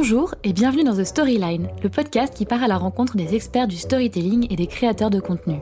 Bonjour 0.00 0.32
et 0.44 0.52
bienvenue 0.52 0.84
dans 0.84 0.94
The 0.94 1.02
Storyline, 1.02 1.70
le 1.82 1.88
podcast 1.88 2.32
qui 2.32 2.44
part 2.44 2.62
à 2.62 2.68
la 2.68 2.76
rencontre 2.76 3.16
des 3.16 3.34
experts 3.34 3.66
du 3.66 3.74
storytelling 3.74 4.46
et 4.48 4.54
des 4.54 4.68
créateurs 4.68 5.10
de 5.10 5.18
contenu. 5.18 5.56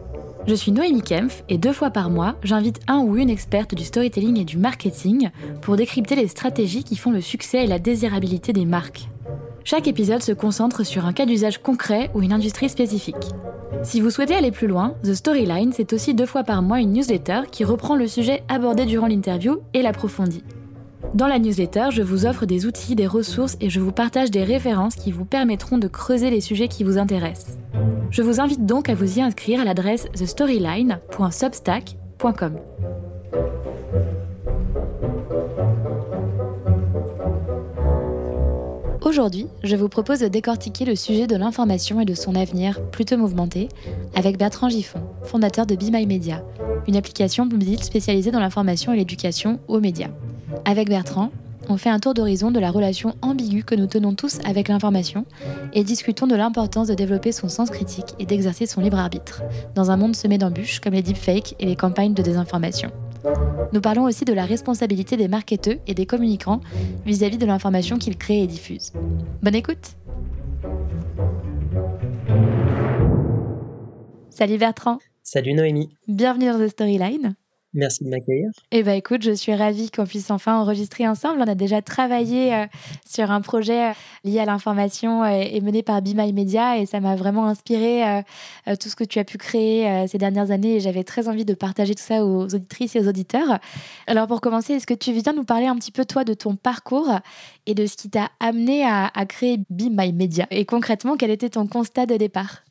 Je 0.46 0.54
suis 0.54 0.72
Noémie 0.72 1.00
Kempf 1.00 1.42
et 1.48 1.56
deux 1.56 1.72
fois 1.72 1.88
par 1.88 2.10
mois, 2.10 2.36
j'invite 2.42 2.80
un 2.86 2.98
ou 2.98 3.16
une 3.16 3.30
experte 3.30 3.74
du 3.74 3.82
storytelling 3.82 4.38
et 4.38 4.44
du 4.44 4.58
marketing 4.58 5.30
pour 5.62 5.76
décrypter 5.76 6.16
les 6.16 6.28
stratégies 6.28 6.84
qui 6.84 6.96
font 6.96 7.12
le 7.12 7.22
succès 7.22 7.64
et 7.64 7.66
la 7.66 7.78
désirabilité 7.78 8.52
des 8.52 8.66
marques. 8.66 9.08
Chaque 9.64 9.88
épisode 9.88 10.22
se 10.22 10.32
concentre 10.32 10.84
sur 10.84 11.06
un 11.06 11.14
cas 11.14 11.24
d'usage 11.24 11.62
concret 11.62 12.10
ou 12.14 12.20
une 12.20 12.34
industrie 12.34 12.68
spécifique. 12.68 13.32
Si 13.84 14.02
vous 14.02 14.10
souhaitez 14.10 14.34
aller 14.34 14.50
plus 14.50 14.68
loin, 14.68 14.96
The 15.02 15.14
Storyline, 15.14 15.72
c'est 15.72 15.94
aussi 15.94 16.12
deux 16.12 16.26
fois 16.26 16.44
par 16.44 16.60
mois 16.60 16.82
une 16.82 16.92
newsletter 16.92 17.44
qui 17.50 17.64
reprend 17.64 17.96
le 17.96 18.06
sujet 18.06 18.42
abordé 18.48 18.84
durant 18.84 19.06
l'interview 19.06 19.60
et 19.72 19.80
l'approfondit. 19.80 20.44
Dans 21.16 21.26
la 21.28 21.38
newsletter, 21.38 21.88
je 21.92 22.02
vous 22.02 22.26
offre 22.26 22.44
des 22.44 22.66
outils, 22.66 22.94
des 22.94 23.06
ressources 23.06 23.56
et 23.62 23.70
je 23.70 23.80
vous 23.80 23.90
partage 23.90 24.30
des 24.30 24.44
références 24.44 24.96
qui 24.96 25.12
vous 25.12 25.24
permettront 25.24 25.78
de 25.78 25.88
creuser 25.88 26.28
les 26.28 26.42
sujets 26.42 26.68
qui 26.68 26.84
vous 26.84 26.98
intéressent. 26.98 27.56
Je 28.10 28.20
vous 28.20 28.38
invite 28.38 28.66
donc 28.66 28.90
à 28.90 28.94
vous 28.94 29.18
y 29.18 29.22
inscrire 29.22 29.62
à 29.62 29.64
l'adresse 29.64 30.08
thestoryline.substack.com. 30.14 32.58
Aujourd'hui, 39.00 39.46
je 39.64 39.76
vous 39.76 39.88
propose 39.88 40.18
de 40.18 40.28
décortiquer 40.28 40.84
le 40.84 40.96
sujet 40.96 41.26
de 41.26 41.36
l'information 41.36 41.98
et 41.98 42.04
de 42.04 42.12
son 42.12 42.34
avenir 42.34 42.82
plutôt 42.90 43.16
mouvementé 43.16 43.70
avec 44.14 44.36
Bertrand 44.36 44.68
Giffon, 44.68 45.00
fondateur 45.22 45.64
de 45.64 45.76
Be 45.76 45.90
My 45.90 46.04
Media, 46.04 46.44
une 46.86 46.96
application 46.96 47.46
mobile 47.46 47.82
spécialisée 47.82 48.32
dans 48.32 48.40
l'information 48.40 48.92
et 48.92 48.96
l'éducation 48.96 49.60
aux 49.66 49.80
médias. 49.80 50.10
Avec 50.64 50.88
Bertrand, 50.88 51.30
on 51.68 51.76
fait 51.76 51.90
un 51.90 51.98
tour 51.98 52.14
d'horizon 52.14 52.50
de 52.50 52.60
la 52.60 52.70
relation 52.70 53.14
ambiguë 53.22 53.64
que 53.64 53.74
nous 53.74 53.86
tenons 53.86 54.14
tous 54.14 54.38
avec 54.44 54.68
l'information 54.68 55.26
et 55.72 55.82
discutons 55.82 56.26
de 56.26 56.36
l'importance 56.36 56.88
de 56.88 56.94
développer 56.94 57.32
son 57.32 57.48
sens 57.48 57.70
critique 57.70 58.14
et 58.18 58.26
d'exercer 58.26 58.66
son 58.66 58.80
libre 58.80 58.98
arbitre, 58.98 59.42
dans 59.74 59.90
un 59.90 59.96
monde 59.96 60.14
semé 60.14 60.38
d'embûches 60.38 60.80
comme 60.80 60.92
les 60.92 61.02
deepfakes 61.02 61.56
et 61.58 61.66
les 61.66 61.76
campagnes 61.76 62.14
de 62.14 62.22
désinformation. 62.22 62.90
Nous 63.72 63.80
parlons 63.80 64.04
aussi 64.04 64.24
de 64.24 64.32
la 64.32 64.44
responsabilité 64.44 65.16
des 65.16 65.26
marketeurs 65.26 65.78
et 65.88 65.94
des 65.94 66.06
communicants 66.06 66.60
vis-à-vis 67.04 67.38
de 67.38 67.46
l'information 67.46 67.98
qu'ils 67.98 68.16
créent 68.16 68.42
et 68.42 68.46
diffusent. 68.46 68.92
Bonne 69.42 69.56
écoute 69.56 69.96
Salut 74.30 74.58
Bertrand 74.58 74.98
Salut 75.24 75.54
Noémie 75.54 75.88
Bienvenue 76.06 76.46
dans 76.46 76.58
The 76.58 76.68
Storyline 76.68 77.34
Merci 77.76 78.04
de 78.04 78.08
m'accueillir. 78.08 78.48
Eh 78.72 78.82
bien, 78.82 78.94
écoute, 78.94 79.22
je 79.22 79.32
suis 79.32 79.54
ravie 79.54 79.90
qu'on 79.90 80.06
puisse 80.06 80.30
enfin 80.30 80.58
enregistrer 80.58 81.06
ensemble. 81.06 81.42
On 81.42 81.46
a 81.46 81.54
déjà 81.54 81.82
travaillé 81.82 82.54
euh, 82.54 82.64
sur 83.06 83.30
un 83.30 83.42
projet 83.42 83.90
euh, 83.90 83.92
lié 84.24 84.38
à 84.38 84.46
l'information 84.46 85.22
euh, 85.22 85.28
et 85.28 85.60
mené 85.60 85.82
par 85.82 86.00
Be 86.00 86.14
My 86.14 86.32
Media 86.32 86.78
et 86.78 86.86
ça 86.86 87.00
m'a 87.00 87.16
vraiment 87.16 87.46
inspiré 87.46 88.24
tout 88.80 88.88
ce 88.88 88.96
que 88.96 89.04
tu 89.04 89.18
as 89.18 89.24
pu 89.24 89.36
créer 89.36 90.06
ces 90.08 90.16
dernières 90.16 90.50
années 90.50 90.76
et 90.76 90.80
j'avais 90.80 91.04
très 91.04 91.28
envie 91.28 91.44
de 91.44 91.52
partager 91.52 91.94
tout 91.94 92.02
ça 92.02 92.24
aux 92.24 92.44
auditrices 92.44 92.96
et 92.96 93.00
aux 93.00 93.08
auditeurs. 93.08 93.58
Alors, 94.06 94.26
pour 94.26 94.40
commencer, 94.40 94.74
est-ce 94.74 94.86
que 94.86 94.94
tu 94.94 95.12
viens 95.12 95.34
nous 95.34 95.44
parler 95.44 95.66
un 95.66 95.76
petit 95.76 95.92
peu, 95.92 96.04
toi, 96.06 96.24
de 96.24 96.32
ton 96.32 96.56
parcours 96.56 97.10
et 97.66 97.74
de 97.74 97.84
ce 97.86 97.96
qui 97.96 98.08
t'a 98.08 98.30
amené 98.40 98.84
à, 98.84 99.10
à 99.14 99.26
créer 99.26 99.58
Be 99.68 99.90
My 99.90 100.12
Media? 100.12 100.46
Et 100.50 100.64
concrètement, 100.64 101.16
quel 101.16 101.30
était 101.30 101.50
ton 101.50 101.66
constat 101.66 102.06
de 102.06 102.16
départ? 102.16 102.65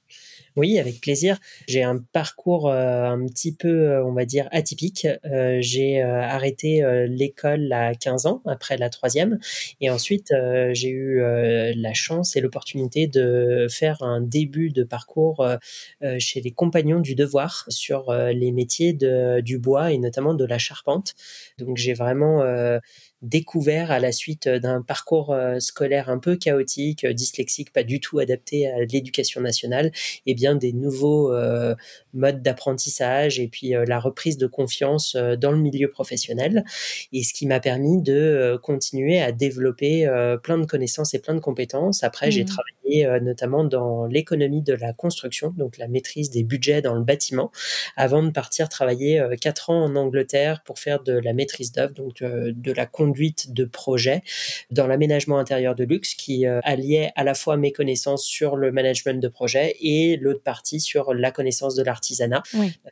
Oui, 0.56 0.80
avec 0.80 1.02
plaisir. 1.02 1.38
J'ai 1.68 1.84
un 1.84 1.98
parcours 1.98 2.70
euh, 2.70 3.04
un 3.04 3.26
petit 3.26 3.54
peu, 3.54 3.90
euh, 3.90 4.06
on 4.06 4.14
va 4.14 4.26
dire, 4.26 4.48
atypique. 4.52 5.06
Euh, 5.26 5.58
j'ai 5.60 6.02
arrêté 6.02 6.84
l'école 7.08 7.72
à 7.74 7.94
15 7.94 8.26
ans, 8.26 8.42
après 8.46 8.78
la 8.78 8.90
troisième. 8.90 9.40
Et 9.82 9.90
ensuite, 9.90 10.34
j'ai 10.72 10.90
eu 10.90 11.22
la 11.76 11.94
chance 11.94 12.36
et 12.36 12.42
l'opportunité 12.42 13.08
de 13.08 13.68
faire 13.70 14.02
un 14.02 14.22
début 14.22 14.70
de 14.70 14.84
parcours 14.84 15.46
chez 16.20 16.42
les 16.42 16.52
compagnons 16.52 17.00
du 17.00 17.16
devoir 17.16 17.66
sur 17.70 18.14
les 18.14 18.52
métiers 18.52 18.94
de, 18.94 19.42
du 19.42 19.58
bois 19.58 19.92
et 19.92 19.98
notamment 19.98 20.34
de 20.34 20.46
la 20.46 20.58
charpente. 20.58 21.14
Donc 21.58 21.78
j'ai 21.78 21.94
vraiment 21.94 22.44
découvert 23.26 23.92
à 23.92 24.00
la 24.00 24.12
suite 24.12 24.48
d'un 24.48 24.82
parcours 24.82 25.34
euh, 25.34 25.60
scolaire 25.60 26.10
un 26.10 26.20
peu 26.20 26.36
chaotique, 26.36 27.04
euh, 27.04 27.14
dyslexique, 27.14 27.74
pas 27.74 27.84
du 27.84 28.00
tout 28.00 28.20
adapté 28.20 28.68
à 28.70 28.86
l'éducation 28.86 29.42
nationale, 29.42 29.88
et 29.88 30.32
eh 30.32 30.34
bien 30.36 30.56
des 30.56 30.74
nouveaux 30.74 31.34
euh, 31.34 31.76
modes 32.14 32.42
d'apprentissage 32.42 33.40
et 33.40 33.48
puis 33.48 33.74
la 33.88 34.00
reprise 34.00 34.38
de 34.38 34.48
confiance 34.48 35.16
dans 35.16 35.52
le 35.52 35.58
milieu 35.58 35.90
professionnel. 35.90 36.64
Et 37.12 37.24
ce 37.24 37.34
qui 37.34 37.48
m'a 37.48 37.60
permis 37.60 38.02
de 38.02 38.58
continuer 38.62 39.22
à 39.22 39.32
développer 39.32 40.08
plein 40.44 40.58
de 40.58 40.66
connaissances 40.66 41.14
et 41.14 41.20
plein 41.20 41.34
de 41.34 41.40
compétences. 41.40 42.04
Après, 42.04 42.32
j'ai 42.32 42.44
mmh. 42.44 42.48
travaillé 42.48 43.20
notamment 43.22 43.64
dans 43.64 44.06
l'économie 44.06 44.62
de 44.62 44.74
la 44.74 44.94
construction, 44.94 45.54
donc 45.58 45.78
la 45.78 45.88
maîtrise 45.88 46.30
des 46.30 46.44
budgets 46.44 46.82
dans 46.82 46.94
le 46.94 47.04
bâtiment, 47.04 47.52
avant 47.98 48.24
de 48.24 48.30
partir 48.30 48.70
travailler 48.70 49.22
quatre 49.42 49.70
ans 49.70 49.84
en 49.84 49.96
Angleterre 49.96 50.62
pour 50.64 50.80
faire 50.80 51.04
de 51.04 51.14
la 51.14 51.34
maîtrise 51.34 51.72
d'œuvre, 51.72 51.94
donc 51.94 52.24
de 52.24 52.72
la 52.72 52.86
conduite 52.86 53.15
de 53.48 53.66
projet 53.66 54.22
dans 54.72 54.88
l'aménagement 54.88 55.38
intérieur 55.38 55.76
de 55.76 55.84
luxe 55.84 56.14
qui 56.14 56.46
euh, 56.46 56.60
alliait 56.64 57.12
à 57.16 57.24
la 57.24 57.34
fois 57.34 57.58
mes 57.58 57.72
connaissances 57.72 58.24
sur 58.24 58.56
le 58.56 58.72
management 58.72 59.22
de 59.22 59.28
projet 59.28 59.76
et 59.82 60.18
l'autre 60.18 60.42
partie 60.42 60.80
sur 60.80 61.14
la 61.14 61.32
connaissance 61.32 61.76
de 61.76 61.84
l'artisanat. 61.84 62.44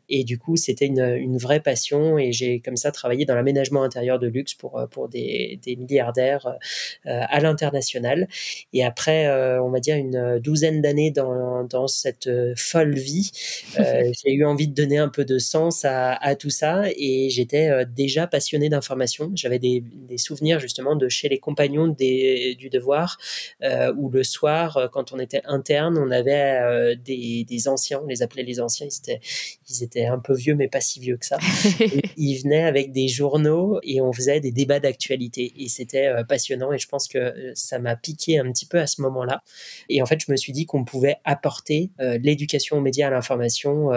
Et 0.09 0.23
du 0.23 0.37
coup, 0.37 0.55
c'était 0.55 0.85
une, 0.85 1.01
une, 1.01 1.37
vraie 1.37 1.59
passion 1.59 2.17
et 2.17 2.31
j'ai 2.31 2.59
comme 2.59 2.77
ça 2.77 2.91
travaillé 2.91 3.25
dans 3.25 3.35
l'aménagement 3.35 3.83
intérieur 3.83 4.19
de 4.19 4.27
luxe 4.27 4.53
pour, 4.53 4.79
euh, 4.79 4.87
pour 4.87 5.09
des, 5.09 5.59
des 5.63 5.75
milliardaires 5.75 6.47
euh, 6.47 7.21
à 7.29 7.39
l'international. 7.39 8.27
Et 8.71 8.83
après, 8.83 9.29
on 9.59 9.69
va 9.69 9.79
dire 9.79 9.95
une 9.95 10.39
douzaine 10.39 10.81
d'années 10.81 11.11
dans, 11.11 11.63
dans 11.63 11.87
cette 11.87 12.29
folle 12.55 12.95
vie, 12.95 13.31
j'ai 13.77 14.33
eu 14.33 14.45
envie 14.45 14.67
de 14.67 14.73
donner 14.73 14.97
un 14.97 15.09
peu 15.09 15.25
de 15.25 15.37
sens 15.37 15.85
à, 15.85 16.13
à 16.13 16.35
tout 16.35 16.49
ça 16.49 16.83
et 16.95 17.29
j'étais 17.29 17.85
déjà 17.85 18.27
passionné 18.27 18.69
d'information. 18.69 19.31
J'avais 19.35 19.59
des, 19.59 19.83
des 19.83 20.12
souvenirs 20.17 20.59
justement 20.59 20.95
de 20.95 21.09
chez 21.09 21.29
les 21.29 21.39
compagnons 21.39 21.87
des, 21.87 22.55
du 22.55 22.69
devoir, 22.69 23.17
euh, 23.63 23.93
où 23.97 24.09
le 24.09 24.23
soir, 24.23 24.77
euh, 24.77 24.87
quand 24.87 25.13
on 25.13 25.19
était 25.19 25.41
interne, 25.45 25.97
on 25.97 26.11
avait 26.11 26.59
euh, 26.61 26.95
des, 26.95 27.45
des, 27.47 27.67
anciens, 27.67 28.01
on 28.03 28.07
les 28.07 28.21
appelait 28.21 28.43
les 28.43 28.59
anciens, 28.59 28.87
ils 28.87 28.97
étaient, 28.97 29.21
ils 29.69 29.83
étaient 29.83 30.05
un 30.05 30.19
peu 30.19 30.33
vieux, 30.33 30.55
mais 30.55 30.67
pas 30.67 30.81
si 30.81 30.99
vieux 30.99 31.17
que 31.17 31.25
ça. 31.25 31.37
ils 32.17 32.41
venaient 32.41 32.63
avec 32.63 32.91
des 32.91 33.07
journaux 33.07 33.79
et 33.83 34.01
on 34.01 34.11
faisait 34.11 34.39
des 34.39 34.51
débats 34.51 34.79
d'actualité. 34.79 35.53
Et 35.57 35.69
c'était 35.69 36.11
passionnant 36.27 36.71
et 36.71 36.77
je 36.77 36.87
pense 36.87 37.07
que 37.07 37.51
ça 37.55 37.79
m'a 37.79 37.95
piqué 37.95 38.39
un 38.39 38.51
petit 38.51 38.65
peu 38.65 38.79
à 38.79 38.87
ce 38.87 39.01
moment-là. 39.01 39.43
Et 39.89 40.01
en 40.01 40.05
fait, 40.05 40.19
je 40.25 40.31
me 40.31 40.37
suis 40.37 40.53
dit 40.53 40.65
qu'on 40.65 40.83
pouvait 40.83 41.17
apporter 41.23 41.91
l'éducation 41.99 42.77
aux 42.77 42.81
médias, 42.81 43.07
à 43.07 43.11
l'information 43.11 43.89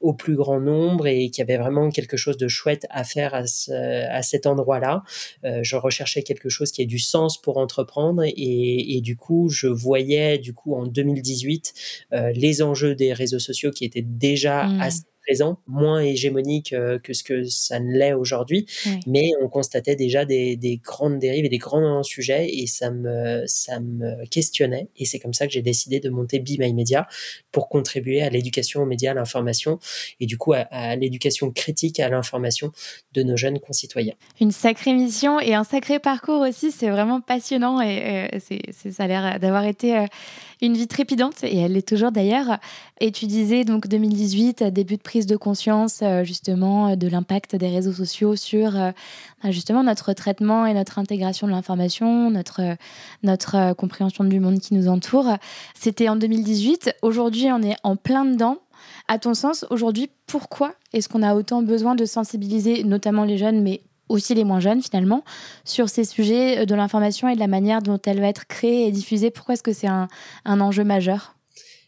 au 0.00 0.12
plus 0.12 0.36
grand 0.36 0.60
nombre 0.60 1.06
et 1.06 1.30
qu'il 1.30 1.38
y 1.38 1.50
avait 1.50 1.62
vraiment 1.62 1.90
quelque 1.90 2.16
chose 2.16 2.36
de 2.36 2.48
chouette 2.48 2.86
à 2.90 3.04
faire 3.04 3.34
à, 3.34 3.46
ce, 3.46 3.72
à 3.72 4.22
cet 4.22 4.46
endroit-là. 4.46 5.02
Euh, 5.44 5.60
je 5.62 5.76
recherchais 5.76 6.22
quelque 6.22 6.48
chose 6.48 6.72
qui 6.72 6.82
ait 6.82 6.86
du 6.86 6.98
sens 6.98 7.40
pour 7.40 7.58
entreprendre 7.58 8.22
et, 8.24 9.00
du 9.02 9.16
coup, 9.16 9.48
je 9.48 9.66
voyais 9.66 10.38
du 10.38 10.54
coup 10.54 10.74
en 10.74 10.86
2018 10.86 11.74
euh, 12.12 12.32
les 12.32 12.62
enjeux 12.62 12.94
des 12.94 13.12
réseaux 13.12 13.38
sociaux 13.38 13.70
qui 13.70 13.84
étaient 13.84 14.02
déjà 14.02 14.66
mmh. 14.66 14.80
assez 14.80 15.02
présent, 15.26 15.58
moins 15.66 16.00
hégémonique 16.00 16.72
euh, 16.72 16.98
que 16.98 17.12
ce 17.12 17.22
que 17.22 17.44
ça 17.44 17.80
ne 17.80 17.92
l'est 17.92 18.12
aujourd'hui, 18.12 18.66
mais 19.06 19.30
on 19.42 19.48
constatait 19.48 19.96
déjà 19.96 20.24
des, 20.24 20.80
grandes 20.82 21.18
dérives 21.18 21.44
et 21.44 21.48
des 21.48 21.58
grands 21.58 22.02
sujets 22.02 22.48
et 22.48 22.66
ça 22.66 22.90
me, 22.90 23.44
ça 23.46 23.80
me 23.80 24.26
questionnait. 24.26 24.88
Et 24.96 25.04
c'est 25.04 25.18
comme 25.18 25.34
ça 25.34 25.46
que 25.46 25.52
j'ai 25.52 25.62
décidé 25.62 26.00
de 26.00 26.10
monter 26.10 26.38
Be 26.38 26.58
My 26.58 26.72
Media 26.72 27.06
pour 27.52 27.68
contribuer 27.68 28.22
à 28.22 28.30
l'éducation 28.30 28.82
aux 28.82 28.86
médias, 28.86 29.12
à 29.12 29.14
l'information 29.14 29.78
et 30.20 30.26
du 30.26 30.38
coup 30.38 30.52
à, 30.52 30.96
l'éducation 30.96 31.50
critique 31.50 32.00
à 32.00 32.08
l'information 32.08 32.72
de 33.12 33.22
nos 33.22 33.36
jeunes 33.36 33.60
concitoyens. 33.60 34.14
Une 34.40 34.50
sacrée 34.50 34.92
mission 34.92 35.40
et 35.40 35.54
un 35.54 35.64
sacré 35.64 35.98
parcours 35.98 36.40
aussi, 36.40 36.70
c'est 36.70 36.90
vraiment 36.90 37.20
passionnant 37.20 37.80
et 37.80 38.28
c'est, 38.40 38.90
ça 38.92 39.04
a 39.04 39.06
l'air 39.06 39.40
d'avoir 39.40 39.64
été 39.64 39.96
euh, 39.96 40.06
une 40.64 40.74
vie 40.74 40.88
trépidante, 40.88 41.44
et 41.44 41.58
elle 41.58 41.72
l'est 41.72 41.86
toujours 41.86 42.10
d'ailleurs. 42.10 42.58
Et 43.00 43.12
tu 43.12 43.26
disais 43.26 43.64
donc 43.64 43.86
2018, 43.86 44.64
début 44.64 44.96
de 44.96 45.02
prise 45.02 45.26
de 45.26 45.36
conscience 45.36 46.00
euh, 46.02 46.24
justement 46.24 46.96
de 46.96 47.08
l'impact 47.08 47.56
des 47.56 47.68
réseaux 47.68 47.92
sociaux 47.92 48.36
sur 48.36 48.76
euh, 48.76 48.92
bah, 49.42 49.50
justement 49.50 49.82
notre 49.82 50.12
traitement 50.12 50.66
et 50.66 50.74
notre 50.74 50.98
intégration 50.98 51.46
de 51.46 51.52
l'information, 51.52 52.30
notre, 52.30 52.76
notre 53.22 53.56
euh, 53.56 53.74
compréhension 53.74 54.24
du 54.24 54.40
monde 54.40 54.58
qui 54.58 54.74
nous 54.74 54.88
entoure. 54.88 55.36
C'était 55.74 56.08
en 56.08 56.16
2018. 56.16 56.94
Aujourd'hui, 57.02 57.48
on 57.52 57.62
est 57.62 57.76
en 57.82 57.96
plein 57.96 58.24
dedans. 58.24 58.58
À 59.08 59.18
ton 59.18 59.34
sens, 59.34 59.66
aujourd'hui, 59.70 60.10
pourquoi 60.26 60.72
est-ce 60.92 61.08
qu'on 61.08 61.22
a 61.22 61.34
autant 61.34 61.62
besoin 61.62 61.94
de 61.94 62.04
sensibiliser 62.04 62.84
notamment 62.84 63.24
les 63.24 63.38
jeunes, 63.38 63.62
mais 63.62 63.82
aussi 64.14 64.34
les 64.34 64.44
moins 64.44 64.60
jeunes 64.60 64.82
finalement, 64.82 65.24
sur 65.64 65.88
ces 65.88 66.04
sujets 66.04 66.60
euh, 66.60 66.64
de 66.66 66.74
l'information 66.74 67.28
et 67.28 67.34
de 67.34 67.40
la 67.40 67.48
manière 67.48 67.82
dont 67.82 68.00
elle 68.06 68.20
va 68.20 68.28
être 68.28 68.46
créée 68.46 68.86
et 68.86 68.90
diffusée 68.90 69.30
Pourquoi 69.30 69.54
est-ce 69.54 69.62
que 69.62 69.72
c'est 69.72 69.88
un, 69.88 70.08
un 70.44 70.60
enjeu 70.60 70.84
majeur? 70.84 71.34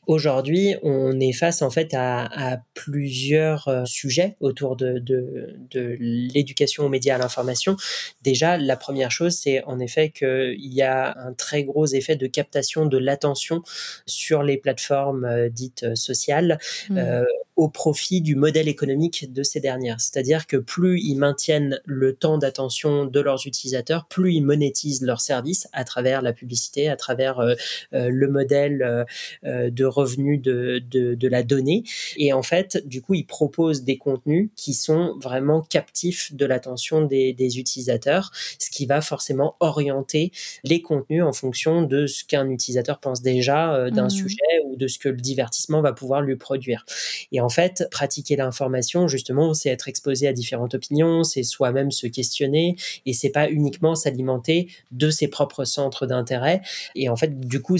Aujourd'hui, 0.06 0.76
on 0.82 1.18
est 1.18 1.32
face 1.32 1.62
en 1.62 1.70
fait 1.70 1.92
à, 1.92 2.60
plusieurs 2.74 3.66
euh, 3.66 3.84
sujets 3.86 4.36
autour 4.38 4.76
de, 4.76 5.00
de, 5.00 5.96
l'éducation 5.98 6.84
aux 6.84 6.88
médias 6.88 7.16
à 7.16 7.18
l'information. 7.18 7.76
Déjà, 8.22 8.56
la 8.56 8.76
première 8.76 9.10
chose, 9.10 9.34
c'est 9.34 9.64
en 9.64 9.80
effet 9.80 10.10
qu'il 10.10 10.72
y 10.72 10.82
a 10.82 11.18
un 11.18 11.32
très 11.32 11.64
gros 11.64 11.86
effet 11.86 12.14
de 12.14 12.28
captation 12.28 12.86
de 12.86 12.98
l'attention 12.98 13.62
sur 14.06 14.44
les 14.44 14.58
plateformes 14.58 15.24
euh, 15.24 15.48
dites 15.48 15.96
sociales. 15.96 16.58
Mmh 16.88 17.24
au 17.56 17.68
profit 17.68 18.20
du 18.20 18.36
modèle 18.36 18.68
économique 18.68 19.32
de 19.32 19.42
ces 19.42 19.60
dernières. 19.60 20.00
C'est-à-dire 20.00 20.46
que 20.46 20.58
plus 20.58 21.00
ils 21.00 21.16
maintiennent 21.16 21.80
le 21.84 22.14
temps 22.14 22.36
d'attention 22.38 23.06
de 23.06 23.20
leurs 23.20 23.46
utilisateurs, 23.46 24.06
plus 24.06 24.34
ils 24.34 24.42
monétisent 24.42 25.02
leurs 25.02 25.22
services 25.22 25.66
à 25.72 25.84
travers 25.84 26.20
la 26.20 26.34
publicité, 26.34 26.88
à 26.88 26.96
travers 26.96 27.40
euh, 27.40 27.54
euh, 27.94 28.10
le 28.10 28.28
modèle 28.28 29.06
euh, 29.44 29.70
de 29.70 29.84
revenus 29.84 30.40
de, 30.40 30.82
de, 30.90 31.28
la 31.28 31.42
donnée. 31.42 31.82
Et 32.18 32.32
en 32.32 32.42
fait, 32.42 32.86
du 32.86 33.02
coup, 33.02 33.14
ils 33.14 33.26
proposent 33.26 33.82
des 33.82 33.96
contenus 33.96 34.50
qui 34.54 34.74
sont 34.74 35.16
vraiment 35.18 35.62
captifs 35.62 36.32
de 36.34 36.46
l'attention 36.46 37.02
des, 37.02 37.32
des 37.32 37.58
utilisateurs, 37.58 38.30
ce 38.58 38.70
qui 38.70 38.86
va 38.86 39.00
forcément 39.00 39.56
orienter 39.60 40.30
les 40.62 40.82
contenus 40.82 41.24
en 41.24 41.32
fonction 41.32 41.82
de 41.82 42.06
ce 42.06 42.24
qu'un 42.24 42.48
utilisateur 42.48 43.00
pense 43.00 43.22
déjà 43.22 43.90
d'un 43.90 44.06
mmh. 44.06 44.10
sujet 44.10 44.36
ou 44.66 44.76
de 44.76 44.86
ce 44.86 44.98
que 44.98 45.08
le 45.08 45.16
divertissement 45.16 45.80
va 45.80 45.92
pouvoir 45.92 46.20
lui 46.20 46.36
produire. 46.36 46.84
Et 47.32 47.40
en 47.40 47.45
fait, 47.48 47.84
pratiquer 47.90 48.36
l'information, 48.36 49.08
justement, 49.08 49.54
c'est 49.54 49.70
être 49.70 49.88
exposé 49.88 50.28
à 50.28 50.32
différentes 50.32 50.74
opinions, 50.74 51.24
c'est 51.24 51.42
soi-même 51.42 51.90
se 51.90 52.06
questionner, 52.06 52.76
et 53.04 53.12
c'est 53.12 53.30
pas 53.30 53.48
uniquement 53.50 53.94
s'alimenter 53.94 54.68
de 54.90 55.10
ses 55.10 55.28
propres 55.28 55.64
centres 55.64 56.06
d'intérêt. 56.06 56.62
Et 56.94 57.08
en 57.08 57.16
fait, 57.16 57.38
du 57.40 57.60
coup, 57.60 57.78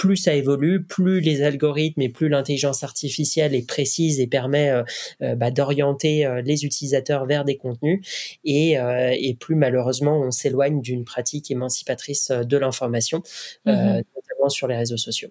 plus 0.00 0.16
ça 0.16 0.34
évolue, 0.34 0.82
plus 0.82 1.20
les 1.20 1.42
algorithmes 1.42 2.00
et 2.00 2.08
plus 2.08 2.30
l'intelligence 2.30 2.82
artificielle 2.82 3.54
est 3.54 3.66
précise 3.66 4.18
et 4.18 4.26
permet 4.26 4.70
euh, 4.70 4.82
euh, 5.20 5.34
bah, 5.34 5.50
d'orienter 5.50 6.24
euh, 6.24 6.40
les 6.40 6.64
utilisateurs 6.64 7.26
vers 7.26 7.44
des 7.44 7.58
contenus, 7.58 8.00
et, 8.42 8.76
et 9.12 9.34
plus 9.34 9.56
malheureusement 9.56 10.18
on 10.18 10.30
s'éloigne 10.30 10.80
d'une 10.80 11.04
pratique 11.04 11.50
émancipatrice 11.50 12.30
de 12.30 12.56
l'information. 12.56 13.22
Mmh 13.66 14.00
sur 14.48 14.66
les 14.66 14.76
réseaux 14.76 14.96
sociaux. 14.96 15.28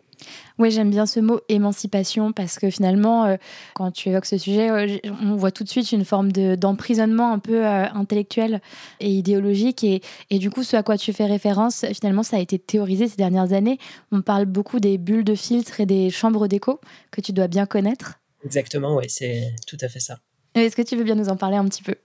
Oui, 0.58 0.72
j'aime 0.72 0.90
bien 0.90 1.06
ce 1.06 1.20
mot 1.20 1.40
émancipation 1.50 2.32
parce 2.32 2.60
que 2.60 2.70
finalement, 2.70 3.26
euh, 3.26 3.38
quand 3.76 3.92
tu 3.92 4.10
évoques 4.10 4.26
ce 4.26 4.38
sujet, 4.38 4.70
euh, 4.70 4.98
on 5.24 5.36
voit 5.36 5.52
tout 5.52 5.64
de 5.64 5.70
suite 5.70 5.92
une 5.92 6.06
forme 6.06 6.32
d'emprisonnement 6.32 7.32
un 7.32 7.40
peu 7.40 7.66
euh, 7.66 7.86
intellectuel 7.94 8.62
et 9.00 9.10
idéologique. 9.10 9.84
Et, 9.84 10.02
et, 10.30 10.40
du 10.40 10.50
coup, 10.50 10.64
ce 10.64 10.76
à 10.76 10.84
quoi 10.84 10.98
tu 10.98 11.14
fais 11.14 11.26
référence, 11.26 11.86
finalement, 11.94 12.24
ça 12.24 12.38
a 12.38 12.40
été 12.40 12.60
théorisé 12.60 13.08
ces 13.08 13.18
dernières 13.18 13.54
années. 13.54 13.78
On 14.12 14.22
parle 14.22 14.46
beaucoup 14.46 14.80
des 14.80 14.98
bulles 14.98 15.24
de 15.24 15.36
filtre 15.36 15.80
et 15.80 15.86
des 15.86 16.10
chambres 16.10 16.48
d'écho 16.48 16.80
que 17.12 17.22
tu 17.22 17.34
dois 17.34 17.48
bien 17.48 17.66
connaître. 17.66 18.20
Exactement, 18.46 18.96
oui, 18.96 19.06
c'est 19.08 19.54
tout 19.68 19.78
à 19.82 19.90
fait 19.90 20.00
ça. 20.00 20.20
Est-ce 20.56 20.76
que 20.76 20.82
tu 20.82 20.96
veux 20.96 21.04
bien 21.04 21.16
nous 21.16 21.30
en 21.30 21.38
parler 21.38 21.58
un 21.58 21.66
petit 21.66 21.84
peu? 21.84 21.96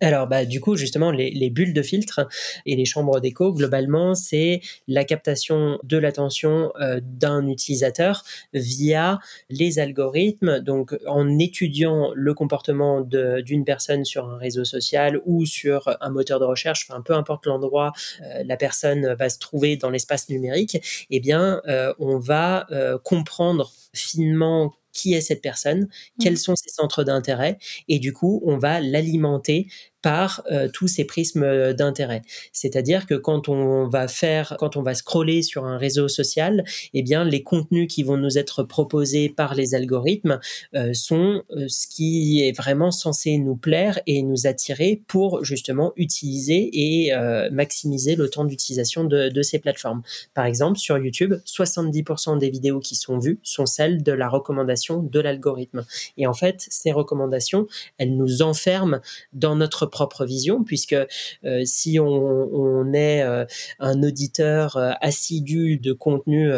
Alors, 0.00 0.26
bah, 0.26 0.44
du 0.44 0.60
coup, 0.60 0.76
justement, 0.76 1.10
les, 1.10 1.50
bulles 1.50 1.74
de 1.74 1.82
filtre 1.82 2.28
et 2.64 2.76
les 2.76 2.84
chambres 2.84 3.20
d'écho, 3.20 3.52
globalement, 3.52 4.14
c'est 4.14 4.60
la 4.88 5.04
captation 5.04 5.78
de 5.82 5.98
l'attention 5.98 6.72
euh, 6.80 7.00
d'un 7.02 7.46
utilisateur 7.48 8.24
via 8.54 9.18
les 9.50 9.78
algorithmes. 9.78 10.60
Donc, 10.60 10.96
en 11.06 11.38
étudiant 11.38 12.12
le 12.14 12.34
comportement 12.34 13.00
d'une 13.00 13.64
personne 13.64 14.04
sur 14.04 14.28
un 14.28 14.38
réseau 14.38 14.64
social 14.64 15.20
ou 15.26 15.44
sur 15.44 15.96
un 16.00 16.10
moteur 16.10 16.40
de 16.40 16.44
recherche, 16.44 16.86
enfin, 16.88 17.02
peu 17.02 17.14
importe 17.14 17.46
l'endroit, 17.46 17.92
euh, 18.22 18.42
la 18.44 18.56
personne 18.56 19.14
va 19.14 19.28
se 19.28 19.38
trouver 19.38 19.76
dans 19.76 19.90
l'espace 19.90 20.28
numérique, 20.28 21.06
eh 21.10 21.20
bien, 21.20 21.60
euh, 21.68 21.92
on 21.98 22.18
va 22.18 22.66
comprendre 23.04 23.72
finement 23.92 24.72
qui 24.92 25.14
est 25.14 25.20
cette 25.20 25.42
personne, 25.42 25.88
quels 26.20 26.34
mmh. 26.34 26.36
sont 26.36 26.56
ses 26.56 26.70
centres 26.70 27.04
d'intérêt, 27.04 27.58
et 27.88 27.98
du 27.98 28.12
coup, 28.12 28.42
on 28.44 28.58
va 28.58 28.80
l'alimenter 28.80 29.66
par 30.02 30.42
euh, 30.50 30.68
tous 30.72 30.88
ces 30.88 31.04
prismes 31.04 31.42
euh, 31.42 31.72
d'intérêt. 31.72 32.22
C'est-à-dire 32.52 33.06
que 33.06 33.14
quand 33.14 33.48
on 33.48 33.88
va 33.88 34.08
faire, 34.08 34.56
quand 34.58 34.76
on 34.76 34.82
va 34.82 34.94
scroller 34.94 35.42
sur 35.42 35.64
un 35.64 35.78
réseau 35.78 36.08
social, 36.08 36.64
eh 36.94 37.02
bien, 37.02 37.24
les 37.24 37.42
contenus 37.42 37.92
qui 37.92 38.02
vont 38.02 38.16
nous 38.16 38.38
être 38.38 38.62
proposés 38.62 39.28
par 39.28 39.54
les 39.54 39.74
algorithmes 39.74 40.40
euh, 40.74 40.92
sont 40.94 41.42
ce 41.68 41.86
qui 41.86 42.42
est 42.42 42.56
vraiment 42.56 42.90
censé 42.90 43.36
nous 43.38 43.56
plaire 43.56 44.00
et 44.06 44.22
nous 44.22 44.46
attirer 44.46 45.02
pour 45.06 45.44
justement 45.44 45.92
utiliser 45.96 46.70
et 46.72 47.12
maximiser 47.50 48.16
le 48.16 48.28
temps 48.28 48.44
d'utilisation 48.44 49.04
de, 49.04 49.28
de, 49.28 49.42
ces 49.42 49.58
plateformes. 49.58 50.02
Par 50.34 50.44
exemple, 50.44 50.78
sur 50.78 50.98
YouTube, 50.98 51.34
70% 51.46 52.38
des 52.38 52.50
vidéos 52.50 52.80
qui 52.80 52.94
sont 52.94 53.18
vues 53.18 53.38
sont 53.42 53.66
celles 53.66 54.02
de 54.02 54.12
la 54.12 54.28
recommandation 54.28 55.02
de 55.02 55.20
l'algorithme. 55.20 55.84
Et 56.16 56.26
en 56.26 56.34
fait, 56.34 56.66
ces 56.68 56.92
recommandations, 56.92 57.66
elles 57.98 58.16
nous 58.16 58.42
enferment 58.42 59.00
dans 59.32 59.56
notre 59.56 59.86
propre 59.90 60.24
vision, 60.24 60.64
puisque 60.64 60.96
euh, 61.44 61.62
si 61.64 61.98
on, 62.00 62.92
est 62.92 63.22
euh, 63.22 63.44
un 63.78 64.02
auditeur 64.02 64.76
euh, 64.76 64.92
assidu 65.00 65.76
de 65.76 65.92
contenus 65.92 66.52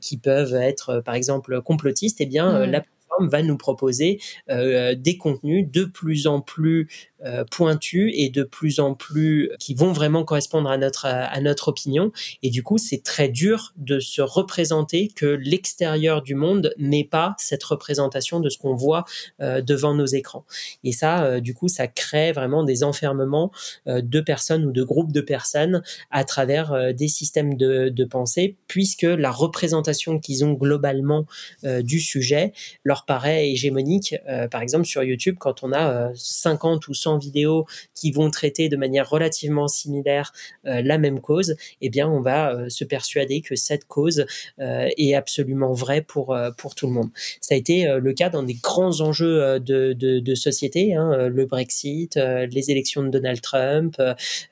qui 0.00 0.16
peuvent 0.16 0.54
être, 0.54 1.00
par 1.04 1.14
exemple, 1.14 1.60
complotistes, 1.60 2.20
eh 2.20 2.26
bien, 2.26 2.66
la 2.66 2.82
va 3.20 3.42
nous 3.42 3.56
proposer 3.56 4.20
des 4.48 5.16
contenus 5.18 5.66
de 5.70 5.84
plus 5.84 6.26
en 6.26 6.40
plus 6.40 6.88
euh, 7.24 7.42
pointus 7.50 8.12
et 8.14 8.28
de 8.28 8.42
plus 8.42 8.80
en 8.80 8.94
plus 8.94 9.50
qui 9.58 9.72
vont 9.72 9.92
vraiment 9.92 10.24
correspondre 10.24 10.68
à 10.68 10.76
notre 10.76 11.06
à 11.06 11.40
notre 11.40 11.68
opinion. 11.68 12.12
Et 12.42 12.50
du 12.50 12.62
coup 12.62 12.76
c'est 12.76 13.02
très 13.02 13.30
dur 13.30 13.72
de 13.78 13.98
se 13.98 14.20
représenter 14.20 15.08
que 15.08 15.24
l'extérieur 15.24 16.20
du 16.20 16.34
monde 16.34 16.74
n'est 16.76 17.04
pas 17.04 17.34
cette 17.38 17.64
représentation 17.64 18.40
de 18.40 18.50
ce 18.50 18.58
qu'on 18.58 18.74
voit 18.74 19.06
euh, 19.40 19.62
devant 19.62 19.94
nos 19.94 20.04
écrans. 20.04 20.44
Et 20.82 20.92
ça 20.92 21.24
euh, 21.24 21.40
du 21.40 21.54
coup 21.54 21.68
ça 21.68 21.86
crée 21.86 22.32
vraiment 22.32 22.62
des 22.62 22.84
enfermements 22.84 23.50
de 23.86 24.20
personnes 24.20 24.66
ou 24.66 24.72
de 24.72 24.82
groupes 24.82 25.12
de 25.12 25.22
personnes 25.22 25.82
à 26.10 26.24
travers 26.24 26.92
des 26.92 27.08
systèmes 27.08 27.54
de, 27.54 27.88
de 27.88 28.04
pensée 28.04 28.56
puisque 28.66 29.02
la 29.02 29.30
représentation 29.30 30.18
qu'ils 30.18 30.44
ont 30.44 30.52
globalement 30.52 31.24
du 31.62 32.00
sujet 32.00 32.52
leur 32.82 33.03
paraît 33.06 33.50
hégémonique 33.50 34.16
par 34.50 34.62
exemple 34.62 34.86
sur 34.86 35.02
YouTube 35.02 35.36
quand 35.38 35.62
on 35.62 35.72
a 35.72 36.12
50 36.14 36.88
ou 36.88 36.94
100 36.94 37.18
vidéos 37.18 37.66
qui 37.94 38.10
vont 38.10 38.30
traiter 38.30 38.68
de 38.68 38.76
manière 38.76 39.08
relativement 39.08 39.68
similaire 39.68 40.32
euh, 40.66 40.82
la 40.82 40.98
même 40.98 41.20
cause, 41.20 41.56
eh 41.80 41.90
bien, 41.90 42.08
on 42.08 42.20
va 42.20 42.52
euh, 42.52 42.68
se 42.68 42.84
persuader 42.84 43.40
que 43.40 43.56
cette 43.56 43.86
cause 43.86 44.26
euh, 44.58 44.88
est 44.96 45.14
absolument 45.14 45.72
vraie 45.72 46.02
pour, 46.02 46.36
pour 46.58 46.74
tout 46.74 46.86
le 46.86 46.92
monde. 46.92 47.10
Ça 47.40 47.54
a 47.54 47.58
été 47.58 47.86
le 48.00 48.12
cas 48.12 48.28
dans 48.28 48.42
des 48.42 48.54
grands 48.54 49.00
enjeux 49.00 49.60
de, 49.60 49.92
de, 49.92 50.34
société, 50.34 50.94
hein, 50.94 51.28
le 51.28 51.46
Brexit, 51.46 52.16
les 52.16 52.70
élections 52.70 53.02
de 53.02 53.08
Donald 53.08 53.40
Trump, 53.40 53.96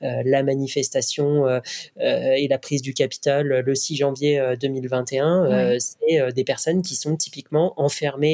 la 0.01 0.43
manifestation 0.43 1.61
et 1.97 2.47
la 2.47 2.57
prise 2.57 2.81
du 2.81 2.93
Capitole 2.93 3.63
le 3.65 3.75
6 3.75 3.97
janvier 3.97 4.55
2021. 4.59 5.77
C'est 5.79 6.33
des 6.33 6.43
personnes 6.43 6.81
qui 6.81 6.95
sont 6.95 7.15
typiquement 7.15 7.73
enfermées 7.77 8.32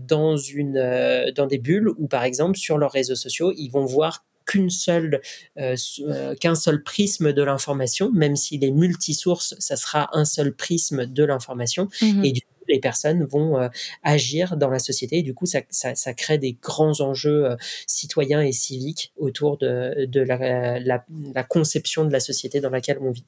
dans, 0.00 0.36
une, 0.36 1.32
dans 1.34 1.46
des 1.46 1.58
bulles 1.58 1.88
ou 1.98 2.06
par 2.06 2.24
exemple 2.24 2.56
sur 2.56 2.78
leurs 2.78 2.92
réseaux 2.92 3.14
sociaux 3.14 3.52
ils 3.56 3.68
vont 3.68 3.84
voir 3.84 4.24
qu'une 4.46 4.70
seule, 4.70 5.20
euh, 5.58 5.76
euh, 6.00 6.34
qu'un 6.36 6.54
seul 6.54 6.82
prisme 6.82 7.32
de 7.32 7.42
l'information, 7.42 8.10
même 8.12 8.36
s'il 8.36 8.64
est 8.64 8.70
multisource, 8.70 9.54
ça 9.58 9.76
sera 9.76 10.08
un 10.12 10.24
seul 10.24 10.54
prisme 10.54 11.04
de 11.04 11.24
l'information. 11.24 11.88
Mhm. 12.00 12.24
Et 12.24 12.32
du 12.32 12.40
coup, 12.42 12.64
les 12.68 12.80
personnes 12.80 13.24
vont 13.24 13.58
euh, 13.58 13.68
agir 14.02 14.56
dans 14.56 14.70
la 14.70 14.78
société. 14.78 15.18
Et 15.18 15.22
du 15.22 15.34
coup, 15.34 15.46
ça, 15.46 16.14
crée 16.14 16.38
des 16.38 16.52
grands 16.52 17.00
enjeux 17.00 17.56
citoyens 17.86 18.40
et 18.40 18.52
civiques 18.52 19.12
autour 19.16 19.58
de, 19.58 20.20
la 20.20 21.44
conception 21.44 22.04
de 22.04 22.12
la 22.12 22.20
société 22.20 22.60
dans 22.60 22.70
laquelle 22.70 22.98
on 23.00 23.10
vit. 23.10 23.24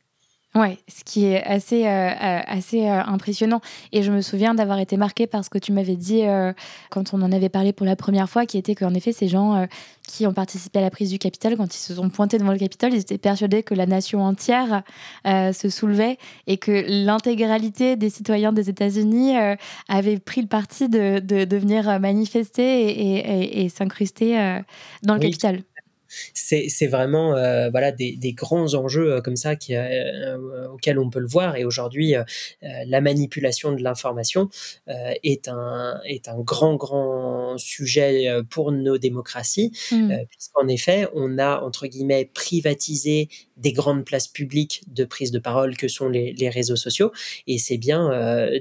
Ouais, 0.55 0.79
ce 0.89 1.05
qui 1.05 1.27
est 1.27 1.45
assez, 1.45 1.87
euh, 1.87 1.91
euh, 1.91 2.41
assez 2.47 2.89
euh, 2.89 3.03
impressionnant. 3.05 3.61
Et 3.93 4.03
je 4.03 4.11
me 4.11 4.23
souviens 4.23 4.55
d'avoir 4.55 4.79
été 4.79 4.97
marquée 4.97 5.27
par 5.27 5.45
ce 5.45 5.51
que 5.51 5.59
tu 5.59 5.73
m'avais 5.73 5.95
dit 5.95 6.23
quand 6.91 7.13
on 7.13 7.21
en 7.23 7.33
avait 7.33 7.51
parlé 7.51 7.73
pour 7.73 7.85
la 7.85 7.97
première 7.97 8.29
fois, 8.31 8.47
qui 8.47 8.57
était 8.57 8.75
qu'en 8.75 8.95
effet, 8.95 9.13
ces 9.13 9.29
gens 9.29 9.67
qui 10.03 10.27
ont 10.27 10.33
participé 10.33 10.79
à 10.79 10.83
la 10.83 10.91
prise 10.91 11.11
du 11.11 11.19
Capitole, 11.19 11.57
quand 11.57 11.75
ils 11.75 11.79
se 11.79 11.95
sont 11.95 12.09
pointés 12.09 12.39
devant 12.39 12.53
le 12.53 12.59
Capitole, 12.59 12.95
ils 12.95 13.01
étaient 13.01 13.19
persuadés 13.19 13.63
que 13.63 13.75
la 13.75 13.87
nation 13.87 14.25
entière 14.25 14.83
se 15.25 15.69
soulevait 15.69 16.19
et 16.47 16.57
que 16.57 16.85
l'intégralité 16.89 17.97
des 17.97 18.11
citoyens 18.11 18.53
des 18.53 18.71
États-Unis 18.71 19.35
avaient 19.89 20.19
pris 20.19 20.41
le 20.41 20.49
parti 20.49 20.89
de, 20.89 21.19
de, 21.19 21.57
venir 21.57 22.01
manifester 22.01 22.89
et, 22.89 23.65
et, 23.65 23.69
s'incruster 23.69 24.61
dans 25.03 25.15
le 25.15 25.21
Capitole. 25.21 25.63
C'est 26.35 26.87
vraiment 26.87 27.33
voilà 27.71 27.93
des, 27.93 28.17
des, 28.17 28.33
grands 28.33 28.75
enjeux 28.75 29.21
comme 29.23 29.37
ça 29.37 29.57
qui, 29.57 29.75
auxquels 30.73 30.99
on 30.99 31.11
peut 31.11 31.19
le 31.19 31.27
voir. 31.27 31.57
Et 31.57 31.65
aujourd'hui, 31.65 32.15
la 32.63 33.01
manipulation 33.01 33.73
de 33.73 33.83
l'information 33.83 34.49
est 34.87 35.49
un 35.49 36.01
est 36.05 36.29
un 36.29 36.39
grand 36.41 36.77
grand 36.77 37.57
sujet 37.59 38.29
pour 38.51 38.73
nos 38.73 38.99
démocraties, 38.99 39.73
mmh. 39.91 40.13
puisqu'en 40.31 40.69
effet, 40.69 41.09
on 41.15 41.39
a 41.39 41.61
entre 41.61 41.87
guillemets 41.87 42.31
privatisé 42.33 43.29
des 43.57 43.73
grandes 43.73 44.05
places 44.05 44.29
publiques 44.29 44.83
de 44.87 45.05
prise 45.05 45.33
de 45.33 45.39
parole 45.39 45.77
que 45.77 45.89
sont 45.89 46.09
les, 46.09 46.33
les 46.33 46.49
réseaux 46.49 46.77
sociaux, 46.77 47.13
et 47.47 47.59
c'est 47.59 47.79
bien 47.79 48.11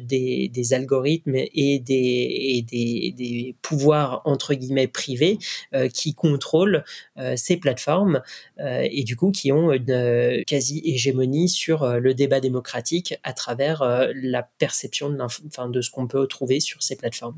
des, 0.02 0.50
des, 0.50 0.74
algorithmes 0.74 1.36
et 1.36 1.80
des, 1.80 2.56
et 2.56 2.62
des, 2.64 3.14
des 3.16 3.56
pouvoirs 3.62 4.22
entre 4.26 4.54
guillemets 4.54 4.88
privés 4.88 5.38
qui 5.94 6.14
contrôlent 6.14 6.84
ces 7.38 7.58
plateformes 7.58 8.22
et 8.60 9.04
du 9.04 9.16
coup 9.16 9.32
qui 9.32 9.52
ont 9.52 9.72
une 9.72 10.44
quasi-hégémonie 10.46 11.50
sur 11.50 11.88
le 12.00 12.14
débat 12.14 12.40
démocratique 12.40 13.16
à 13.24 13.34
travers 13.34 13.84
la 14.14 14.44
perception 14.44 15.10
de, 15.10 15.18
enfin, 15.22 15.70
de 15.70 15.82
ce 15.82 15.90
qu'on 15.90 16.08
peut 16.08 16.28
trouver 16.28 16.60
sur 16.60 16.84
ces 16.84 16.96
plateformes. 16.96 17.38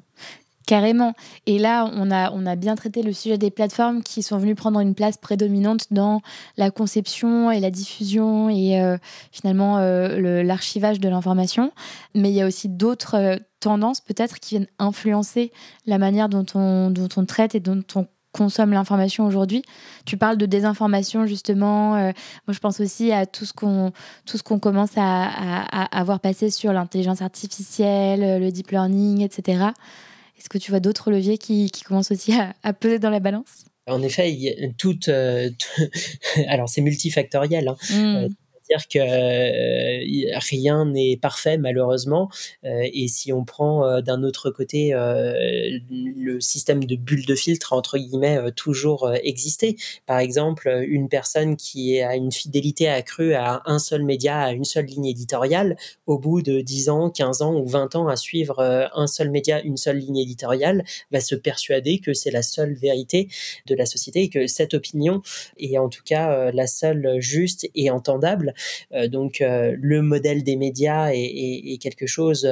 Carrément. 0.70 1.16
Et 1.48 1.58
là, 1.58 1.90
on 1.96 2.12
a, 2.12 2.32
on 2.32 2.46
a 2.46 2.56
bien 2.56 2.76
traité 2.76 3.02
le 3.02 3.12
sujet 3.12 3.40
des 3.40 3.50
plateformes 3.50 4.04
qui 4.04 4.22
sont 4.22 4.38
venues 4.38 4.54
prendre 4.54 4.80
une 4.80 4.94
place 4.94 5.18
prédominante 5.18 5.88
dans 5.90 6.22
la 6.58 6.70
conception 6.70 7.50
et 7.50 7.60
la 7.60 7.72
diffusion 7.72 8.52
et 8.52 8.80
finalement 9.32 9.80
l'archivage 9.80 11.00
de 11.00 11.10
l'information. 11.10 11.72
Mais 12.14 12.30
il 12.30 12.36
y 12.36 12.42
a 12.42 12.46
aussi 12.46 12.70
d'autres 12.70 13.40
tendances 13.60 14.00
peut-être 14.00 14.40
qui 14.40 14.56
viennent 14.56 14.68
influencer 14.78 15.52
la 15.88 15.98
manière 15.98 16.30
dont 16.30 16.46
on, 16.54 16.92
dont 16.92 17.10
on 17.18 17.26
traite 17.26 17.56
et 17.56 17.60
dont 17.60 17.84
on 17.96 18.06
consomme 18.32 18.72
l'information 18.72 19.26
aujourd'hui. 19.26 19.64
Tu 20.06 20.18
parles 20.18 20.38
de 20.38 20.46
désinformation 20.46 21.26
justement. 21.26 21.96
Euh, 21.96 22.12
moi, 22.48 22.54
je 22.54 22.60
pense 22.60 22.80
aussi 22.80 23.12
à 23.12 23.26
tout 23.26 23.46
ce 23.46 23.54
qu'on 23.54 23.92
tout 24.26 24.38
ce 24.38 24.44
qu'on 24.44 24.60
commence 24.60 24.92
à, 24.98 25.26
à, 25.26 26.04
voir 26.04 26.20
passer 26.20 26.50
sur 26.50 26.74
l'intelligence 26.74 27.22
artificielle, 27.22 28.42
le 28.42 28.52
deep 28.52 28.72
learning, 28.72 29.22
etc. 29.22 29.70
Est-ce 30.38 30.50
que 30.50 30.58
tu 30.58 30.72
vois 30.72 30.80
d'autres 30.80 31.12
leviers 31.12 31.38
qui, 31.38 31.70
qui, 31.70 31.84
commencent 31.84 32.12
aussi 32.12 32.34
à, 32.64 32.74
peser 32.74 33.00
dans 33.00 33.10
la 33.10 33.20
balance? 33.20 33.66
En 33.88 34.02
effet, 34.02 34.32
il 34.32 34.40
y 34.40 34.50
a 34.50 34.70
toute, 34.78 35.10
euh, 35.10 35.50
alors 36.48 36.70
c'est 36.70 36.82
multifactoriel. 36.82 37.68
Hein. 37.68 37.76
Mmh. 37.92 38.28
Euh, 38.72 38.76
dire 38.78 38.88
que 38.88 39.00
euh, 39.00 40.40
rien 40.50 40.86
n'est 40.86 41.18
parfait 41.18 41.58
malheureusement. 41.58 42.30
Euh, 42.64 42.88
et 42.94 43.08
si 43.08 43.34
on 43.34 43.44
prend 43.46 43.86
euh, 43.86 44.02
d'un 44.02 44.24
autre 44.24 44.50
côté 44.52 44.92
le 44.92 46.40
système 46.40 46.84
de 46.84 46.96
bulle 46.96 47.26
de 47.26 47.36
filtre 47.36 47.74
entre 47.74 47.98
guillemets 47.98 48.52
toujours 48.56 49.12
existé. 49.24 49.76
Par 50.06 50.20
exemple, 50.20 50.84
une 50.88 51.10
personne 51.10 51.56
qui 51.56 52.00
a 52.02 52.16
une 52.16 52.32
fidélité 52.32 52.88
accrue 52.88 53.34
à 53.34 53.62
un 53.66 53.80
seul 53.80 54.04
média, 54.04 54.40
à 54.40 54.52
une 54.52 54.64
seule 54.64 54.86
ligne 54.86 55.06
éditoriale, 55.06 55.76
au 56.06 56.18
bout 56.18 56.42
de 56.42 56.62
10 56.62 56.90
ans, 56.90 57.10
15 57.10 57.42
ans 57.42 57.56
ou 57.56 57.66
20 57.68 57.96
ans 57.96 58.08
à 58.08 58.16
suivre 58.16 58.90
un 58.94 59.08
seul 59.08 59.30
média, 59.32 59.62
une 59.62 59.78
seule 59.78 59.98
ligne 59.98 60.18
éditoriale, 60.18 60.84
va 61.12 61.20
se 61.20 61.36
persuader 61.36 62.00
que 62.00 62.14
c'est 62.14 62.32
la 62.32 62.42
seule 62.42 62.74
vérité 62.74 63.28
de 63.68 63.76
la 63.76 63.86
société 63.86 64.24
et 64.24 64.30
que 64.30 64.48
cette 64.48 64.74
opinion 64.74 65.22
est 65.58 65.78
en 65.78 65.90
tout 65.90 66.04
cas 66.04 66.52
la 66.52 66.68
seule 66.68 67.20
juste 67.20 67.68
et 67.76 67.90
entendable. 67.90 68.54
Euh, 68.94 69.08
donc 69.08 69.42
euh, 69.42 69.76
le 69.80 70.02
modèle 70.02 70.44
des 70.44 70.56
médias 70.56 71.12
est, 71.14 71.78
quelque 71.82 72.08
chose 72.08 72.46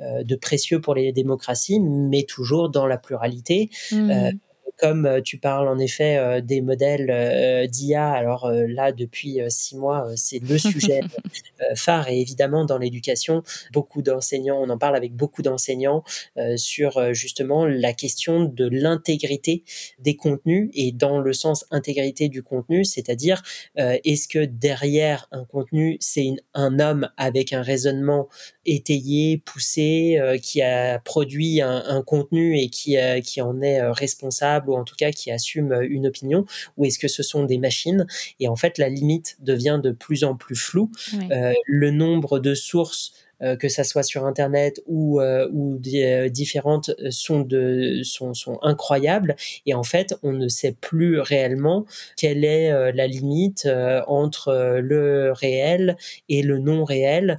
euh, 0.00 0.22
de 0.24 0.36
précieux 0.36 0.80
pour 0.80 0.94
les 0.94 1.12
démocraties, 1.12 1.80
mais 1.80 2.22
toujours 2.22 2.70
dans 2.70 2.86
la 2.86 2.98
pluralité. 2.98 3.70
Mmh 3.92 4.30
comme 4.80 5.04
euh, 5.04 5.20
tu 5.20 5.36
parles 5.36 5.68
en 5.68 5.78
effet 5.78 6.16
euh, 6.16 6.40
des 6.40 6.62
modèles 6.62 7.10
euh, 7.10 7.66
d'IA, 7.66 8.10
alors 8.10 8.50
là, 8.50 8.92
depuis 8.92 9.38
six 9.48 9.76
mois, 9.76 10.06
c'est 10.16 10.38
le 10.38 10.56
sujet 10.56 11.00
phare. 11.74 12.08
Et 12.08 12.20
évidemment 12.20 12.64
dans 12.64 12.78
l'éducation, 12.78 13.42
beaucoup 13.72 14.00
d'enseignants, 14.00 14.58
on 14.60 14.70
en 14.70 14.78
parle 14.78 14.96
avec 14.96 15.14
beaucoup 15.14 15.42
d'enseignants 15.42 16.02
sur 16.56 17.12
justement 17.12 17.66
la 17.66 17.92
question 17.92 18.44
de 18.44 18.66
l'intégrité 18.66 19.64
des 19.98 20.16
contenus. 20.16 20.70
Et 20.74 20.92
dans 20.92 21.20
le 21.20 21.32
sens 21.32 21.66
intégrité 21.70 22.28
du 22.28 22.42
contenu, 22.42 22.84
c'est-à-dire 22.84 23.42
est-ce 23.76 24.28
que 24.28 24.44
derrière 24.44 25.28
un 25.32 25.44
contenu, 25.44 25.98
c'est 26.00 26.30
un 26.54 26.78
homme 26.78 27.10
avec 27.16 27.52
un 27.52 27.62
raisonnement 27.62 28.28
étayé, 28.64 29.38
poussé, 29.38 30.38
qui 30.42 30.62
a 30.62 30.98
produit 31.00 31.60
un, 31.60 31.82
un 31.86 32.02
contenu 32.02 32.58
et 32.58 32.70
qui, 32.70 32.96
qui 33.22 33.42
en 33.42 33.60
est 33.60 33.82
responsable 33.90 34.69
ou 34.70 34.76
en 34.76 34.84
tout 34.84 34.96
cas 34.96 35.10
qui 35.10 35.30
assument 35.30 35.72
euh, 35.72 35.86
une 35.88 36.06
opinion, 36.06 36.46
ou 36.76 36.84
est-ce 36.84 36.98
que 36.98 37.08
ce 37.08 37.22
sont 37.22 37.44
des 37.44 37.58
machines? 37.58 38.06
Et 38.38 38.48
en 38.48 38.56
fait, 38.56 38.78
la 38.78 38.88
limite 38.88 39.36
devient 39.40 39.80
de 39.82 39.90
plus 39.90 40.24
en 40.24 40.34
plus 40.34 40.56
floue. 40.56 40.90
Euh, 41.30 41.52
le 41.66 41.90
nombre 41.90 42.38
de 42.38 42.54
sources 42.54 43.12
que 43.58 43.68
ça 43.68 43.84
soit 43.84 44.02
sur 44.02 44.26
internet 44.26 44.82
ou 44.86 45.20
euh, 45.20 45.48
ou 45.52 45.80
euh, 45.94 46.28
différentes 46.28 46.90
sont 47.10 47.40
de 47.40 48.00
sont 48.02 48.34
sont 48.34 48.58
incroyables 48.62 49.36
et 49.66 49.74
en 49.74 49.82
fait 49.82 50.14
on 50.22 50.32
ne 50.32 50.48
sait 50.48 50.76
plus 50.80 51.20
réellement 51.20 51.86
quelle 52.16 52.44
est 52.44 52.92
la 52.92 53.06
limite 53.06 53.68
entre 54.06 54.78
le 54.80 55.32
réel 55.32 55.96
et 56.28 56.42
le 56.42 56.58
non 56.58 56.84
réel 56.84 57.38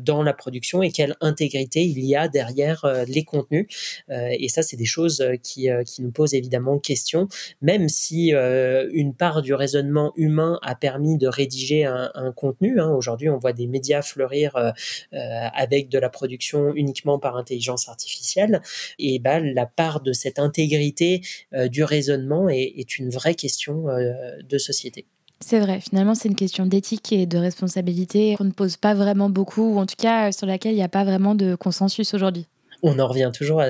dans 0.00 0.22
la 0.22 0.32
production 0.32 0.82
et 0.82 0.90
quelle 0.90 1.16
intégrité 1.20 1.84
il 1.84 2.04
y 2.04 2.16
a 2.16 2.28
derrière 2.28 2.86
les 3.08 3.24
contenus 3.24 3.66
et 4.10 4.48
ça 4.48 4.62
c'est 4.62 4.76
des 4.76 4.84
choses 4.84 5.24
qui 5.42 5.68
qui 5.86 6.02
nous 6.02 6.10
posent 6.10 6.34
évidemment 6.34 6.78
question 6.78 7.28
même 7.60 7.88
si 7.88 8.32
une 8.32 9.14
part 9.14 9.42
du 9.42 9.54
raisonnement 9.54 10.12
humain 10.16 10.58
a 10.62 10.74
permis 10.74 11.18
de 11.18 11.28
rédiger 11.28 11.84
un, 11.84 12.10
un 12.14 12.32
contenu 12.32 12.80
hein. 12.80 12.90
aujourd'hui 12.90 13.28
on 13.28 13.38
voit 13.38 13.52
des 13.52 13.66
médias 13.66 14.02
fleurir 14.02 14.72
euh, 15.12 15.33
avec 15.52 15.88
de 15.88 15.98
la 15.98 16.08
production 16.08 16.72
uniquement 16.74 17.18
par 17.18 17.36
intelligence 17.36 17.88
artificielle, 17.88 18.62
et 18.98 19.18
ben, 19.18 19.44
la 19.54 19.66
part 19.66 20.00
de 20.00 20.12
cette 20.12 20.38
intégrité 20.38 21.20
euh, 21.54 21.68
du 21.68 21.84
raisonnement 21.84 22.48
est, 22.48 22.98
une 22.98 23.10
vraie 23.10 23.34
question 23.34 23.88
euh, 23.88 24.12
de 24.48 24.58
société. 24.58 25.06
C'est 25.40 25.60
vrai, 25.60 25.80
finalement, 25.80 26.14
c'est 26.14 26.28
une 26.28 26.36
question 26.36 26.64
d'éthique 26.66 27.12
et 27.12 27.26
de 27.26 27.38
responsabilité 27.38 28.34
qu'on 28.36 28.44
ne 28.44 28.50
pose 28.50 28.76
pas 28.76 28.94
vraiment 28.94 29.28
beaucoup, 29.28 29.74
ou 29.74 29.78
en 29.78 29.86
tout 29.86 29.96
cas 29.98 30.32
sur 30.32 30.46
laquelle 30.46 30.72
il 30.72 30.76
n'y 30.76 30.82
a 30.82 30.88
pas 30.88 31.04
vraiment 31.04 31.34
de 31.34 31.54
consensus 31.54 32.14
aujourd'hui 32.14 32.46
on 32.84 32.98
en 32.98 33.06
revient 33.08 33.30
toujours 33.34 33.62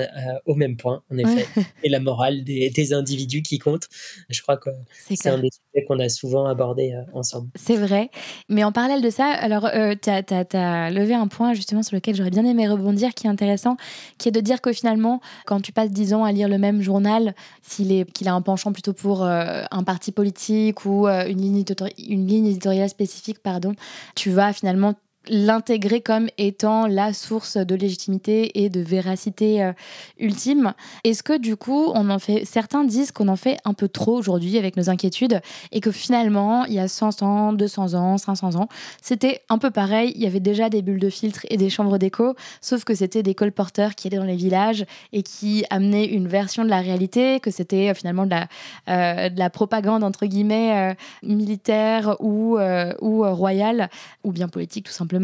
au 0.45 0.55
même 0.55 0.75
point, 0.75 1.01
en 1.11 1.17
effet, 1.17 1.47
et 1.83 1.89
la 1.89 1.99
morale 1.99 2.43
des, 2.43 2.93
individus 2.93 3.41
qui 3.41 3.57
compte. 3.57 3.87
Je 4.29 4.41
crois 4.41 4.57
que 4.57 4.69
c'est 5.09 5.29
un 5.29 5.39
des 5.39 5.49
sujets 5.49 5.85
qu'on 5.85 5.99
a 5.99 6.09
souvent 6.09 6.45
abordé 6.45 6.93
euh, 6.93 7.01
ensemble. 7.13 7.49
C'est 7.55 7.77
vrai. 7.77 8.11
Mais 8.49 8.63
en 8.63 8.71
parallèle 8.71 9.01
de 9.01 9.09
ça, 9.09 9.25
alors, 9.25 9.65
euh, 9.65 9.95
tu 9.99 10.09
as, 10.09 10.89
levé 10.91 11.13
un 11.13 11.27
point 11.27 11.53
justement 11.53 11.81
sur 11.81 11.95
lequel 11.95 12.15
j'aurais 12.15 12.29
bien 12.29 12.45
aimé 12.45 12.67
rebondir, 12.67 13.13
qui 13.13 13.27
est 13.27 13.29
intéressant, 13.29 13.77
qui 14.17 14.29
est 14.29 14.31
de 14.31 14.39
dire 14.39 14.61
que 14.61 14.73
finalement, 14.73 15.21
quand 15.45 15.61
tu 15.61 15.71
passes 15.71 15.91
10 15.91 16.13
ans 16.13 16.23
à 16.25 16.31
lire 16.31 16.49
le 16.49 16.57
même 16.57 16.81
journal, 16.81 17.33
s'il 17.61 18.05
qu'il 18.07 18.27
a 18.27 18.33
un 18.33 18.41
penchant 18.41 18.73
plutôt 18.73 18.93
pour 18.93 19.23
euh, 19.23 19.63
un 19.71 19.83
parti 19.83 20.11
politique 20.11 20.85
ou 20.85 21.07
une, 21.07 21.41
ligne 21.41 21.63
une 22.07 22.27
ligne 22.27 22.47
éditoriale 22.47 22.89
spécifique, 22.89 23.39
pardon, 23.41 23.73
tu 24.15 24.29
vas 24.29 24.53
finalement 24.53 24.93
l'intégrer 25.27 26.01
comme 26.01 26.27
étant 26.37 26.87
la 26.87 27.13
source 27.13 27.57
de 27.57 27.75
légitimité 27.75 28.63
et 28.63 28.69
de 28.69 28.79
véracité 28.79 29.63
euh, 29.63 29.73
ultime. 30.19 30.73
Est-ce 31.03 31.23
que 31.23 31.37
du 31.37 31.55
coup, 31.55 31.91
on 31.93 32.09
en 32.09 32.19
fait 32.19 32.45
certains 32.45 32.83
disent 32.83 33.11
qu'on 33.11 33.27
en 33.27 33.35
fait 33.35 33.57
un 33.65 33.73
peu 33.73 33.87
trop 33.87 34.17
aujourd'hui 34.17 34.57
avec 34.57 34.77
nos 34.77 34.89
inquiétudes 34.89 35.41
et 35.71 35.79
que 35.79 35.91
finalement, 35.91 36.65
il 36.65 36.73
y 36.73 36.79
a 36.79 36.87
100 36.87 37.23
ans, 37.23 37.53
200 37.53 37.93
ans, 37.93 38.17
500 38.17 38.55
ans, 38.55 38.67
c'était 39.01 39.41
un 39.49 39.57
peu 39.57 39.71
pareil, 39.71 40.11
il 40.15 40.21
y 40.21 40.27
avait 40.27 40.39
déjà 40.39 40.69
des 40.69 40.81
bulles 40.81 40.99
de 40.99 41.09
filtre 41.09 41.41
et 41.49 41.57
des 41.57 41.69
chambres 41.69 41.97
d'écho, 41.97 42.35
sauf 42.61 42.83
que 42.83 42.93
c'était 42.95 43.23
des 43.23 43.35
colporteurs 43.35 43.95
qui 43.95 44.07
allaient 44.07 44.17
dans 44.17 44.23
les 44.23 44.35
villages 44.35 44.85
et 45.13 45.23
qui 45.23 45.65
amenaient 45.69 46.05
une 46.05 46.27
version 46.27 46.63
de 46.63 46.69
la 46.69 46.81
réalité, 46.81 47.39
que 47.39 47.51
c'était 47.51 47.89
euh, 47.89 47.93
finalement 47.93 48.25
de 48.25 48.31
la, 48.31 48.47
euh, 48.89 49.29
de 49.29 49.39
la 49.39 49.49
propagande 49.49 50.03
entre 50.03 50.25
guillemets 50.25 50.95
militaire 51.23 52.17
ou, 52.19 52.57
ou 53.01 53.33
royale 53.33 53.89
ou 54.23 54.31
bien 54.31 54.47
politique 54.47 54.85
tout 54.85 54.91
simplement 54.91 55.14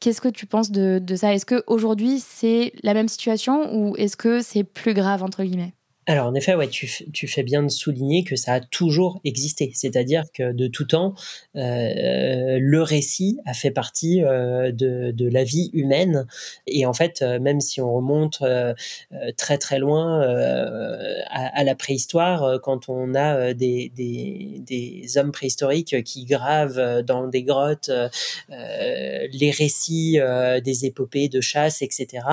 Qu'est-ce 0.00 0.20
que 0.20 0.28
tu 0.28 0.46
penses 0.46 0.70
de, 0.70 1.02
ça? 1.16 1.34
Est-ce 1.34 1.46
qu'aujourd'hui, 1.46 2.20
c'est 2.20 2.72
la 2.82 2.94
même 2.94 3.08
situation 3.08 3.74
ou 3.74 3.96
est-ce 3.96 4.16
que 4.16 4.40
c'est 4.40 4.64
plus 4.64 4.94
grave, 4.94 5.22
entre 5.22 5.44
guillemets? 5.44 5.74
Alors 6.06 6.26
en 6.26 6.34
effet, 6.34 6.54
ouais, 6.54 6.68
tu, 6.68 6.86
fais 7.28 7.42
bien 7.42 7.62
de 7.62 7.70
souligner 7.70 8.24
que 8.24 8.36
ça 8.36 8.54
a 8.54 8.60
toujours 8.60 9.20
existé, 9.24 9.70
c'est-à-dire 9.74 10.24
que 10.34 10.52
de 10.52 10.66
tout 10.66 10.84
temps, 10.84 11.14
euh, 11.56 12.58
le 12.60 12.82
récit 12.82 13.38
a 13.46 13.54
fait 13.54 13.70
partie 13.70 14.22
euh, 14.22 14.70
de, 14.70 15.28
la 15.28 15.44
vie 15.44 15.70
humaine, 15.72 16.26
et 16.66 16.84
en 16.84 16.92
fait, 16.92 17.22
euh, 17.22 17.38
même 17.40 17.60
si 17.60 17.80
on 17.80 17.94
remonte 17.94 18.42
très 19.38 19.58
très 19.58 19.78
loin 19.78 20.20
à, 21.30 21.64
la 21.64 21.74
préhistoire, 21.74 22.60
quand 22.60 22.88
on 22.88 23.14
a 23.14 23.54
des, 23.54 23.92
hommes 25.16 25.32
préhistoriques 25.32 26.02
qui 26.04 26.24
gravent 26.24 27.02
dans 27.02 27.26
des 27.28 27.42
grottes 27.42 27.90
les 28.50 29.50
récits 29.50 30.18
des 30.62 30.84
épopées 30.84 31.28
de 31.28 31.40
chasse, 31.40 31.80
etc., 31.80 32.26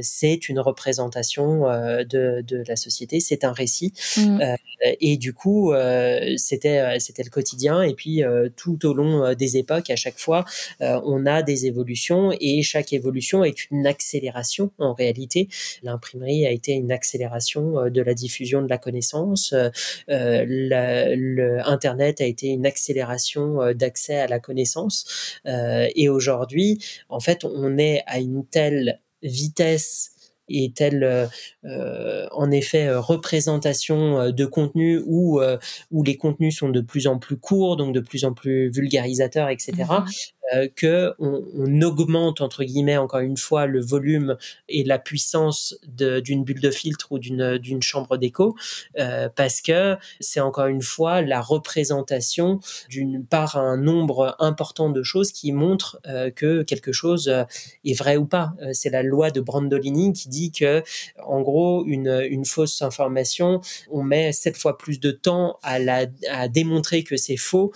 c'est 0.00 0.48
une 0.48 0.58
représentation 0.58 1.62
de, 1.62 2.42
de 2.42 2.64
la 2.66 2.76
société, 2.80 3.20
c'est 3.20 3.44
un 3.44 3.52
récit. 3.52 3.92
Mmh. 4.16 4.40
et 5.00 5.16
du 5.16 5.32
coup, 5.32 5.72
c'était 6.36 6.98
c'était 6.98 7.22
le 7.22 7.30
quotidien. 7.30 7.82
Et 7.82 7.94
puis 7.94 8.22
tout 8.56 8.86
au 8.86 8.94
long 8.94 9.34
des 9.34 9.56
époques, 9.56 9.90
à 9.90 9.96
chaque 9.96 10.18
fois, 10.18 10.44
on 10.80 11.26
a 11.26 11.42
des 11.42 11.66
évolutions 11.66 12.32
et 12.40 12.62
chaque 12.62 12.92
évolution 12.92 13.44
est 13.44 13.70
une 13.70 13.86
accélération 13.86 14.72
en 14.78 14.94
réalité. 14.94 15.48
L'imprimerie 15.82 16.46
a 16.46 16.50
été 16.50 16.72
une 16.72 16.92
accélération 16.92 17.90
de 17.90 18.02
la 18.02 18.14
diffusion 18.14 18.62
de 18.62 18.68
la 18.68 18.78
connaissance. 18.78 19.54
le 20.08 21.68
Internet 21.68 22.20
a 22.20 22.24
été 22.24 22.48
une 22.48 22.66
accélération 22.66 23.72
d'accès 23.74 24.16
à 24.16 24.26
la 24.26 24.40
connaissance. 24.40 25.40
et 25.46 26.08
aujourd'hui, 26.08 26.78
en 27.08 27.20
fait, 27.20 27.44
on 27.44 27.78
est 27.78 28.02
à 28.06 28.18
une 28.18 28.44
telle 28.46 29.00
vitesse 29.22 30.12
et 30.50 30.72
telle 30.72 31.04
euh, 31.04 31.26
euh, 31.64 32.26
en 32.32 32.50
effet 32.50 32.86
euh, 32.86 33.00
représentation 33.00 34.30
de 34.30 34.44
contenu 34.44 35.02
où 35.06 35.40
les 36.04 36.16
contenus 36.16 36.58
sont 36.58 36.68
de 36.68 36.80
plus 36.80 37.06
en 37.06 37.18
plus 37.18 37.36
courts 37.36 37.76
donc 37.76 37.94
de 37.94 38.00
plus 38.00 38.24
en 38.24 38.32
plus 38.32 38.70
vulgarisateurs 38.70 39.48
etc 39.48 39.84
euh, 40.54 40.68
que 40.74 41.12
on, 41.18 41.40
augmente 41.82 42.40
entre 42.40 42.62
guillemets 42.64 42.98
encore 42.98 43.20
une 43.20 43.36
fois 43.36 43.66
le 43.66 43.80
volume 43.80 44.36
et 44.68 44.84
la 44.84 44.98
puissance 44.98 45.78
d'une 45.86 46.44
bulle 46.44 46.60
de 46.60 46.70
filtre 46.70 47.10
ou 47.10 47.18
d'une 47.18 47.82
chambre 47.82 48.18
d'écho 48.18 48.54
euh, 48.98 49.28
parce 49.34 49.60
que 49.62 49.96
c'est 50.20 50.40
encore 50.40 50.66
une 50.66 50.82
fois 50.82 51.22
la 51.22 51.40
représentation 51.40 52.60
d'une 52.88 53.24
par 53.24 53.56
un 53.56 53.76
nombre 53.76 54.36
important 54.38 54.90
de 54.90 55.02
choses 55.02 55.32
qui 55.32 55.52
montrent 55.52 56.00
euh, 56.06 56.30
que 56.30 56.62
quelque 56.62 56.92
chose 56.92 57.28
euh, 57.28 57.44
est 57.84 57.98
vrai 57.98 58.16
ou 58.16 58.26
pas. 58.26 58.52
Euh, 58.62 58.70
c'est 58.72 58.90
la 58.90 59.02
loi 59.02 59.30
de 59.30 59.40
Brandolini 59.40 60.12
qui 60.12 60.28
dit 60.28 60.52
que 60.52 60.82
en 61.24 61.40
gros 61.40 61.84
une, 61.86 62.26
une 62.28 62.44
fausse 62.44 62.82
information 62.82 63.60
on 63.90 64.02
met 64.02 64.32
sept 64.32 64.56
fois 64.56 64.78
plus 64.78 65.00
de 65.00 65.10
temps 65.10 65.58
à 65.62 65.78
la 65.78 66.06
à 66.28 66.48
démontrer 66.48 67.04
que 67.04 67.16
c'est 67.16 67.36
faux 67.36 67.72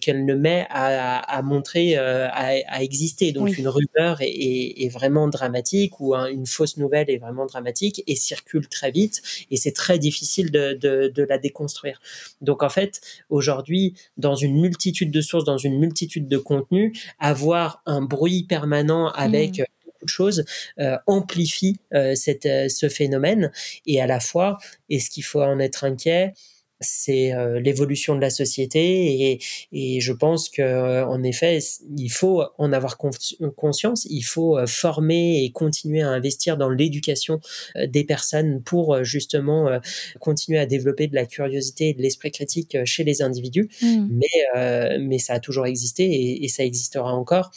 qu'elle 0.00 0.24
ne 0.24 0.34
met 0.34 0.66
à, 0.70 1.18
à 1.18 1.42
montrer 1.42 1.96
à, 2.32 2.82
exister. 2.82 3.32
Donc 3.32 3.58
une 3.58 3.68
rumeur 3.68 4.18
est, 4.20 4.88
vraiment 4.92 5.28
dramatique 5.28 6.00
ou 6.00 6.14
une 6.14 6.46
fausse 6.46 6.76
nouvelle 6.76 7.10
est 7.10 7.18
vraiment 7.18 7.46
dramatique 7.46 8.02
et 8.06 8.14
circule 8.14 8.68
très 8.68 8.90
vite 8.90 9.22
et 9.50 9.56
c'est 9.56 9.72
très 9.72 9.98
difficile 9.98 10.50
de, 10.50 11.24
la 11.28 11.38
déconstruire. 11.38 12.00
Donc 12.40 12.62
en 12.62 12.68
fait, 12.68 13.00
aujourd'hui, 13.30 13.94
dans 14.16 14.34
une 14.34 14.60
multitude 14.60 15.10
de 15.10 15.20
sources, 15.20 15.44
dans 15.44 15.58
une 15.58 15.78
multitude 15.78 16.28
de 16.28 16.38
contenus, 16.38 16.98
avoir 17.18 17.82
un 17.86 18.02
bruit 18.02 18.44
permanent 18.44 19.08
avec 19.08 19.58
mmh. 19.58 19.64
beaucoup 19.84 20.04
de 20.04 20.10
choses 20.10 20.44
euh, 20.78 20.96
amplifie 21.06 21.78
euh, 21.94 22.14
cette, 22.14 22.46
euh, 22.46 22.68
ce 22.68 22.88
phénomène 22.88 23.50
et 23.86 24.00
à 24.00 24.06
la 24.06 24.20
fois, 24.20 24.58
est-ce 24.90 25.10
qu'il 25.10 25.24
faut 25.24 25.42
en 25.42 25.58
être 25.58 25.84
inquiet 25.84 26.34
c'est 26.84 27.32
euh, 27.32 27.60
l'évolution 27.60 28.14
de 28.14 28.20
la 28.20 28.30
société 28.30 29.30
et, 29.30 29.40
et 29.72 30.00
je 30.00 30.12
pense 30.12 30.48
que 30.48 30.62
euh, 30.62 31.06
en 31.06 31.22
effet 31.22 31.58
il 31.96 32.08
faut 32.08 32.42
en 32.58 32.72
avoir 32.72 32.98
conscience 32.98 34.06
il 34.08 34.22
faut 34.22 34.58
euh, 34.58 34.66
former 34.66 35.44
et 35.44 35.50
continuer 35.52 36.02
à 36.02 36.10
investir 36.10 36.56
dans 36.56 36.68
l'éducation 36.68 37.40
des 37.86 38.04
personnes 38.04 38.62
pour 38.62 39.02
justement 39.04 39.68
continuer 40.20 40.58
à 40.58 40.66
développer 40.66 41.06
de 41.06 41.14
la 41.14 41.26
curiosité 41.26 41.90
et 41.90 41.94
de 41.94 42.02
l'esprit 42.02 42.30
critique 42.30 42.76
chez 42.84 43.04
les 43.04 43.22
individus 43.22 43.68
mmh. 43.82 44.08
mais 44.10 44.98
mais 44.98 45.18
ça 45.18 45.34
a 45.34 45.40
toujours 45.40 45.66
existé 45.66 46.04
et, 46.04 46.44
et 46.44 46.48
ça 46.48 46.64
existera 46.64 47.14
encore 47.14 47.50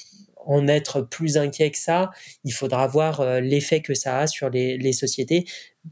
en 0.48 0.68
être 0.68 1.02
plus 1.02 1.38
inquiet 1.38 1.72
que 1.72 1.78
ça, 1.78 2.10
il 2.44 2.54
faudra 2.54 2.88
voir 2.88 3.42
l'effet 3.42 3.82
que 3.82 3.94
ça 3.94 4.20
a 4.20 4.28
sur 4.28 4.50
les, 4.50 4.94
sociétés 4.94 5.46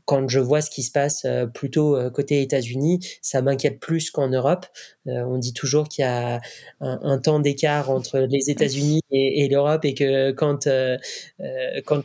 quand 0.06 0.28
je 0.28 0.40
vois 0.40 0.62
ce 0.62 0.70
qui 0.70 0.84
se 0.84 0.92
passe 0.92 1.24
euh, 1.26 1.46
plutôt 1.46 1.96
euh, 1.96 2.10
côté 2.10 2.42
États-Unis, 2.42 3.00
ça 3.22 3.42
m'inquiète 3.42 3.80
plus 3.80 4.12
qu'en 4.12 4.28
Europe. 4.28 4.66
Euh, 5.08 5.24
on 5.26 5.38
dit 5.38 5.54
toujours 5.54 5.88
qu'il 5.88 6.04
y 6.04 6.08
a 6.08 6.42
un, 6.82 7.18
temps 7.20 7.40
d'écart 7.40 7.90
entre 7.90 8.20
les 8.20 8.50
États-Unis 8.50 9.02
et, 9.12 9.48
l'Europe 9.48 9.86
et 9.86 9.94
que 9.94 10.32
quand 10.32 10.68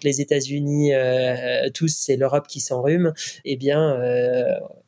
les 0.04 0.20
États-Unis 0.20 0.92
tous 1.74 1.88
c'est 1.88 2.16
l'Europe 2.16 2.46
qui 2.46 2.60
s'enrhume, 2.60 3.12
eh 3.44 3.56
bien 3.56 3.98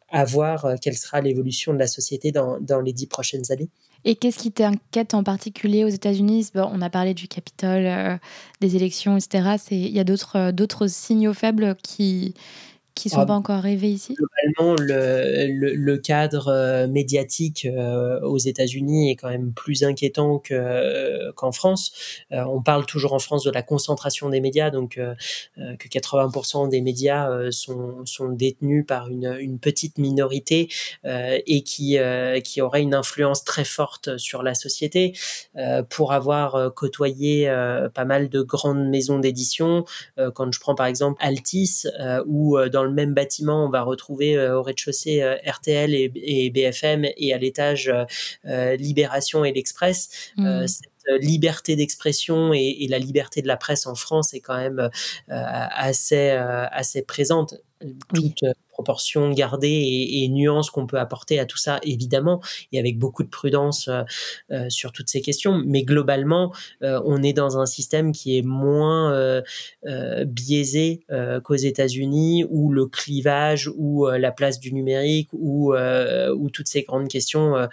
à 0.08 0.24
voir 0.24 0.74
quelle 0.80 0.96
sera 0.96 1.20
l'évolution 1.20 1.72
de 1.72 1.78
la 1.78 1.86
société 1.86 2.32
dans 2.32 2.80
les 2.84 2.92
dix 2.92 3.06
prochaines 3.06 3.50
années. 3.50 3.70
Et 4.04 4.16
qu'est-ce 4.16 4.38
qui 4.38 4.50
t'inquiète 4.50 5.14
en 5.14 5.22
particulier 5.22 5.84
aux 5.84 5.88
États-Unis? 5.88 6.50
On 6.54 6.82
a 6.82 6.90
parlé 6.90 7.14
du 7.14 7.28
Capitole, 7.28 8.18
des 8.60 8.76
élections, 8.76 9.16
etc. 9.16 9.56
Il 9.70 9.92
y 9.92 10.00
a 10.00 10.04
d'autres 10.04 10.86
signaux 10.88 11.34
faibles 11.34 11.76
qui, 11.82 12.34
qui 12.94 13.08
sont 13.08 13.20
ah, 13.20 13.26
pas 13.26 13.34
encore 13.34 13.56
arrivés 13.56 13.90
ici? 13.90 14.14
Globalement, 14.14 14.76
le, 14.78 15.74
le, 15.74 15.98
cadre 15.98 16.48
euh, 16.48 16.86
médiatique 16.86 17.66
euh, 17.66 18.20
aux 18.20 18.38
États-Unis 18.38 19.10
est 19.10 19.16
quand 19.16 19.30
même 19.30 19.52
plus 19.52 19.82
inquiétant 19.82 20.42
euh, 20.50 21.32
qu'en 21.34 21.52
France. 21.52 21.92
on 22.30 22.60
parle 22.62 22.84
toujours 22.86 23.14
en 23.14 23.18
France 23.18 23.44
de 23.44 23.50
la 23.50 23.62
concentration 23.62 24.28
des 24.28 24.40
médias, 24.40 24.70
donc 24.70 24.98
que 25.56 25.88
80% 25.88 26.68
des 26.68 26.80
médias 26.80 27.50
sont, 27.50 28.04
sont 28.04 28.28
détenus 28.28 28.84
par 28.86 29.08
une, 29.08 29.36
une 29.40 29.58
petite 29.58 29.98
minorité 29.98 30.68
et 31.04 31.62
qui, 31.62 31.98
qui 32.44 32.60
aurait 32.60 32.82
une 32.82 32.94
influence 32.94 33.44
très 33.44 33.64
forte 33.64 34.16
sur 34.18 34.42
la 34.42 34.54
société. 34.54 35.14
pour 35.88 36.12
avoir 36.12 36.74
côtoyé 36.74 37.46
pas 37.94 38.04
mal 38.04 38.28
de 38.28 38.42
grandes 38.42 38.88
maisons 38.88 39.18
d'édition, 39.18 39.84
quand 40.34 40.52
je 40.52 40.60
prends 40.60 40.74
par 40.74 40.86
exemple 40.86 41.18
Altis, 41.22 41.84
ou 42.26 42.58
dans 42.70 42.81
dans 42.82 42.88
le 42.88 42.94
même 42.94 43.14
bâtiment, 43.14 43.64
on 43.64 43.70
va 43.70 43.82
retrouver 43.82 44.36
euh, 44.36 44.58
au 44.58 44.62
rez-de-chaussée 44.62 45.22
euh, 45.22 45.36
RTL 45.46 45.94
et, 45.94 46.50
BFM 46.50 47.06
et 47.16 47.32
à 47.32 47.38
l'étage 47.38 47.92
euh, 48.44 48.76
Libération 48.76 49.44
et 49.44 49.52
l'Express. 49.52 50.32
Mmh. 50.36 50.64
liberté 51.20 51.76
d'expression 51.76 52.52
et, 52.52 52.86
la 52.88 52.98
liberté 52.98 53.42
de 53.42 53.46
la 53.46 53.56
presse 53.56 53.86
en 53.86 53.94
France 53.94 54.34
est 54.34 54.40
quand 54.40 54.56
même 54.56 54.90
assez 55.28 56.30
assez 56.30 57.02
présente. 57.02 57.54
Toute, 58.14 58.44
proportions 58.72 59.30
gardées 59.30 59.68
et, 59.68 60.24
et 60.24 60.28
nuances 60.28 60.70
qu'on 60.70 60.86
peut 60.86 60.98
apporter 60.98 61.38
à 61.38 61.46
tout 61.46 61.58
ça, 61.58 61.78
évidemment, 61.84 62.40
et 62.72 62.78
avec 62.80 62.98
beaucoup 62.98 63.22
de 63.22 63.28
prudence 63.28 63.88
euh, 63.88 64.02
euh, 64.50 64.68
sur 64.70 64.90
toutes 64.90 65.08
ces 65.08 65.20
questions. 65.20 65.62
Mais 65.64 65.84
globalement, 65.84 66.52
euh, 66.82 67.00
on 67.04 67.22
est 67.22 67.32
dans 67.32 67.58
un 67.58 67.66
système 67.66 68.12
qui 68.12 68.36
est 68.36 68.42
moins 68.42 69.42
biaisé 70.24 71.04
qu'aux 71.44 71.54
États-Unis, 71.54 72.44
où 72.48 72.72
le 72.72 72.86
clivage, 72.86 73.70
ou 73.76 74.06
la 74.06 74.32
place 74.32 74.58
du 74.58 74.72
numérique, 74.72 75.28
où 75.32 75.74
toutes 76.52 76.68
ces 76.68 76.82
grandes 76.82 77.08
questions 77.08 77.68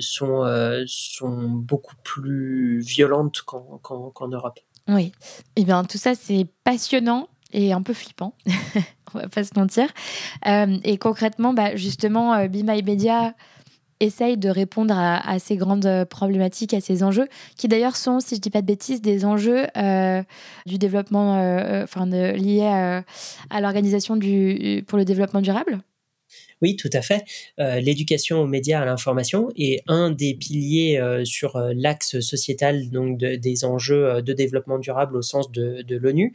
sont, 0.00 0.84
sont 0.86 1.48
beaucoup 1.48 1.96
plus 2.04 2.80
violentes 2.80 3.42
qu'en 3.42 4.28
Europe. 4.28 4.60
Oui, 4.88 5.12
et 5.56 5.62
eh 5.62 5.64
bien 5.64 5.84
tout 5.84 5.98
ça 5.98 6.14
c'est 6.14 6.46
passionnant 6.64 7.28
et 7.52 7.72
un 7.72 7.82
peu 7.82 7.92
flippant, 7.92 8.34
on 9.14 9.18
va 9.18 9.28
pas 9.28 9.44
se 9.44 9.58
mentir. 9.58 9.88
Euh, 10.46 10.76
et 10.84 10.98
concrètement, 10.98 11.54
bah, 11.54 11.76
justement, 11.76 12.34
euh, 12.34 12.48
Be 12.48 12.62
My 12.64 12.82
Media 12.82 13.34
essaye 14.00 14.36
de 14.36 14.48
répondre 14.48 14.94
à, 14.98 15.38
ces 15.38 15.56
grandes 15.56 16.04
problématiques, 16.10 16.74
à 16.74 16.80
ces 16.80 17.04
enjeux, 17.04 17.28
qui 17.56 17.68
d'ailleurs 17.68 17.94
sont, 17.94 18.18
si 18.18 18.34
je 18.34 18.40
dis 18.40 18.50
pas 18.50 18.60
de 18.60 18.66
bêtises, 18.66 19.00
des 19.00 19.24
enjeux 19.24 19.68
euh, 19.76 20.24
du 20.66 20.76
développement, 20.76 21.34
enfin 21.84 22.06
liés 22.06 22.66
à, 22.66 23.60
l'organisation 23.60 24.18
pour 24.88 24.98
le 24.98 25.04
développement 25.04 25.40
durable. 25.40 25.78
Oui, 26.62 26.76
tout 26.76 26.90
à 26.92 27.02
fait. 27.02 27.24
Euh, 27.58 27.80
l'éducation 27.80 28.40
aux 28.40 28.46
médias, 28.46 28.80
à 28.80 28.84
l'information 28.84 29.48
est 29.56 29.82
un 29.88 30.10
des 30.10 30.34
piliers 30.34 30.96
euh, 30.98 31.24
sur 31.24 31.56
euh, 31.56 31.72
l'axe 31.74 32.20
sociétal 32.20 32.88
donc 32.90 33.18
des 33.18 33.64
enjeux 33.64 34.22
de 34.22 34.32
développement 34.32 34.78
durable 34.78 35.16
au 35.16 35.22
sens 35.22 35.50
de, 35.50 35.82
de 35.82 35.96
l'ONU, 35.96 36.32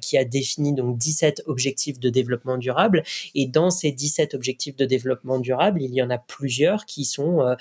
qui 0.00 0.18
a 0.18 0.24
défini 0.24 0.72
donc 0.74 0.98
17 0.98 1.44
objectifs 1.46 2.00
de 2.00 2.10
développement 2.10 2.58
durable. 2.58 3.04
Et 3.34 3.46
dans 3.46 3.70
ces 3.70 3.92
17 3.92 4.34
objectifs 4.34 4.74
de 4.76 4.84
développement 4.84 5.38
durable, 5.38 5.82
il 5.82 5.94
y 5.94 6.02
en 6.02 6.10
a 6.10 6.18
plusieurs 6.18 6.84
qui 6.86 7.04
sont 7.04 7.56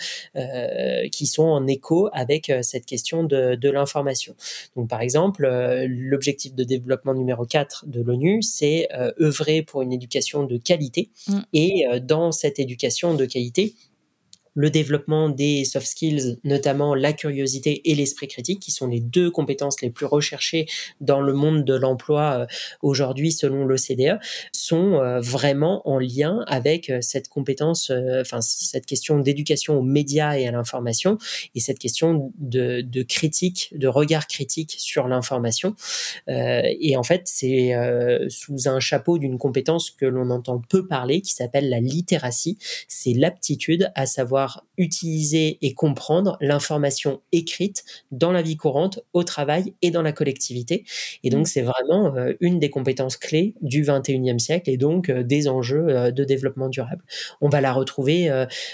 qui 1.12 1.28
sont 1.28 1.44
en 1.44 1.68
écho 1.68 2.10
avec 2.14 2.52
cette 2.62 2.86
question 2.86 3.24
de, 3.24 3.56
de 3.56 3.70
l'information. 3.70 4.36
Donc, 4.76 4.90
par 4.90 5.02
exemple, 5.02 5.48
l'objectif 5.88 6.56
de 6.56 6.64
développement 6.64 7.14
numéro 7.14 7.46
4 7.46 7.86
de 7.88 8.02
l'ONU, 8.02 8.42
c'est 8.42 8.88
œuvrer 9.22 9.62
pour 9.62 9.82
une 9.82 9.94
éducation 9.94 10.44
de 10.44 10.58
qualité 10.58 11.10
mmh. 11.28 11.40
et 11.54 11.86
dans 12.00 12.32
cette 12.32 12.60
éducation 12.60 13.14
de 13.14 13.26
qualité, 13.26 13.76
le 14.54 14.70
développement 14.70 15.30
des 15.30 15.66
soft 15.66 15.88
skills, 15.88 16.38
notamment 16.44 16.96
la 16.96 17.14
curiosité 17.14 17.90
et 17.90 17.96
l'esprit 17.96 18.28
critique, 18.28 18.60
qui 18.60 18.72
sont 18.72 18.88
les 18.88 19.00
deux 19.00 19.32
compétences 19.32 19.82
les 19.82 19.90
plus 19.90 20.06
recherchées 20.06 20.66
dans 21.02 21.22
le 21.22 21.34
monde 21.34 21.66
de 21.66 21.74
l'emploi 21.74 22.42
euh, 22.42 22.46
aujourd'hui 22.82 23.32
selon 23.32 23.66
l'OCDE, 23.66 24.20
sont 24.52 24.96
euh, 24.96 25.20
vraiment 25.20 25.88
en 25.88 26.00
lien 26.00 26.44
avec 26.48 26.90
euh, 26.90 27.00
cette 27.02 27.28
compétence, 27.28 27.92
enfin 28.20 28.42
cette 28.42 28.86
question 28.86 29.20
d'éducation 29.20 29.78
aux 29.78 29.84
médias 29.84 30.38
et 30.38 30.48
à 30.48 30.52
l'information 30.52 31.18
et 31.56 31.60
cette 31.60 31.80
question 31.80 32.32
de, 32.38 32.82
de, 32.82 33.04
critique, 33.04 33.74
de 33.76 33.88
regard 33.88 34.28
critique 34.28 34.76
sur 34.78 35.08
l'information. 35.08 35.76
et 36.28 36.96
en 36.98 37.04
fait, 37.04 37.24
c'est 37.26 37.74
sous 38.30 38.68
un 38.68 38.80
chapeau 38.80 39.18
d'une 39.18 39.38
compétence 39.38 39.92
que 39.92 40.06
l'on 40.06 40.30
entend 40.30 40.62
peu 40.70 40.88
parler, 40.88 41.22
qui 41.22 41.34
s'appelle 41.34 41.70
la 41.70 41.80
littératie. 41.80 42.58
C'est 42.88 43.14
l'aptitude 43.14 43.92
à 43.96 44.06
savoir 44.06 44.39
utiliser 44.78 45.58
et 45.62 45.74
comprendre 45.74 46.38
l'information 46.42 47.22
écrite 47.32 47.84
dans 48.12 48.32
la 48.32 48.42
vie 48.42 48.58
courante, 48.58 49.02
au 49.14 49.24
travail 49.24 49.74
et 49.82 49.92
dans 49.92 50.02
la 50.02 50.12
collectivité. 50.12 50.86
Et 51.24 51.30
donc, 51.30 51.42
mmh. 51.42 51.46
c'est 51.46 51.62
vraiment 51.62 52.16
euh, 52.16 52.34
une 52.40 52.60
des 52.60 52.70
compétences 52.70 53.18
clés 53.18 53.56
du 53.62 53.84
21e 53.84 54.40
siècle 54.40 54.70
et 54.70 54.78
donc 54.78 55.10
euh, 55.10 55.24
des 55.24 55.48
enjeux 55.48 55.88
euh, 55.90 56.12
de 56.12 56.24
développement 56.24 56.70
durable. 56.70 57.04
On 57.42 57.50
va 57.50 57.62
la 57.62 57.74
retrouver, 57.74 58.30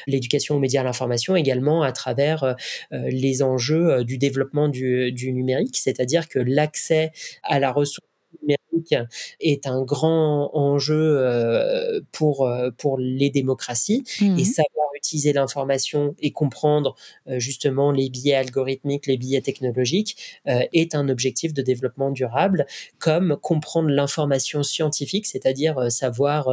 l'éducation 0.08 0.56
aux 0.56 0.60
médias 0.60 0.82
à 0.82 0.84
l'information, 0.84 1.36
également 1.36 1.84
à 1.84 1.92
travers 1.92 2.56
les 2.92 3.42
enjeux 3.42 4.04
du 4.04 4.18
développement 4.18 4.68
du, 4.68 5.12
du 5.12 5.32
numérique, 5.32 5.78
c'est-à-dire 5.78 6.28
que 6.28 6.40
l'accès 6.40 7.12
à 7.44 7.60
la 7.60 7.72
ressource 7.72 8.08
numérique 8.42 8.96
est 9.40 9.68
un 9.68 9.84
grand 9.84 10.52
enjeu 10.54 12.04
pour, 12.12 12.50
pour 12.78 12.98
les 12.98 13.30
démocraties 13.30 14.04
et 14.22 14.26
mmh. 14.26 14.44
savoir 14.44 14.86
utiliser 15.06 15.34
l'information 15.34 16.16
et 16.20 16.32
comprendre 16.32 16.96
euh, 17.28 17.40
justement 17.40 17.92
les 17.92 18.10
biais 18.10 18.36
algorithmiques, 18.36 19.06
les 19.08 19.18
biais 19.18 19.42
technologiques, 19.42 20.18
euh, 20.48 20.62
est 20.74 20.96
un 20.96 21.10
objectif 21.10 21.54
de 21.54 21.62
développement 21.62 22.12
durable, 22.12 22.66
comme 22.98 23.38
comprendre 23.38 23.90
l'information 23.90 24.64
scientifique, 24.64 25.26
c'est-à-dire 25.26 25.78
euh, 25.78 25.90
savoir 25.90 26.48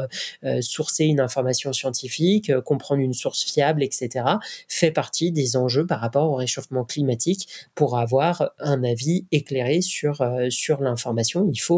sourcer 0.61 1.05
une 1.05 1.21
information 1.21 1.73
scientifique, 1.73 2.53
comprendre 2.61 3.01
une 3.01 3.13
source 3.13 3.43
fiable, 3.43 3.83
etc., 3.83 4.25
fait 4.69 4.91
partie 4.91 5.31
des 5.33 5.57
enjeux 5.57 5.87
par 5.87 6.01
rapport 6.01 6.31
au 6.31 6.35
réchauffement 6.35 6.85
climatique 6.85 7.49
pour 7.75 7.99
avoir 7.99 8.51
un 8.59 8.83
avis 8.85 9.27
éclairé 9.31 9.81
sur, 9.81 10.25
sur 10.51 10.81
l'information. 10.81 11.49
Il 11.53 11.59
faut 11.59 11.72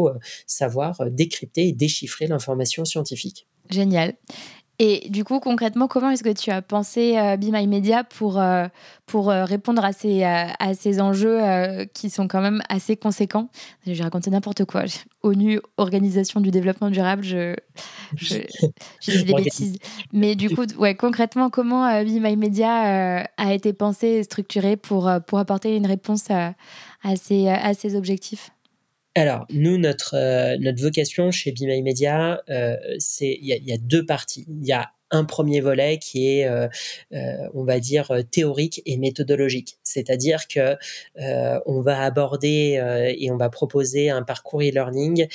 savoir 0.47 0.97
décrypter 1.11 1.67
et 1.67 1.73
déchiffrer 1.73 2.27
l'information 2.27 2.85
scientifique. 2.85 3.47
Génial. 3.69 4.15
Et 4.77 5.07
du 5.09 5.23
coup, 5.23 5.39
concrètement, 5.39 5.87
comment 5.87 6.09
est-ce 6.09 6.23
que 6.23 6.33
tu 6.33 6.51
as 6.51 6.61
pensé 6.61 7.17
euh, 7.17 7.37
Be 7.37 7.45
My 7.45 7.65
Media 7.65 8.03
pour, 8.03 8.39
euh, 8.39 8.67
pour 9.05 9.29
euh, 9.29 9.45
répondre 9.45 9.85
à 9.85 9.93
ces, 9.93 10.23
à 10.23 10.73
ces 10.73 10.99
enjeux 10.99 11.39
qui 11.93 12.09
sont 12.09 12.27
quand 12.27 12.41
même 12.41 12.61
assez 12.67 12.97
conséquents? 12.97 13.49
J'ai 13.85 14.03
raconté 14.03 14.29
n'importe 14.29 14.65
quoi. 14.65 14.83
ONU, 15.23 15.59
Organisation 15.77 16.41
du 16.41 16.51
développement 16.51 16.89
durable, 16.89 17.23
je, 17.23 17.55
je, 18.17 18.39
dis 19.07 19.23
des 19.23 19.33
bêtises. 19.33 19.77
Mais 20.11 20.35
du 20.35 20.49
coup, 20.49 20.65
ouais, 20.77 20.95
concrètement, 20.95 21.49
comment 21.49 22.03
Be 22.03 22.19
My 22.21 22.35
Media 22.35 23.27
a 23.37 23.53
été 23.53 23.71
pensé 23.71 24.07
et 24.07 24.23
structuré 24.23 24.75
pour, 24.75 25.09
pour 25.25 25.39
apporter 25.39 25.77
une 25.77 25.87
réponse 25.87 26.29
à, 26.29 26.53
ces, 27.15 27.47
à 27.47 27.73
ces 27.73 27.95
objectifs? 27.95 28.51
Alors, 29.15 29.45
nous, 29.49 29.77
notre, 29.77 30.15
euh, 30.15 30.57
notre 30.59 30.81
vocation 30.81 31.31
chez 31.31 31.51
Be 31.51 31.61
My 31.61 31.81
Media, 31.81 32.41
euh, 32.49 32.75
c'est 32.99 33.37
il 33.41 33.45
y, 33.45 33.69
y, 33.69 33.73
a 33.73 33.77
deux 33.77 34.05
parties. 34.05 34.45
Il 34.49 34.67
y 34.67 34.73
a 34.73 34.91
un 35.11 35.23
premier 35.23 35.61
volet 35.61 35.99
qui 35.99 36.27
est, 36.27 36.47
euh, 36.47 36.67
euh, 37.13 37.47
on 37.53 37.63
va 37.63 37.79
dire, 37.79 38.11
théorique 38.31 38.81
et 38.85 38.97
méthodologique. 38.97 39.77
C'est-à-dire 39.83 40.47
que 40.47 40.75
euh, 41.19 41.59
on 41.65 41.81
va 41.81 42.01
aborder 42.01 43.13
et 43.17 43.31
on 43.31 43.37
va 43.37 43.49
proposer 43.49 44.09
un 44.09 44.23
parcours 44.23 44.61
e-learning 44.61 45.27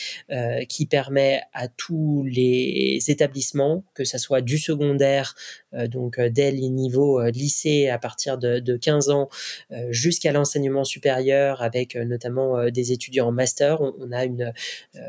qui 0.69 0.87
permet 0.87 1.43
à 1.53 1.69
tous 1.69 2.25
les 2.25 2.99
établissements, 3.09 3.85
que 3.95 4.05
ce 4.05 4.19
soit 4.19 4.41
du 4.41 4.59
secondaire, 4.59 5.35
donc 5.73 6.21
dès 6.21 6.51
les 6.51 6.69
niveaux 6.69 7.23
lycée 7.27 7.89
à 7.89 7.99
partir 7.99 8.39
de, 8.39 8.59
de 8.59 8.77
15 8.77 9.11
ans, 9.11 9.29
jusqu'à 9.91 10.33
l'enseignement 10.33 10.85
supérieur, 10.85 11.63
avec 11.63 11.97
notamment 11.97 12.71
des 12.71 12.93
étudiants 12.93 13.29
en 13.29 13.33
master, 13.33 13.81
on, 13.81 14.13
a 14.13 14.27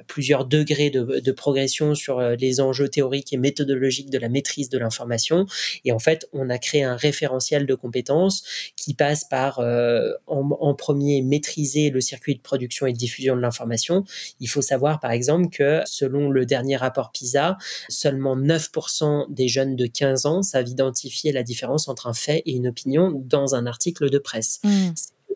plusieurs 0.08 0.46
degrés 0.46 0.90
de, 0.90 1.20
de 1.20 1.32
progression 1.32 1.96
sur 1.96 2.22
les 2.22 2.62
enjeux 2.62 2.90
théoriques 2.90 3.34
et 3.34 3.38
méthodologiques 3.38 4.10
de 4.10 4.18
la 4.18 4.30
maîtrise 4.30 4.51
de 4.60 4.78
l'information. 4.78 5.46
Et 5.86 5.92
en 5.92 6.00
fait, 6.00 6.28
on 6.34 6.50
a 6.50 6.58
créé 6.58 6.84
un 6.84 6.96
référentiel 6.96 7.66
de 7.66 7.76
compétences 7.76 8.44
qui 8.76 8.94
passe 8.94 9.24
par, 9.24 9.60
euh, 9.60 10.12
en, 10.28 10.74
premier, 10.74 11.22
maîtriser 11.22 11.90
le 11.90 12.02
circuit 12.02 12.36
de 12.36 12.42
production 12.42 12.86
et 12.86 12.94
de 12.94 12.98
diffusion 12.98 13.36
de 13.36 13.42
l'information. 13.42 14.04
Il 14.40 14.48
faut 14.48 14.62
savoir, 14.62 15.00
par 15.00 15.12
exemple, 15.12 15.50
que 15.50 15.82
selon 15.86 16.30
le 16.30 16.46
dernier 16.46 16.76
rapport 16.76 17.12
PISA, 17.12 17.58
seulement 17.90 18.38
9% 18.38 19.32
des 19.34 19.48
jeunes 19.48 19.76
de 19.76 19.86
15 19.86 20.26
ans 20.26 20.42
savent 20.42 20.68
identifier 20.68 21.32
la 21.32 21.44
différence 21.44 21.88
entre 21.88 22.08
un 22.08 22.14
fait 22.14 22.44
et 22.46 22.52
une 22.52 22.68
opinion 22.68 23.12
dans 23.12 23.56
un 23.56 23.66
article 23.66 24.10
de 24.10 24.18
presse. 24.18 24.60
Mmh. 24.64 24.92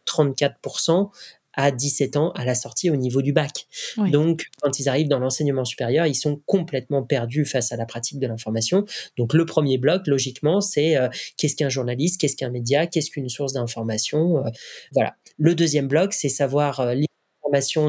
34% 0.05 1.09
à 1.55 1.71
17 1.71 2.17
ans 2.17 2.31
à 2.31 2.45
la 2.45 2.55
sortie 2.55 2.89
au 2.89 2.95
niveau 2.95 3.21
du 3.21 3.33
bac. 3.33 3.67
Donc, 4.11 4.45
quand 4.61 4.79
ils 4.79 4.89
arrivent 4.89 5.07
dans 5.07 5.19
l'enseignement 5.19 5.65
supérieur, 5.65 6.05
ils 6.05 6.15
sont 6.15 6.41
complètement 6.45 7.03
perdus 7.03 7.45
face 7.45 7.71
à 7.71 7.77
la 7.77 7.85
pratique 7.85 8.19
de 8.19 8.27
l'information. 8.27 8.85
Donc, 9.17 9.33
le 9.33 9.45
premier 9.45 9.77
bloc, 9.77 10.07
logiquement, 10.07 10.61
c'est 10.61 10.97
euh, 10.97 11.07
qu'est-ce 11.37 11.55
qu'un 11.55 11.69
journaliste, 11.69 12.19
qu'est-ce 12.19 12.35
qu'un 12.35 12.49
média, 12.49 12.87
qu'est-ce 12.87 13.09
qu'une 13.11 13.29
source 13.29 13.53
d'information. 13.53 14.37
Euh, 14.37 14.49
voilà. 14.93 15.15
Le 15.37 15.55
deuxième 15.55 15.87
bloc, 15.87 16.13
c'est 16.13 16.29
savoir 16.29 16.79
euh, 16.79 16.93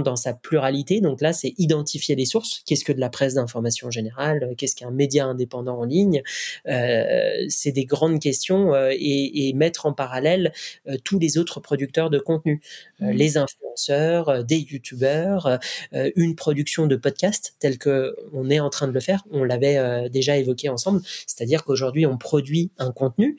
dans 0.03 0.17
sa 0.17 0.33
pluralité. 0.33 1.01
Donc 1.01 1.21
là, 1.21 1.33
c'est 1.33 1.55
identifier 1.59 2.15
les 2.15 2.25
sources. 2.25 2.63
Qu'est-ce 2.67 2.85
que 2.85 2.93
de 2.93 3.01
la 3.01 3.09
presse 3.09 3.35
d'information 3.35 3.91
générale? 3.91 4.55
Qu'est-ce 4.57 4.77
qu'un 4.77 4.91
média 4.91 5.27
indépendant 5.27 5.79
en 5.79 5.85
ligne? 5.85 6.23
Euh, 6.69 7.45
C'est 7.49 7.73
des 7.73 7.85
grandes 7.85 8.21
questions 8.21 8.75
euh, 8.75 8.93
et, 8.93 9.53
mettre 9.55 9.87
en 9.87 9.93
parallèle 9.93 10.53
euh, 10.89 10.97
tous 11.03 11.19
les 11.19 11.39
autres 11.39 11.61
producteurs 11.61 12.11
de 12.11 12.19
contenu, 12.19 12.61
mmh. 13.01 13.11
les 13.11 13.39
influenceurs, 13.39 14.45
des 14.45 14.59
youtubeurs, 14.59 15.59
une 15.93 16.35
production 16.35 16.87
de 16.87 16.97
podcast 16.97 17.55
telle 17.59 17.79
que 17.79 18.17
on 18.33 18.49
est 18.51 18.61
en 18.61 18.71
train 18.71 18.89
de 18.89 18.93
le 18.93 19.01
faire. 19.01 19.25
On 19.31 19.45
l'avait 19.45 20.09
déjà 20.09 20.37
évoqué 20.37 20.69
ensemble, 20.69 21.03
c'est-à-dire 21.27 21.65
qu'aujourd'hui 21.65 22.07
on 22.07 22.17
produit 22.17 22.71
un 22.79 22.91
contenu 22.91 23.37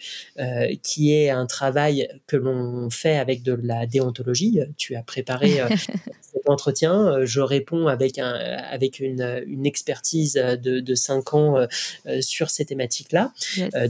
qui 0.84 1.14
est 1.14 1.30
un 1.30 1.46
travail 1.48 2.08
que 2.28 2.38
l'on 2.38 2.90
fait 2.90 3.18
avec 3.18 3.42
de 3.42 3.54
la 3.54 3.88
déontologie. 3.88 4.60
Tu 4.78 4.96
as 4.96 5.04
préparé 5.04 5.60
cet 6.22 6.50
entretien. 6.50 7.08
Euh, 7.08 7.26
je 7.26 7.40
réponds 7.42 7.88
avec, 7.88 8.18
un, 8.20 8.32
avec 8.32 9.00
une, 9.00 9.44
une 9.46 9.66
expertise 9.66 10.34
de, 10.34 10.80
de 10.80 10.96
cinq 10.96 11.34
ans 11.34 11.58
euh, 11.58 11.68
euh, 12.06 12.22
sur 12.22 12.50
ces 12.50 12.66
thématiques-là. 12.66 13.34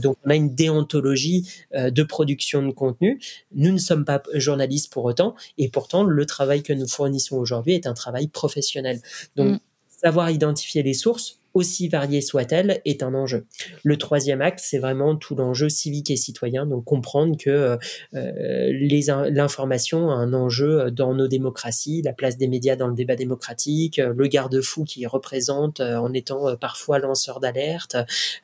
donc, 0.00 0.16
on 0.24 0.30
a 0.30 0.34
une 0.34 0.54
déontologie 0.54 1.48
de 1.74 2.02
production 2.02 2.62
de 2.62 2.72
contenu. 2.72 3.20
Nous 3.54 3.72
ne 3.72 3.78
sommes 3.78 4.04
pas 4.04 4.22
journalistes 4.34 4.92
pour 4.92 5.04
autant, 5.04 5.34
et 5.56 5.68
pourtant, 5.68 6.04
le 6.04 6.26
travail 6.26 6.62
que 6.62 6.72
nous 6.72 6.86
fournissons 6.86 7.36
aujourd'hui 7.36 7.74
est 7.74 7.86
un 7.86 7.94
travail 7.94 8.28
professionnel. 8.28 9.00
Donc, 9.36 9.54
mm. 9.54 9.60
savoir 9.88 10.30
identifier 10.30 10.82
les 10.82 10.94
sources, 10.94 11.37
aussi 11.54 11.88
variée 11.88 12.20
soit-elle, 12.20 12.80
est 12.84 13.02
un 13.02 13.14
enjeu. 13.14 13.46
Le 13.82 13.96
troisième 13.96 14.40
acte, 14.40 14.60
c'est 14.62 14.78
vraiment 14.78 15.16
tout 15.16 15.34
l'enjeu 15.34 15.68
civique 15.68 16.10
et 16.10 16.16
citoyen, 16.16 16.66
donc 16.66 16.84
comprendre 16.84 17.36
que 17.36 17.78
euh, 18.14 19.28
l'information 19.30 20.10
a 20.10 20.14
un 20.14 20.32
enjeu 20.34 20.90
dans 20.90 21.14
nos 21.14 21.28
démocraties, 21.28 22.02
la 22.02 22.12
place 22.12 22.36
des 22.36 22.48
médias 22.48 22.76
dans 22.76 22.88
le 22.88 22.94
débat 22.94 23.16
démocratique, 23.16 23.98
le 23.98 24.26
garde-fou 24.26 24.84
qui 24.84 25.06
représente 25.06 25.80
euh, 25.80 25.96
en 25.96 26.12
étant 26.12 26.48
euh, 26.48 26.56
parfois 26.56 26.98
lanceur 26.98 27.40
d'alerte, 27.40 27.96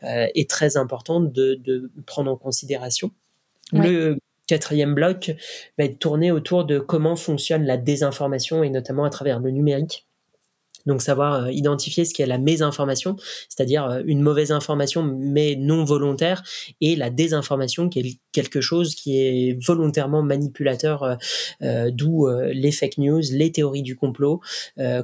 est 0.02 0.48
très 0.48 0.76
important 0.76 1.20
de, 1.20 1.90
prendre 2.06 2.30
en 2.30 2.36
considération. 2.36 3.10
Le 3.72 4.18
quatrième 4.46 4.94
bloc 4.94 5.32
va 5.78 5.84
être 5.84 5.98
tourné 5.98 6.30
autour 6.30 6.64
de 6.64 6.78
comment 6.78 7.16
fonctionne 7.16 7.64
la 7.64 7.76
désinformation 7.76 8.62
et 8.62 8.70
notamment 8.70 9.04
à 9.04 9.10
travers 9.10 9.40
le 9.40 9.50
numérique. 9.50 10.06
Donc 10.86 11.02
savoir 11.02 11.44
euh, 11.44 11.52
identifier 11.52 12.04
ce 12.04 12.12
qui 12.12 12.22
est 12.22 12.26
la 12.26 12.38
mésinformation, 12.38 13.16
c'est-à-dire 13.48 13.84
euh, 13.84 14.02
une 14.06 14.20
mauvaise 14.20 14.52
information 14.52 15.02
mais 15.02 15.56
non 15.56 15.84
volontaire, 15.84 16.42
et 16.80 16.96
la 16.96 17.10
désinformation 17.10 17.88
qui 17.88 18.00
est 18.00 18.18
quelque 18.32 18.60
chose 18.60 18.94
qui 18.94 19.18
est 19.18 19.64
volontairement 19.64 20.22
manipulateur, 20.22 21.18
euh, 21.62 21.90
d'où 21.92 22.26
les 22.52 22.72
fake 22.72 22.98
news, 22.98 23.22
les 23.32 23.52
théories 23.52 23.82
du 23.82 23.96
complot, 23.96 24.40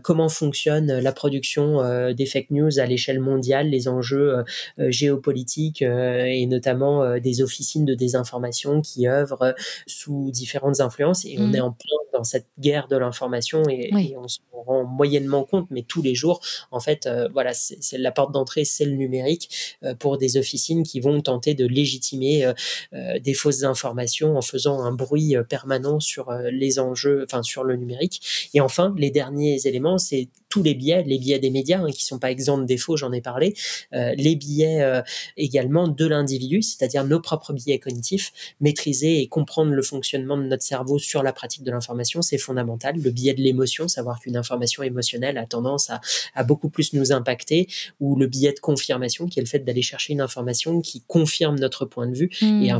comment 0.02 0.28
fonctionne 0.28 0.98
la 0.98 1.12
production 1.12 2.12
des 2.12 2.26
fake 2.26 2.50
news 2.50 2.78
à 2.80 2.86
l'échelle 2.86 3.20
mondiale, 3.20 3.68
les 3.68 3.88
enjeux 3.88 4.44
géopolitiques 4.78 5.82
et 5.82 6.46
notamment 6.46 7.18
des 7.18 7.42
officines 7.42 7.84
de 7.84 7.94
désinformation 7.94 8.80
qui 8.80 9.06
œuvrent 9.06 9.54
sous 9.86 10.30
différentes 10.30 10.80
influences. 10.80 11.24
Et 11.24 11.36
on 11.38 11.48
mmh. 11.48 11.54
est 11.54 11.60
en 11.60 11.72
plein 11.72 12.00
dans 12.12 12.24
cette 12.24 12.48
guerre 12.58 12.88
de 12.88 12.96
l'information 12.96 13.62
et, 13.68 13.90
on 14.16 14.28
se 14.28 14.40
rend 14.52 14.84
moyennement 14.84 15.44
compte, 15.44 15.69
mais 15.70 15.82
tous 15.82 16.02
les 16.02 16.14
jours, 16.14 16.40
en 16.70 16.80
fait, 16.80 17.08
voilà, 17.32 17.52
c'est 17.54 17.98
la 17.98 18.12
porte 18.12 18.32
d'entrée, 18.32 18.64
c'est 18.64 18.84
le 18.84 18.92
numérique 18.92 19.78
pour 19.98 20.18
des 20.18 20.36
officines 20.36 20.82
qui 20.82 21.00
vont 21.00 21.20
tenter 21.20 21.54
de 21.54 21.66
légitimer 21.66 22.52
des 22.92 23.34
fausses 23.34 23.64
informations 23.64 24.36
en 24.36 24.42
faisant 24.42 24.82
un 24.82 24.92
bruit 24.92 25.34
permanent 25.48 26.00
sur 26.00 26.32
les 26.52 26.78
enjeux, 26.78 27.24
enfin 27.24 27.42
sur 27.42 27.64
le 27.64 27.76
numérique. 27.76 28.50
Et 28.54 28.60
enfin, 28.60 28.94
les 28.96 29.10
derniers 29.10 29.66
éléments, 29.66 29.98
c'est 29.98 30.28
tous 30.48 30.62
les 30.64 30.74
biais, 30.74 31.04
les 31.06 31.18
biais 31.18 31.38
des 31.38 31.50
médias 31.50 31.78
hein, 31.78 31.92
qui 31.92 32.04
sont 32.04 32.18
pas 32.18 32.30
exempts 32.30 32.58
de 32.58 32.64
défauts, 32.64 32.96
j'en 32.96 33.12
ai 33.12 33.20
parlé, 33.20 33.54
les 33.92 34.36
biais 34.36 35.02
également 35.36 35.86
de 35.86 36.06
l'individu, 36.06 36.62
c'est-à-dire 36.62 37.04
nos 37.04 37.20
propres 37.20 37.52
biais 37.52 37.78
cognitifs, 37.78 38.32
maîtriser 38.60 39.20
et 39.20 39.28
comprendre 39.28 39.70
le 39.72 39.82
fonctionnement 39.82 40.36
de 40.36 40.42
notre 40.42 40.62
cerveau 40.62 40.98
sur 40.98 41.22
la 41.22 41.32
pratique 41.32 41.62
de 41.62 41.70
l'information, 41.70 42.20
c'est 42.22 42.38
fondamental. 42.38 42.96
Le 43.00 43.10
biais 43.10 43.34
de 43.34 43.40
l'émotion, 43.40 43.86
savoir 43.86 44.18
qu'une 44.20 44.36
information 44.36 44.82
émotionnelle 44.82 45.38
a 45.38 45.46
tendance 45.60 45.90
à, 46.34 46.44
beaucoup 46.44 46.70
plus 46.70 46.92
nous 46.94 47.12
impacter, 47.12 47.68
ou 48.00 48.16
le 48.16 48.26
biais 48.26 48.52
de 48.52 48.60
confirmation, 48.60 49.26
qui 49.26 49.38
est 49.38 49.42
le 49.42 49.48
fait 49.48 49.60
d'aller 49.60 49.82
chercher 49.82 50.12
une 50.12 50.20
information 50.20 50.80
qui 50.80 51.02
confirme 51.06 51.58
notre 51.58 51.84
point 51.84 52.06
de 52.06 52.14
vue 52.14 52.30
et 52.40 52.70
un 52.70 52.78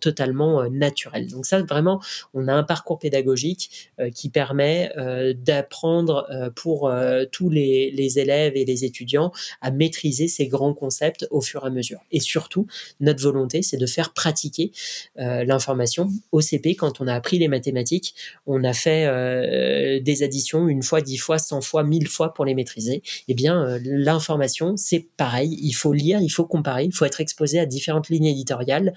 totalement 0.00 0.62
euh, 0.62 0.68
naturel. 0.68 1.28
Donc 1.28 1.46
ça, 1.46 1.62
vraiment, 1.62 2.00
on 2.34 2.48
a 2.48 2.52
un 2.52 2.62
parcours 2.62 2.98
pédagogique 2.98 3.90
euh, 4.00 4.10
qui 4.10 4.28
permet 4.28 4.92
euh, 4.96 5.34
d'apprendre 5.36 6.28
pour 6.56 6.90
tous 7.30 7.50
les, 7.50 7.90
les, 7.90 8.18
élèves 8.18 8.52
et 8.56 8.64
les 8.64 8.84
étudiants 8.84 9.32
à 9.60 9.70
maîtriser 9.70 10.28
ces 10.28 10.46
grands 10.46 10.74
concepts 10.74 11.26
au 11.30 11.40
fur 11.40 11.64
et 11.64 11.66
à 11.66 11.70
mesure. 11.70 12.00
Et 12.10 12.20
surtout, 12.20 12.66
notre 13.00 13.22
volonté, 13.22 13.62
c'est 13.62 13.76
de 13.76 13.86
faire 13.86 14.12
pratiquer 14.12 14.72
l'information 15.16 16.10
au 16.32 16.40
CP. 16.40 16.74
Quand 16.74 17.00
on 17.00 17.06
a 17.06 17.14
appris 17.14 17.38
les 17.38 17.48
mathématiques, 17.48 18.14
on 18.46 18.64
a 18.64 18.72
fait 18.72 20.00
des 20.00 20.22
additions 20.22 20.68
une 20.68 20.82
fois, 20.82 21.00
dix 21.00 21.16
fois, 21.16 21.38
cent 21.38 21.60
fois, 21.60 21.84
mille 21.84 22.08
fois 22.08 22.34
pour 22.34 22.44
les 22.44 22.54
maîtriser. 22.54 23.02
Eh 23.28 23.34
bien, 23.34 23.78
l'information, 23.84 24.76
c'est 24.76 25.06
pareil. 25.16 25.58
Il 25.62 25.72
faut 25.72 25.92
lire, 25.92 26.20
il 26.20 26.30
faut 26.30 26.44
comparer, 26.44 26.84
il 26.84 26.94
faut 26.94 27.04
être 27.04 27.20
exposé 27.20 27.58
à 27.58 27.66
différentes 27.66 28.08
lignes 28.08 28.26
éditoriales 28.26 28.92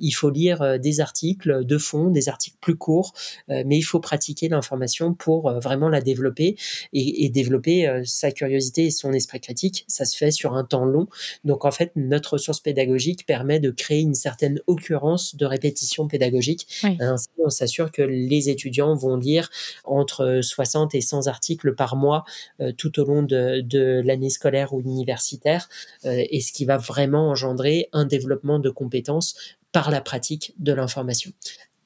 il 0.00 0.12
faut 0.12 0.30
lire 0.30 0.62
euh, 0.62 0.78
des 0.78 1.00
articles 1.00 1.64
de 1.64 1.78
fond, 1.78 2.10
des 2.10 2.28
articles 2.28 2.56
plus 2.60 2.76
courts, 2.76 3.12
euh, 3.50 3.62
mais 3.66 3.78
il 3.78 3.82
faut 3.82 4.00
pratiquer 4.00 4.48
l'information 4.48 5.14
pour 5.14 5.48
euh, 5.48 5.58
vraiment 5.58 5.88
la 5.88 6.00
développer 6.00 6.56
et, 6.92 7.28
développer 7.28 8.02
sa 8.04 8.32
curiosité 8.32 8.86
et 8.86 8.90
son 8.90 9.12
esprit 9.12 9.40
critique. 9.40 9.84
Ça 9.86 10.04
se 10.04 10.16
fait 10.16 10.30
sur 10.30 10.54
un 10.54 10.64
temps 10.64 10.86
long. 10.86 11.06
Donc 11.44 11.64
en 11.64 11.70
fait, 11.70 11.92
notre 11.94 12.34
ressource 12.34 12.60
pédagogique 12.60 13.26
permet 13.26 13.60
de 13.60 13.70
créer 13.70 14.00
une 14.00 14.14
certaine 14.14 14.60
occurrence 14.66 15.36
de 15.36 15.44
répétition 15.44 16.08
pédagogique. 16.08 16.66
Ainsi, 17.00 17.28
on 17.44 17.50
s'assure 17.50 17.92
que 17.92 18.00
les 18.00 18.48
étudiants 18.48 18.94
vont 18.94 19.16
lire 19.16 19.50
entre 19.84 20.40
60 20.42 20.94
et 20.94 21.00
100 21.02 21.26
articles 21.26 21.74
par 21.74 21.96
mois 21.96 22.24
tout 22.78 22.98
au 22.98 23.04
long 23.04 23.22
de, 23.22 23.60
de 23.60 24.02
l'année 24.04 24.30
scolaire 24.30 24.72
ou 24.72 24.80
universitaire, 24.80 25.68
et 26.04 26.40
ce 26.40 26.52
qui 26.52 26.64
va 26.64 26.78
vraiment 26.78 27.28
engendrer 27.28 27.88
un 27.92 28.06
développement 28.06 28.58
de 28.58 28.70
compétences 28.70 29.34
par 29.72 29.90
la 29.90 30.00
pratique 30.00 30.54
de 30.58 30.72
l'information 30.72 31.32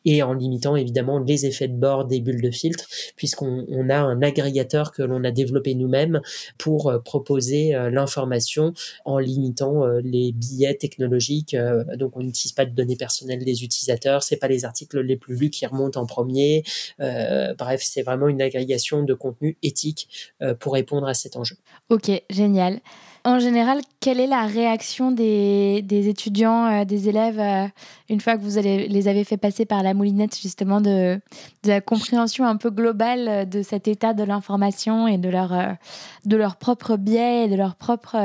et 0.04 0.22
en 0.22 0.32
limitant 0.32 0.76
évidemment 0.76 1.18
les 1.18 1.46
effets 1.46 1.68
de 1.68 1.76
bord 1.76 2.04
des 2.04 2.20
bulles 2.20 2.42
de 2.42 2.50
filtre, 2.50 2.86
puisqu'on 3.16 3.88
a 3.88 3.98
un 3.98 4.22
agrégateur 4.22 4.92
que 4.92 5.02
l'on 5.02 5.24
a 5.24 5.30
développé 5.30 5.74
nous-mêmes 5.74 6.20
pour 6.58 6.90
euh, 6.90 6.98
proposer 6.98 7.74
euh, 7.74 7.90
l'information 7.90 8.72
en 9.04 9.18
limitant 9.18 9.84
euh, 9.84 10.00
les 10.02 10.32
billets 10.32 10.74
technologiques. 10.74 11.56
donc 11.96 12.16
on 12.16 12.20
n'utilise 12.20 12.52
pas 12.52 12.64
de 12.64 12.70
données 12.70 12.96
personnelles 12.96 13.44
des 13.44 13.64
utilisateurs, 13.64 14.22
c'est 14.22 14.36
pas 14.36 14.48
les 14.48 14.64
articles 14.64 15.00
les 15.00 15.16
plus 15.16 15.36
lus 15.36 15.50
qui 15.50 15.66
remontent 15.66 16.00
en 16.00 16.06
premier. 16.06 16.64
bref, 16.98 17.80
c'est 17.82 18.02
vraiment 18.02 18.28
une 18.28 18.42
agrégation 18.42 19.02
de 19.02 19.14
contenu 19.14 19.56
éthique 19.62 20.32
pour 20.60 20.74
répondre 20.74 21.06
à 21.06 21.14
cet 21.14 21.36
enjeu. 21.36 21.56
Ok, 21.90 22.10
génial. 22.30 22.80
En 23.24 23.38
général, 23.38 23.80
quelle 24.00 24.18
est 24.18 24.26
la 24.26 24.46
réaction 24.46 25.12
des, 25.12 25.85
étudiants, 26.08 26.66
euh, 26.66 26.85
des 26.85 27.08
élèves, 27.08 27.38
euh, 27.38 27.68
une 28.11 28.20
fois 28.20 28.37
que 28.37 28.42
vous 28.42 28.58
les 28.58 29.08
avez 29.08 29.22
fait 29.22 29.37
passer 29.37 29.64
par 29.64 29.85
la 29.85 29.94
moulinette, 29.94 30.37
justement, 30.37 30.80
de, 30.80 31.20
la 31.64 31.80
compréhension 31.80 32.44
un 32.44 32.56
peu 32.56 32.70
globale 32.70 33.28
euh, 33.28 33.44
de 33.44 33.62
cet 33.62 33.87
état 33.87 34.12
de 34.12 34.24
l'information 34.24 35.06
et 35.06 35.18
de 35.18 35.28
leur, 35.28 35.76
de 36.24 36.37
leur 36.37 36.56
biais 36.98 37.44
et 37.44 37.48
de 37.48 37.54
leurs 37.54 37.76
propres, 37.76 38.16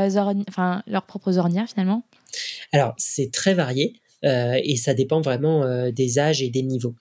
enfin, 0.49 0.81
leurs 0.87 1.05
propres 1.05 1.37
ornières, 1.37 1.67
finalement? 1.67 2.03
Alors, 2.73 2.95
c'est 2.97 3.31
très 3.31 3.53
varié 3.53 4.01
et 4.23 4.75
ça 4.77 4.93
dépend 4.95 5.21
vraiment 5.21 5.63
des 5.91 6.19
âges 6.19 6.41
et 6.41 6.49
des 6.49 6.63
niveaux 6.63 6.95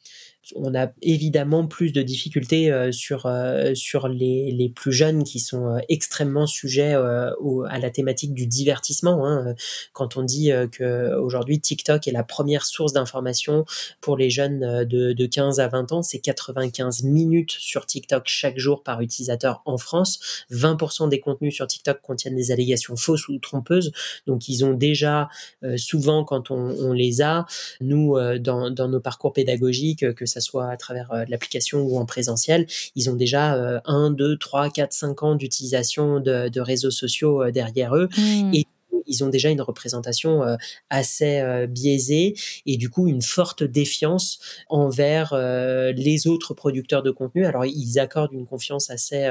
on 0.55 0.75
a 0.75 0.89
évidemment 1.03 1.67
plus 1.67 1.93
de 1.93 2.03
difficultés 2.03 2.71
euh, 2.71 2.93
sur, 2.93 3.27
euh, 3.27 3.75
sur 3.75 4.09
les, 4.09 4.53
les, 4.53 4.69
plus 4.69 4.93
jeunes 4.93 5.25
qui 5.25 5.41
sont 5.41 5.67
euh, 5.67 5.79
extrêmement 5.89 6.47
sujets 6.47 6.95
à 6.95 7.79
la 7.81 7.91
thématique 7.91 8.35
du 8.35 8.47
divertissement. 8.47 9.27
Hein. 9.27 9.55
Quand 9.93 10.17
on 10.17 10.23
dit 10.23 10.51
que 10.73 11.15
aujourd'hui 11.17 11.61
TikTok 11.61 12.07
est 12.07 12.13
la 12.13 12.23
première 12.23 12.65
source 12.65 12.93
d'information 12.93 13.65
pour 14.01 14.17
les 14.17 14.31
jeunes 14.31 14.85
de, 14.85 15.13
de 15.13 15.27
15 15.27 15.61
à 15.61 15.69
20 15.69 15.93
ans, 15.93 16.03
c'est 16.03 16.19
95 16.19 17.03
minutes 17.05 17.53
sur 17.53 17.87
TikTok 17.87 18.25
chaque 18.27 18.59
jour 18.59 18.83
par 18.83 19.01
utilisateur 19.01 19.63
en 19.65 19.79
France. 19.79 20.45
20% 20.51 21.09
des 21.09 21.21
contenus 21.21 21.55
sur 21.55 21.67
TikTok 21.67 22.01
contiennent 22.03 22.37
des 22.37 22.53
allégations 22.53 22.97
fausses 22.97 23.29
ou 23.29 23.39
trompeuses. 23.39 23.93
Donc 24.27 24.49
ils 24.49 24.65
ont 24.65 24.75
déjà 24.75 25.29
souvent 25.77 26.25
quand 26.25 26.51
on, 26.51 26.75
on 26.79 26.93
les 26.93 27.23
a, 27.23 27.47
nous 27.81 28.17
dans, 28.39 28.71
dans 28.71 28.89
nos 28.89 29.01
parcours 29.01 29.33
pédagogiques, 29.33 30.15
que 30.15 30.27
ça 30.27 30.36
soit 30.41 30.69
à 30.69 30.77
travers 30.77 31.13
euh, 31.13 31.25
l'application 31.29 31.81
ou 31.81 31.99
en 31.99 32.07
présentiel, 32.07 32.67
ils 32.95 33.11
ont 33.11 33.15
déjà 33.15 33.81
1, 33.85 34.11
2, 34.11 34.37
3, 34.37 34.71
4, 34.71 34.93
5 34.93 35.23
ans 35.23 35.35
d'utilisation 35.35 36.21
de, 36.21 36.61
réseaux 36.61 36.91
sociaux 36.91 37.43
euh, 37.43 37.51
derrière 37.51 37.95
eux. 37.97 38.09
Mmh. 38.17 38.55
Et 38.55 38.67
ils 39.07 39.25
ont 39.25 39.29
déjà 39.29 39.51
une 39.51 39.61
représentation 39.61 40.43
euh, 40.43 40.57
assez 40.91 41.41
euh, 41.41 41.67
biaisée 41.67 42.35
et 42.67 42.77
du 42.77 42.91
coup 42.91 43.09
une 43.09 43.23
forte 43.23 43.63
défiance 43.63 44.39
envers 44.69 45.33
euh, 45.33 45.93
les 45.93 46.27
autres 46.27 46.55
producteurs 46.55 47.03
de 47.03 47.11
contenu. 47.11 47.45
Alors 47.47 47.65
ils 47.65 47.99
accordent 47.99 48.33
une 48.33 48.47
confiance 48.47 48.91
assez 48.91 49.29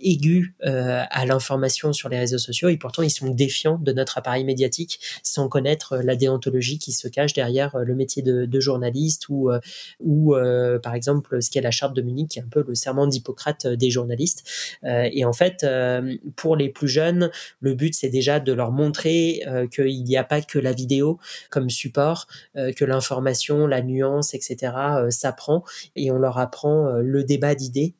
aiguë 0.00 0.54
à 0.62 1.26
l'information 1.26 1.92
sur 1.92 2.08
les 2.08 2.18
réseaux 2.18 2.38
sociaux 2.38 2.68
et 2.68 2.76
pourtant 2.76 3.02
ils 3.02 3.10
sont 3.10 3.30
défiants 3.30 3.78
de 3.78 3.92
notre 3.92 4.18
appareil 4.18 4.44
médiatique 4.44 5.00
sans 5.22 5.48
connaître 5.48 5.96
la 5.98 6.16
déontologie 6.16 6.78
qui 6.78 6.92
se 6.92 7.08
cache 7.08 7.32
derrière 7.32 7.76
le 7.78 7.94
métier 7.94 8.22
de, 8.22 8.60
journaliste 8.60 9.28
ou, 9.28 9.50
ou 10.00 10.34
par 10.82 10.94
exemple 10.94 11.40
ce 11.42 11.50
qu'est 11.50 11.60
la 11.60 11.70
charte 11.70 11.94
de 11.94 12.02
Munich 12.02 12.28
qui 12.28 12.38
est 12.38 12.42
un 12.42 12.48
peu 12.48 12.64
le 12.66 12.74
serment 12.74 13.06
d'Hippocrate 13.06 13.66
des 13.66 13.90
journalistes. 13.90 14.48
et 14.84 15.24
en 15.24 15.32
fait, 15.32 15.66
pour 16.36 16.56
les 16.56 16.68
plus 16.68 16.88
jeunes, 16.88 17.30
le 17.60 17.74
but 17.74 17.94
c'est 17.94 18.10
déjà 18.10 18.40
de 18.40 18.52
leur 18.52 18.72
montrer 18.72 19.07
euh, 19.46 19.66
qu'il 19.66 20.04
n'y 20.04 20.16
a 20.16 20.24
pas 20.24 20.40
que 20.40 20.58
la 20.58 20.72
vidéo 20.72 21.18
comme 21.50 21.70
support, 21.70 22.26
euh, 22.56 22.72
que 22.72 22.84
l'information, 22.84 23.66
la 23.66 23.82
nuance, 23.82 24.34
etc. 24.34 24.72
Euh, 24.76 25.10
s'apprend 25.10 25.64
et 25.96 26.10
on 26.10 26.18
leur 26.18 26.38
apprend 26.38 26.92
le 26.92 27.24
débat 27.24 27.54
d'idées 27.54 27.94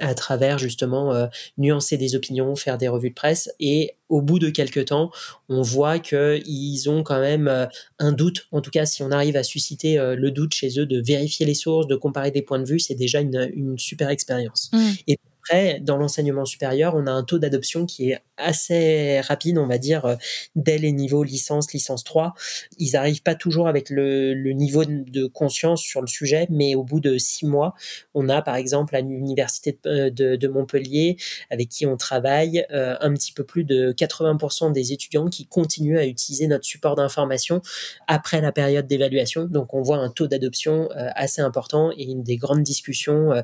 à 0.00 0.14
travers 0.14 0.58
justement 0.58 1.28
nuancer 1.56 1.96
des 1.96 2.16
opinions, 2.16 2.56
faire 2.56 2.78
des 2.78 2.88
revues 2.88 3.10
de 3.10 3.14
presse. 3.14 3.48
Et 3.60 3.94
au 4.08 4.22
bout 4.22 4.40
de 4.40 4.50
quelques 4.50 4.86
temps, 4.86 5.12
on 5.48 5.62
voit 5.62 6.00
qu'ils 6.00 6.90
ont 6.90 7.04
quand 7.04 7.20
même 7.20 7.68
un 8.00 8.12
doute. 8.12 8.48
En 8.50 8.60
tout 8.60 8.70
cas, 8.70 8.86
si 8.86 9.04
on 9.04 9.12
arrive 9.12 9.36
à 9.36 9.44
susciter 9.44 9.96
le 9.96 10.30
doute 10.32 10.52
chez 10.52 10.80
eux, 10.80 10.86
de 10.86 11.00
vérifier 11.00 11.46
les 11.46 11.54
sources, 11.54 11.86
de 11.86 11.94
comparer 11.94 12.32
des 12.32 12.42
points 12.42 12.58
de 12.58 12.66
vue, 12.66 12.80
c'est 12.80 12.96
déjà 12.96 13.20
une, 13.20 13.78
super 13.78 14.10
expérience. 14.10 14.70
Mmh. 14.72 14.90
Et 15.06 15.18
après, 15.44 15.78
dans 15.80 15.98
l'enseignement 15.98 16.46
supérieur, 16.46 16.94
on 16.96 17.06
a 17.06 17.10
un 17.10 17.22
taux 17.22 17.38
d'adoption 17.38 17.84
qui 17.84 18.10
est 18.10 18.18
assez 18.38 19.20
rapide, 19.20 19.58
on 19.58 19.66
va 19.66 19.76
dire, 19.76 20.06
euh, 20.06 20.16
dès 20.56 20.78
les 20.78 20.90
niveaux 20.90 21.22
licence, 21.22 21.72
licence 21.72 22.02
3. 22.02 22.34
Ils 22.78 22.92
n'arrivent 22.92 23.22
pas 23.22 23.34
toujours 23.34 23.68
avec 23.68 23.90
le, 23.90 24.34
niveau 24.54 24.84
de 24.86 25.26
conscience 25.26 25.82
sur 25.82 26.00
le 26.00 26.06
sujet, 26.06 26.46
mais 26.50 26.74
au 26.74 26.82
bout 26.82 27.00
de 27.00 27.18
six 27.18 27.44
mois, 27.46 27.74
on 28.14 28.28
a 28.28 28.40
par 28.40 28.56
exemple 28.56 28.96
à 28.96 29.02
l'université 29.02 29.78
de, 29.84 30.38
euh, 30.42 30.48
Montpellier, 30.50 31.16
avec 31.50 31.68
qui 31.68 31.84
on 31.84 31.96
travaille, 31.96 32.64
euh, 32.72 32.96
un 33.00 33.12
petit 33.12 33.32
peu 33.32 33.44
plus 33.44 33.64
de 33.64 33.92
80% 33.92 34.72
des 34.72 34.92
étudiants 34.92 35.28
qui 35.28 35.46
continuent 35.46 35.98
à 35.98 36.06
utiliser 36.06 36.46
notre 36.46 36.64
support 36.64 36.94
d'information 36.94 37.60
après 38.06 38.40
la 38.40 38.52
période 38.52 38.86
d'évaluation. 38.86 39.44
Donc 39.44 39.74
on 39.74 39.82
voit 39.82 39.98
un 39.98 40.08
taux 40.08 40.26
d'adoption 40.26 40.88
assez 40.94 41.42
important 41.42 41.90
et 41.96 42.04
une 42.04 42.22
des 42.22 42.36
grandes 42.36 42.62
discussions 42.62 43.42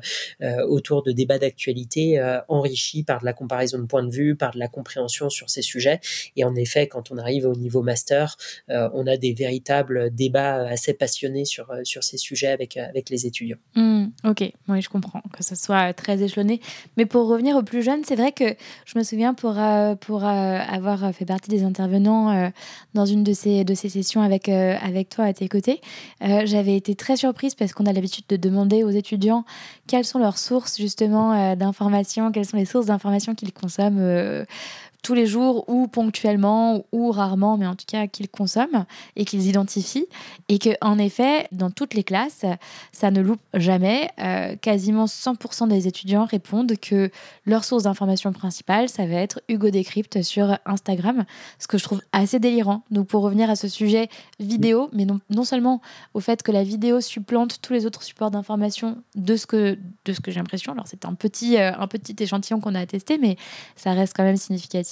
autour 0.67 1.03
de 1.03 1.11
débats 1.11 1.39
d'actualité 1.39 1.90
été 1.91 2.41
enrichi 2.47 3.03
par 3.03 3.19
de 3.19 3.25
la 3.25 3.33
comparaison 3.33 3.79
de 3.79 3.85
points 3.85 4.03
de 4.03 4.11
vue, 4.11 4.35
par 4.35 4.51
de 4.51 4.59
la 4.59 4.67
compréhension 4.67 5.29
sur 5.29 5.49
ces 5.49 5.61
sujets. 5.61 5.99
Et 6.35 6.43
en 6.43 6.55
effet, 6.55 6.87
quand 6.87 7.11
on 7.11 7.17
arrive 7.17 7.45
au 7.45 7.55
niveau 7.55 7.81
master, 7.81 8.37
on 8.69 9.07
a 9.07 9.17
des 9.17 9.33
véritables 9.33 10.13
débats 10.13 10.67
assez 10.67 10.93
passionnés 10.93 11.45
sur, 11.45 11.73
sur 11.83 12.03
ces 12.03 12.17
sujets 12.17 12.47
avec, 12.47 12.77
avec 12.77 13.09
les 13.09 13.25
étudiants. 13.25 13.57
Mmh, 13.75 14.05
ok, 14.23 14.51
oui, 14.69 14.81
je 14.81 14.89
comprends 14.89 15.21
que 15.33 15.43
ce 15.43 15.55
soit 15.55 15.93
très 15.93 16.21
échelonné. 16.21 16.61
Mais 16.97 17.05
pour 17.05 17.27
revenir 17.27 17.55
aux 17.55 17.63
plus 17.63 17.83
jeunes, 17.83 18.03
c'est 18.05 18.15
vrai 18.15 18.31
que 18.31 18.55
je 18.85 18.97
me 18.97 19.03
souviens 19.03 19.33
pour, 19.33 19.57
pour 20.01 20.23
avoir 20.23 21.13
fait 21.13 21.25
partie 21.25 21.49
des 21.49 21.63
intervenants 21.63 22.51
dans 22.93 23.05
une 23.05 23.23
de 23.23 23.33
ces, 23.33 23.63
de 23.63 23.73
ces 23.73 23.89
sessions 23.89 24.21
avec, 24.21 24.47
avec 24.49 25.09
toi 25.09 25.25
à 25.25 25.33
tes 25.33 25.49
côtés, 25.49 25.81
j'avais 26.21 26.75
été 26.75 26.95
très 26.95 27.17
surprise 27.17 27.55
parce 27.55 27.73
qu'on 27.73 27.85
a 27.85 27.93
l'habitude 27.93 28.25
de 28.29 28.37
demander 28.37 28.83
aux 28.83 28.89
étudiants 28.89 29.45
quelles 29.87 30.05
sont 30.05 30.19
leurs 30.19 30.37
sources 30.37 30.77
justement 30.77 31.33
euh, 31.33 31.55
quelles 32.31 32.45
sont 32.45 32.57
les 32.57 32.65
sources 32.65 32.87
d'informations 32.87 33.35
qu'ils 33.35 33.53
consomment 33.53 33.99
euh, 33.99 34.45
tous 35.01 35.13
les 35.13 35.25
jours 35.25 35.67
ou 35.67 35.87
ponctuellement 35.87 36.85
ou 36.91 37.11
rarement, 37.11 37.57
mais 37.57 37.65
en 37.65 37.75
tout 37.75 37.85
cas 37.87 38.07
qu'ils 38.07 38.29
consomment 38.29 38.85
et 39.15 39.25
qu'ils 39.25 39.47
identifient. 39.47 40.05
Et 40.47 40.59
que 40.59 40.69
en 40.81 40.97
effet, 40.97 41.47
dans 41.51 41.71
toutes 41.71 41.93
les 41.93 42.03
classes, 42.03 42.45
ça 42.91 43.11
ne 43.11 43.21
loupe 43.21 43.41
jamais. 43.53 44.11
Euh, 44.19 44.55
quasiment 44.55 45.05
100% 45.05 45.67
des 45.67 45.87
étudiants 45.87 46.25
répondent 46.25 46.73
que 46.77 47.09
leur 47.45 47.63
source 47.63 47.83
d'information 47.83 48.31
principale, 48.31 48.89
ça 48.89 49.05
va 49.05 49.15
être 49.15 49.41
Hugo 49.49 49.69
Décrypte 49.69 50.21
sur 50.21 50.57
Instagram, 50.65 51.25
ce 51.57 51.67
que 51.67 51.77
je 51.77 51.83
trouve 51.83 52.01
assez 52.11 52.39
délirant. 52.39 52.83
Donc 52.91 53.07
pour 53.07 53.23
revenir 53.23 53.49
à 53.49 53.55
ce 53.55 53.67
sujet 53.67 54.07
vidéo, 54.39 54.89
mais 54.93 55.05
non, 55.05 55.19
non 55.29 55.43
seulement 55.43 55.81
au 56.13 56.19
fait 56.19 56.43
que 56.43 56.51
la 56.51 56.63
vidéo 56.63 57.01
supplante 57.01 57.59
tous 57.61 57.73
les 57.73 57.85
autres 57.85 58.03
supports 58.03 58.31
d'information 58.31 58.97
de 59.15 59.35
ce 59.35 59.47
que, 59.47 59.77
que 60.05 60.31
j'ai 60.31 60.39
l'impression. 60.39 60.73
Alors 60.73 60.87
c'est 60.87 61.05
un 61.05 61.15
petit, 61.15 61.57
euh, 61.57 61.71
un 61.75 61.87
petit 61.87 62.15
échantillon 62.19 62.59
qu'on 62.59 62.75
a 62.75 62.85
testé, 62.85 63.17
mais 63.17 63.37
ça 63.75 63.93
reste 63.93 64.13
quand 64.15 64.23
même 64.23 64.37
significatif 64.37 64.90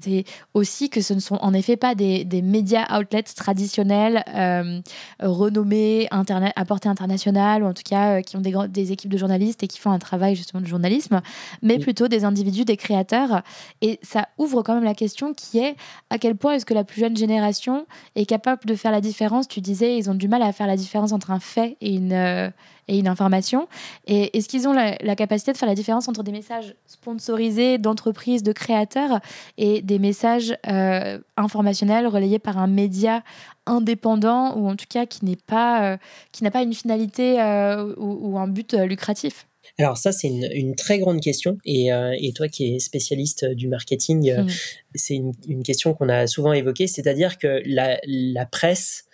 c'est 0.00 0.24
aussi 0.54 0.90
que 0.90 1.00
ce 1.00 1.14
ne 1.14 1.20
sont 1.20 1.36
en 1.36 1.54
effet 1.54 1.76
pas 1.76 1.94
des, 1.94 2.24
médias 2.42 2.86
outlets 2.98 3.22
traditionnels, 3.22 4.24
euh, 4.34 4.80
renommés, 5.20 6.08
à 6.10 6.64
portée 6.64 6.88
internationale, 6.88 7.62
ou 7.62 7.66
en 7.66 7.74
tout 7.74 7.82
cas 7.88 8.18
euh, 8.18 8.20
qui 8.22 8.36
ont 8.36 8.40
des, 8.40 8.54
des, 8.68 8.92
équipes 8.92 9.10
de 9.10 9.18
journalistes 9.18 9.62
et 9.62 9.68
qui 9.68 9.78
font 9.78 9.90
un 9.90 9.98
travail 9.98 10.34
justement 10.34 10.60
de 10.60 10.66
journalisme, 10.66 11.20
mais 11.62 11.78
plutôt 11.78 12.08
des 12.08 12.24
individus, 12.24 12.64
des 12.64 12.76
créateurs. 12.76 13.42
Et 13.80 13.98
ça 14.02 14.28
ouvre 14.38 14.62
quand 14.62 14.74
même 14.74 14.84
la 14.84 14.94
question 14.94 15.34
qui 15.34 15.58
est 15.58 15.76
à 16.10 16.18
quel 16.18 16.36
point 16.36 16.54
est-ce 16.54 16.66
que 16.66 16.74
la 16.74 16.84
plus 16.84 17.00
jeune 17.00 17.16
génération 17.16 17.86
est 18.16 18.26
capable 18.26 18.64
de 18.64 18.74
faire 18.74 18.92
la 18.92 19.00
différence? 19.00 19.48
Tu 19.48 19.60
disais, 19.60 19.96
ils 19.96 20.10
ont 20.10 20.14
du 20.14 20.28
mal 20.28 20.42
à 20.42 20.52
faire 20.52 20.66
la 20.66 20.76
différence 20.76 21.12
entre 21.12 21.30
un 21.30 21.40
fait 21.40 21.76
et 21.80 21.94
une, 21.94 22.12
euh, 22.12 22.50
et 22.90 22.98
une 22.98 23.08
information. 23.08 23.68
Et 24.06 24.36
est-ce 24.36 24.48
qu'ils 24.48 24.68
ont 24.68 24.72
la, 24.72 25.16
capacité 25.16 25.52
de 25.52 25.56
faire 25.56 25.68
la 25.68 25.74
différence 25.74 26.08
entre 26.08 26.22
des 26.22 26.32
messages 26.32 26.74
sponsorisés 26.86 27.78
d'entreprises, 27.78 28.42
de 28.42 28.52
créateurs, 28.52 29.20
et 29.56 29.80
des 29.80 29.98
messages 29.98 30.56
euh, 30.66 31.18
informationnels 31.36 32.06
relayés 32.06 32.40
par 32.40 32.58
un 32.58 32.66
média 32.66 33.22
indépendant 33.66 34.56
ou 34.56 34.68
en 34.68 34.74
tout 34.74 34.86
cas 34.88 35.06
qui 35.06 35.24
n'est 35.24 35.36
pas, 35.36 35.92
euh, 35.92 35.96
qui 36.32 36.42
n'a 36.42 36.50
pas 36.50 36.62
une 36.62 36.74
finalité 36.74 37.40
euh, 37.40 37.94
ou, 37.96 38.38
un 38.38 38.48
but 38.48 38.74
lucratif? 38.74 39.46
Alors 39.78 39.96
ça, 39.96 40.10
c'est 40.10 40.28
une, 40.28 40.74
très 40.74 40.98
grande 40.98 41.20
question. 41.20 41.58
Et, 41.64 41.90
et, 42.18 42.32
toi 42.32 42.48
qui 42.48 42.74
es 42.74 42.78
spécialiste 42.80 43.44
du 43.44 43.68
marketing, 43.68 44.34
mmh. 44.34 44.48
c'est 44.94 45.14
une, 45.14 45.32
une, 45.46 45.62
question 45.62 45.94
qu'on 45.94 46.08
a 46.08 46.26
souvent 46.26 46.52
évoquée, 46.52 46.86
c'est-à-dire 46.86 47.38
que 47.38 47.62
la, 47.64 47.98
la 48.04 48.46
presse 48.46 49.04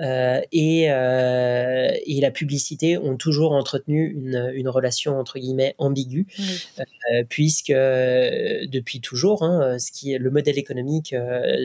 euh, 0.00 0.40
et, 0.52 0.90
euh, 0.90 1.92
et, 2.06 2.20
la 2.20 2.30
publicité 2.30 2.96
ont 2.96 3.16
toujours 3.16 3.52
entretenu 3.52 4.10
une, 4.16 4.50
une 4.54 4.68
relation 4.68 5.18
entre 5.18 5.38
guillemets 5.38 5.74
ambiguë, 5.76 6.26
euh, 6.78 7.24
puisque 7.28 7.72
depuis 7.72 9.00
toujours, 9.00 9.42
hein, 9.42 9.78
ce 9.78 9.92
qui 9.92 10.12
est 10.12 10.18
le 10.18 10.30
modèle 10.30 10.58
économique 10.58 11.14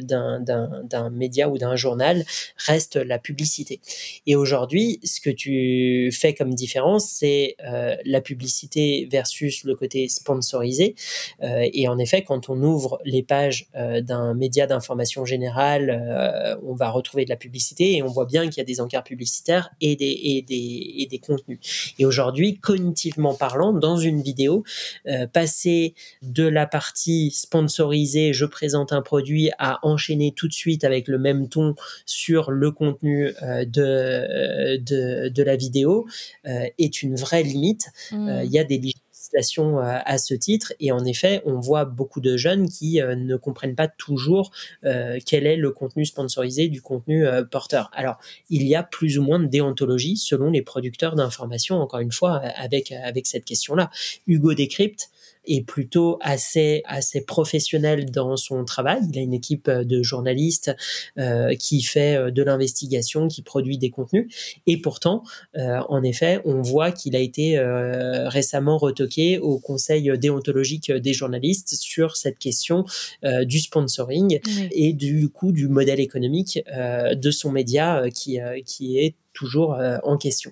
d'un 0.01 1.09
média 1.11 1.49
ou 1.49 1.57
d'un 1.57 1.75
journal 1.75 2.25
reste 2.57 2.97
la 2.97 3.17
publicité. 3.17 3.79
Et 4.25 4.35
aujourd'hui, 4.35 4.99
ce 5.03 5.21
que 5.21 5.29
tu 5.29 6.11
fais 6.11 6.33
comme 6.33 6.53
différence, 6.53 7.09
c'est 7.09 7.55
la 8.05 8.21
publicité 8.21 9.07
versus 9.09 9.63
le 9.63 9.75
côté 9.75 10.09
sponsorisé. 10.09 10.95
et 11.41 11.87
en 11.87 11.97
effet, 11.97 12.23
quand 12.23 12.49
on 12.49 12.61
ouvre 12.61 12.99
les 13.05 13.23
pages 13.23 13.69
d'un 13.73 14.33
média 14.33 14.67
d'information 14.67 15.23
générale, 15.25 16.57
on 16.63 16.73
va 16.73 16.89
retrouver 16.89 17.23
de 17.23 17.29
la 17.29 17.35
publicité 17.37 17.95
et 17.95 18.03
on 18.03 18.16
voit 18.17 18.25
bien 18.25 18.45
qu'il 18.47 18.57
y 18.57 18.61
a 18.61 18.65
des 18.65 18.81
encarts 18.81 19.03
publicitaires 19.03 19.69
et 19.79 19.95
des, 19.95 20.19
et 20.23 20.41
des, 20.41 20.95
et 20.97 21.05
des 21.05 21.19
contenus. 21.19 21.59
Et 21.99 22.05
aujourd'hui, 22.05 22.57
cognitivement 22.57 23.35
parlant, 23.35 23.73
dans 23.73 23.97
une 23.97 24.23
vidéo, 24.23 24.63
euh, 25.07 25.27
passer 25.27 25.93
de 26.23 26.43
la 26.43 26.65
partie 26.65 27.29
sponsorisée, 27.29 28.33
je 28.33 28.45
présente 28.45 28.91
un 28.91 29.03
produit, 29.03 29.51
à 29.59 29.79
enchaîner 29.83 30.31
tout 30.31 30.47
de 30.47 30.53
suite 30.53 30.83
avec 30.83 31.07
le 31.07 31.19
même 31.19 31.47
ton 31.47 31.75
sur 32.05 32.49
le 32.49 32.71
contenu 32.71 33.33
euh, 33.43 33.65
de, 33.65 34.77
de, 34.77 35.29
de, 35.29 35.43
la 35.43 35.55
vidéo 35.55 36.07
euh, 36.47 36.65
est 36.79 37.03
une 37.03 37.15
vraie 37.15 37.43
limite. 37.43 37.87
Mmh. 38.11 38.41
Il 38.45 38.51
y 38.51 38.59
a 38.59 38.63
des 38.63 38.79
euh, 39.35 39.99
à 40.05 40.17
ce 40.17 40.33
titre. 40.33 40.73
Et 40.79 40.91
en 40.91 41.03
effet, 41.05 41.41
on 41.45 41.59
voit 41.59 41.85
beaucoup 41.85 42.21
de 42.21 42.37
jeunes 42.37 42.69
qui 42.69 43.01
euh, 43.01 43.15
ne 43.15 43.35
comprennent 43.35 43.75
pas 43.75 43.87
toujours 43.87 44.51
euh, 44.85 45.19
quel 45.25 45.45
est 45.45 45.57
le 45.57 45.71
contenu 45.71 46.05
sponsorisé 46.05 46.67
du 46.67 46.81
contenu 46.81 47.25
porteur. 47.51 47.89
Alors, 47.93 48.17
il 48.49 48.63
y 48.67 48.75
a 48.75 48.83
plus 48.83 49.17
ou 49.17 49.23
moins 49.23 49.39
de 49.39 49.47
déontologie 49.47 50.17
selon 50.17 50.51
les 50.51 50.61
producteurs 50.61 51.15
d'informations, 51.15 51.77
encore 51.77 51.99
une 51.99 52.11
fois, 52.11 52.37
avec, 52.37 52.91
avec 52.91 53.27
cette 53.27 53.45
question-là. 53.45 53.89
Hugo 54.27 54.53
Décrypte, 54.53 55.09
est 55.47 55.61
plutôt 55.65 56.17
assez 56.21 56.81
assez 56.85 57.21
professionnel 57.21 58.11
dans 58.11 58.37
son 58.37 58.65
travail. 58.65 58.99
Il 59.11 59.19
a 59.19 59.21
une 59.21 59.33
équipe 59.33 59.67
euh, 59.67 59.83
de 59.83 60.03
journalistes 60.03 60.75
euh, 61.17 61.55
qui 61.55 61.81
fait 61.81 62.15
euh, 62.15 62.31
de 62.31 62.43
l'investigation, 62.43 63.27
qui 63.27 63.41
produit 63.41 63.77
des 63.77 63.89
contenus. 63.89 64.27
Et 64.65 64.77
pourtant, 64.77 65.23
euh, 65.57 65.79
en 65.89 66.03
effet, 66.03 66.41
on 66.45 66.61
voit 66.61 66.91
qu'il 66.91 67.15
a 67.15 67.19
été 67.19 67.57
euh, 67.57 68.29
récemment 68.29 68.77
retoqué 68.77 69.39
au 69.39 69.59
Conseil 69.59 70.11
déontologique 70.17 70.91
des 70.91 71.13
journalistes 71.13 71.75
sur 71.75 72.15
cette 72.15 72.39
question 72.39 72.85
du 73.43 73.59
sponsoring 73.59 74.39
et 74.71 74.93
du 74.93 75.29
coup 75.29 75.51
du 75.51 75.67
modèle 75.67 75.99
économique 75.99 76.59
de 76.67 77.31
son 77.31 77.51
média 77.51 78.03
qui 78.13 78.39
qui 78.65 78.99
est 78.99 79.15
toujours 79.37 79.75
euh, 79.75 79.99
en 80.03 80.17
question. 80.17 80.51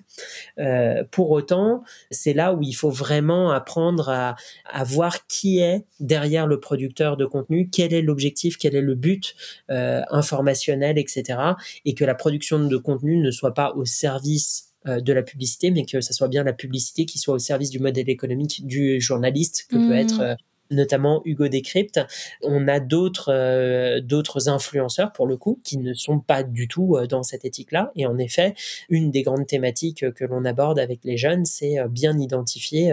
Euh, 0.58 1.02
pour 1.10 1.30
autant, 1.32 1.82
c'est 2.10 2.32
là 2.32 2.54
où 2.54 2.62
il 2.62 2.72
faut 2.72 2.90
vraiment 2.90 3.50
apprendre 3.50 4.08
à, 4.08 4.36
à, 4.64 4.84
voir 4.84 5.26
qui 5.26 5.58
est 5.58 5.84
derrière 5.98 6.46
le 6.46 6.60
producteur 6.60 7.16
de 7.16 7.26
contenu, 7.26 7.68
quel 7.68 7.92
est 7.92 8.02
l'objectif, 8.02 8.56
quel 8.58 8.76
est 8.76 8.80
le 8.80 8.94
but 8.94 9.34
euh, 9.70 10.02
informationnel, 10.10 10.98
etc. 10.98 11.38
Et 11.84 11.94
que 11.94 12.04
la 12.04 12.14
production 12.14 12.64
de 12.64 12.76
contenu 12.76 13.16
ne 13.18 13.30
soit 13.32 13.54
pas 13.54 13.72
au 13.74 13.84
service 13.84 14.72
de 14.84 15.12
la 15.12 15.24
publicité, 15.24 15.72
mais 15.72 15.84
que 15.84 16.00
ce 16.00 16.12
soit 16.12 16.28
bien 16.28 16.44
la 16.44 16.52
publicité 16.52 17.06
qui 17.06 17.18
soit 17.18 17.34
au 17.34 17.40
service 17.40 17.70
du 17.70 17.80
modèle 17.80 18.08
économique 18.08 18.64
du 18.64 19.00
journaliste, 19.00 19.66
que 19.68 19.74
peut 19.74 19.82
mmh. 19.82 19.92
être 19.92 20.36
notamment 20.70 21.22
Hugo 21.24 21.48
Décrypte. 21.48 22.00
On 22.42 22.68
a 22.68 22.80
d'autres 22.80 23.32
euh, 23.32 24.00
d'autres 24.00 24.48
influenceurs 24.48 25.12
pour 25.12 25.26
le 25.26 25.36
coup 25.36 25.60
qui 25.64 25.78
ne 25.78 25.92
sont 25.94 26.20
pas 26.20 26.42
du 26.42 26.68
tout 26.68 26.96
euh, 26.96 27.06
dans 27.06 27.22
cette 27.22 27.44
éthique-là. 27.44 27.92
Et 27.96 28.06
en 28.06 28.18
effet, 28.18 28.54
une 28.88 29.10
des 29.10 29.22
grandes 29.22 29.46
thématiques 29.46 30.10
que 30.12 30.24
l'on 30.24 30.44
aborde 30.44 30.78
avec 30.78 31.00
les 31.04 31.16
jeunes, 31.16 31.44
c'est 31.44 31.78
euh, 31.78 31.88
bien 31.88 32.18
identifier 32.18 32.92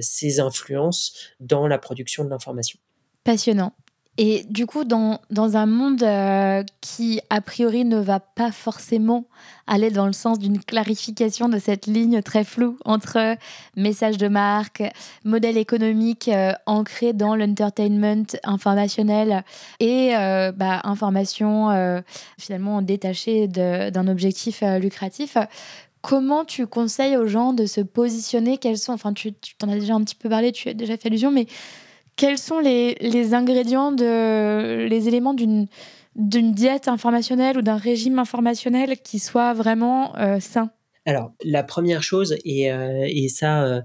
ces 0.00 0.40
influences 0.40 1.14
dans 1.40 1.66
la 1.66 1.78
production 1.78 2.24
de 2.24 2.30
l'information. 2.30 2.78
Passionnant. 3.24 3.72
Et 4.22 4.44
du 4.50 4.66
coup, 4.66 4.84
dans, 4.84 5.18
dans 5.30 5.56
un 5.56 5.64
monde 5.64 6.02
euh, 6.02 6.62
qui, 6.82 7.22
a 7.30 7.40
priori, 7.40 7.86
ne 7.86 7.96
va 7.96 8.20
pas 8.20 8.52
forcément 8.52 9.24
aller 9.66 9.90
dans 9.90 10.04
le 10.04 10.12
sens 10.12 10.38
d'une 10.38 10.62
clarification 10.62 11.48
de 11.48 11.58
cette 11.58 11.86
ligne 11.86 12.20
très 12.20 12.44
floue 12.44 12.76
entre 12.84 13.36
message 13.78 14.18
de 14.18 14.28
marque, 14.28 14.82
modèle 15.24 15.56
économique 15.56 16.28
euh, 16.28 16.52
ancré 16.66 17.14
dans 17.14 17.34
l'entertainment 17.34 18.26
informationnel 18.44 19.42
et 19.78 20.14
euh, 20.14 20.52
bah, 20.52 20.82
information 20.84 21.70
finalement 22.36 22.82
détachée 22.82 23.48
d'un 23.48 24.06
objectif 24.06 24.62
lucratif, 24.80 25.38
Comment 26.02 26.46
tu 26.46 26.66
conseilles 26.66 27.18
aux 27.18 27.26
gens 27.26 27.52
de 27.52 27.66
se 27.66 27.82
positionner? 27.82 28.56
Quels 28.56 28.78
sont, 28.78 28.94
enfin, 28.94 29.12
tu 29.12 29.34
t'en 29.58 29.68
as 29.68 29.74
déjà 29.74 29.94
un 29.94 30.02
petit 30.02 30.14
peu 30.14 30.30
parlé, 30.30 30.50
tu 30.50 30.70
as 30.70 30.74
déjà 30.74 30.96
fait 30.96 31.08
allusion, 31.08 31.30
mais 31.30 31.46
quels 32.20 32.36
sont 32.36 32.60
les, 32.60 32.96
les 33.00 33.32
ingrédients, 33.32 33.92
de, 33.92 34.84
les 34.86 35.08
éléments 35.08 35.32
d'une 35.32 35.66
d'une 36.16 36.52
diète 36.52 36.88
informationnelle 36.88 37.56
ou 37.56 37.62
d'un 37.62 37.76
régime 37.76 38.18
informationnel 38.18 38.98
qui 38.98 39.18
soit 39.20 39.54
vraiment 39.54 40.14
euh, 40.16 40.38
sain? 40.38 40.70
Alors, 41.06 41.32
la 41.44 41.62
première 41.62 42.02
chose, 42.02 42.36
et, 42.44 42.70
euh, 42.70 43.06
et 43.08 43.28
ça, 43.28 43.64
euh, 43.64 43.80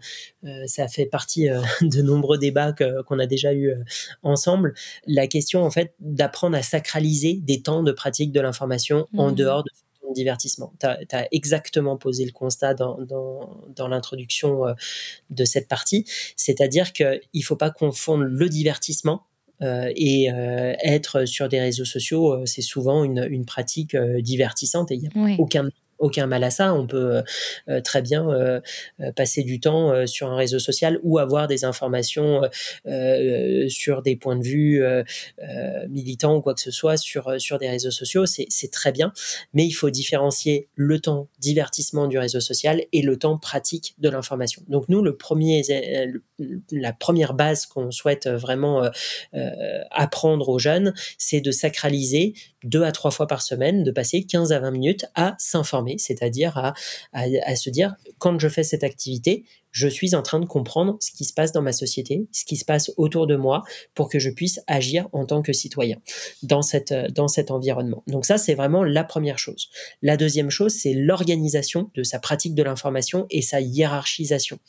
ça 0.66 0.88
fait 0.88 1.06
partie 1.06 1.48
de 1.82 2.02
nombreux 2.02 2.38
débats 2.38 2.74
qu'on 2.74 3.20
a 3.20 3.26
déjà 3.26 3.54
eu 3.54 3.72
ensemble, 4.22 4.74
la 5.08 5.28
question 5.28 5.64
en 5.64 5.72
fait 5.72 5.94
d'apprendre 6.00 6.58
à 6.58 6.62
sacraliser 6.62 7.40
des 7.42 7.62
temps 7.62 7.84
de 7.84 7.94
pratique 7.94 8.34
de 8.34 8.42
l'information 8.42 9.08
en 9.16 9.32
mmh. 9.32 9.36
dehors 9.36 9.64
de 9.64 9.70
divertissement. 10.16 10.74
Tu 10.80 10.88
as, 10.88 11.28
exactement 11.32 11.98
posé 11.98 12.26
le 12.26 12.32
constat 12.32 12.74
dans, 12.74 12.98
dans, 13.00 13.88
l'introduction 13.88 14.64
de 15.30 15.46
cette 15.46 15.68
partie, 15.68 16.06
c'est-à-dire 16.36 16.94
qu'il 16.94 17.22
ne 17.34 17.42
faut 17.42 17.56
pas 17.56 17.70
confondre 17.70 18.24
le 18.24 18.50
divertissement 18.50 19.24
et 19.62 20.28
être 20.84 21.26
sur 21.26 21.48
des 21.50 21.60
réseaux 21.60 21.86
sociaux, 21.86 22.46
c'est 22.46 22.62
souvent 22.62 23.04
une, 23.04 23.28
une 23.30 23.46
pratique 23.46 23.96
divertissante 23.96 24.92
et 24.92 24.96
il 24.96 25.02
n'y 25.02 25.36
a 25.36 25.36
aucun 25.38 25.70
aucun 26.00 26.28
mal 26.28 26.44
à 26.44 26.50
ça. 26.50 26.74
On 26.74 26.88
peut 26.88 27.18
euh, 27.18 27.22
euh, 27.70 27.82
très 27.82 28.02
bien 28.02 28.30
euh, 28.30 28.60
passer 29.16 29.44
du 29.44 29.60
temps 29.60 30.06
sur 30.08 30.30
un 30.30 30.36
réseau 30.36 30.60
social 30.60 31.00
ou 31.04 31.20
avoir 31.20 31.48
des 31.48 31.66
informations 31.66 32.42
sur 33.68 34.02
des 34.02 34.16
points 34.16 34.36
de 34.36 34.44
vue 34.44 34.84
militants 35.90 36.36
ou 36.36 36.42
quoi 36.42 36.54
que 36.54 36.62
ce 36.62 36.72
soit 36.72 36.98
sur, 36.98 37.40
sur 37.40 37.58
des 37.58 37.70
réseaux 37.70 37.92
sociaux. 37.92 38.26
C'est 38.26 38.72
très 38.72 38.92
bien, 38.92 39.14
mais 39.54 39.66
il 39.66 39.72
faut 39.72 39.90
différencier 39.90 40.68
le 40.76 41.00
temps 41.00 41.28
divertissement 41.40 42.08
du 42.08 42.18
réseau 42.18 42.40
social 42.40 42.84
et 42.92 43.02
le 43.02 43.18
temps 43.18 43.38
pratique 43.38 43.96
de 44.00 44.10
l'information. 44.10 44.64
Donc 44.68 44.90
nous, 44.90 45.02
le 45.02 45.16
premier, 45.16 45.62
la 46.72 46.94
première 46.94 47.34
base 47.34 47.66
qu'on 47.66 47.92
souhaite 47.92 48.28
vraiment 48.28 48.90
apprendre 49.92 50.50
aux 50.50 50.60
jeunes, 50.60 50.94
c'est 51.18 51.42
de 51.42 51.52
sacraliser 51.52 52.34
deux 52.66 52.84
à 52.84 52.92
trois 52.92 53.12
fois 53.12 53.28
par 53.28 53.42
semaine, 53.42 53.84
de 53.84 53.92
passer 53.92 54.24
15 54.24 54.52
à 54.52 54.60
20 54.60 54.72
minutes 54.72 55.06
à 55.16 55.36
s'informer, 55.38 55.85
c'est-à-dire 55.98 56.74
à, 57.14 57.56
se 57.56 57.70
dire, 57.70 57.96
quand 58.18 58.40
je 58.40 58.48
fais 58.50 58.64
cette 58.64 58.84
activité, 58.84 59.46
je 59.76 59.90
suis 59.90 60.16
en 60.16 60.22
train 60.22 60.40
de 60.40 60.46
comprendre 60.46 60.96
ce 61.02 61.12
qui 61.12 61.26
se 61.26 61.34
passe 61.34 61.52
dans 61.52 61.62
ma 61.62 61.74
société, 61.74 62.28
ce 62.32 62.46
qui 62.46 62.56
se 62.56 62.64
passe 62.64 62.94
autour 62.96 63.28
de 63.28 63.36
moi 63.36 63.64
pour 63.94 64.08
que 64.08 64.20
je 64.20 64.30
puisse 64.30 64.62
agir 64.68 65.10
en 65.12 65.26
tant 65.26 65.42
que 65.42 65.52
citoyen 65.52 65.98
dans, 66.44 66.62
cette, 66.62 66.94
dans 66.94 67.28
cet 67.28 67.52
environnement. 67.52 68.02
Donc 68.08 68.26
ça, 68.26 68.38
c'est 68.38 68.54
vraiment 68.54 68.86
la 68.86 69.04
première 69.04 69.38
chose. 69.38 69.68
La 70.02 70.16
deuxième 70.16 70.50
chose, 70.50 70.74
c'est 70.74 70.94
l'organisation 70.94 71.92
de 71.94 72.04
sa 72.04 72.20
pratique 72.20 72.56
de 72.56 72.64
l'information 72.64 73.28
et 73.30 73.42
sa 73.42 73.60
hiérarchisation. 73.60 74.60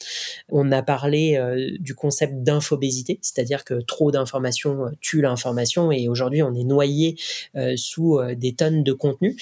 On 0.49 0.73
a 0.73 0.83
parlé 0.83 1.37
euh, 1.37 1.77
du 1.79 1.95
concept 1.95 2.43
d'infobésité, 2.43 3.21
c'est-à-dire 3.23 3.65
que 3.65 3.75
trop 3.75 4.11
d'informations 4.11 4.87
euh, 4.87 4.91
tue 5.01 5.21
l'information 5.21 5.93
et 5.93 6.09
aujourd'hui, 6.09 6.43
on 6.43 6.53
est 6.53 6.65
noyé 6.65 7.17
euh, 7.55 7.75
sous 7.77 8.19
des 8.37 8.57
tonnes 8.57 8.83
de 8.83 8.93
contenus 8.93 9.37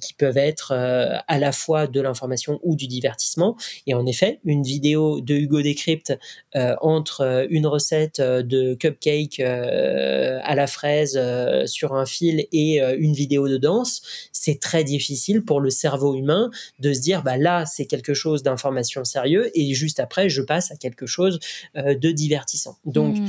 qui 0.00 0.14
peuvent 0.14 0.38
être 0.38 0.72
à 0.72 1.38
la 1.38 1.52
fois 1.52 1.86
de 1.86 2.00
l'information 2.00 2.58
ou 2.62 2.74
du 2.74 2.86
divertissement. 2.86 3.56
Et 3.86 3.94
en 3.94 4.06
effet, 4.06 4.40
une 4.44 4.62
vidéo 4.62 5.03
de 5.20 5.34
Hugo 5.34 5.62
Décrypte 5.62 6.12
euh, 6.56 6.74
entre 6.80 7.22
euh, 7.22 7.46
une 7.50 7.66
recette 7.66 8.20
euh, 8.20 8.42
de 8.42 8.74
cupcake 8.74 9.40
à 9.40 10.54
la 10.54 10.66
fraise 10.66 11.18
sur 11.66 11.94
un 11.94 12.06
fil 12.06 12.46
et 12.52 12.80
une 12.80 13.12
vidéo 13.12 13.48
de 13.48 13.56
danse, 13.56 14.02
c'est 14.32 14.60
très 14.60 14.84
difficile 14.84 15.44
pour 15.44 15.60
le 15.60 15.70
cerveau 15.70 16.14
humain 16.14 16.50
de 16.80 16.92
se 16.92 17.00
dire 17.00 17.22
bah 17.22 17.36
là 17.36 17.66
c'est 17.66 17.86
quelque 17.86 18.14
chose 18.14 18.42
d'information 18.42 19.04
sérieux 19.04 19.50
et 19.54 19.74
juste 19.74 20.00
après 20.00 20.28
je 20.28 20.42
passe 20.42 20.70
à 20.70 20.76
quelque 20.76 21.06
chose 21.06 21.38
de 21.74 22.10
divertissant. 22.10 22.76
Donc 22.84 23.18
mmh 23.18 23.26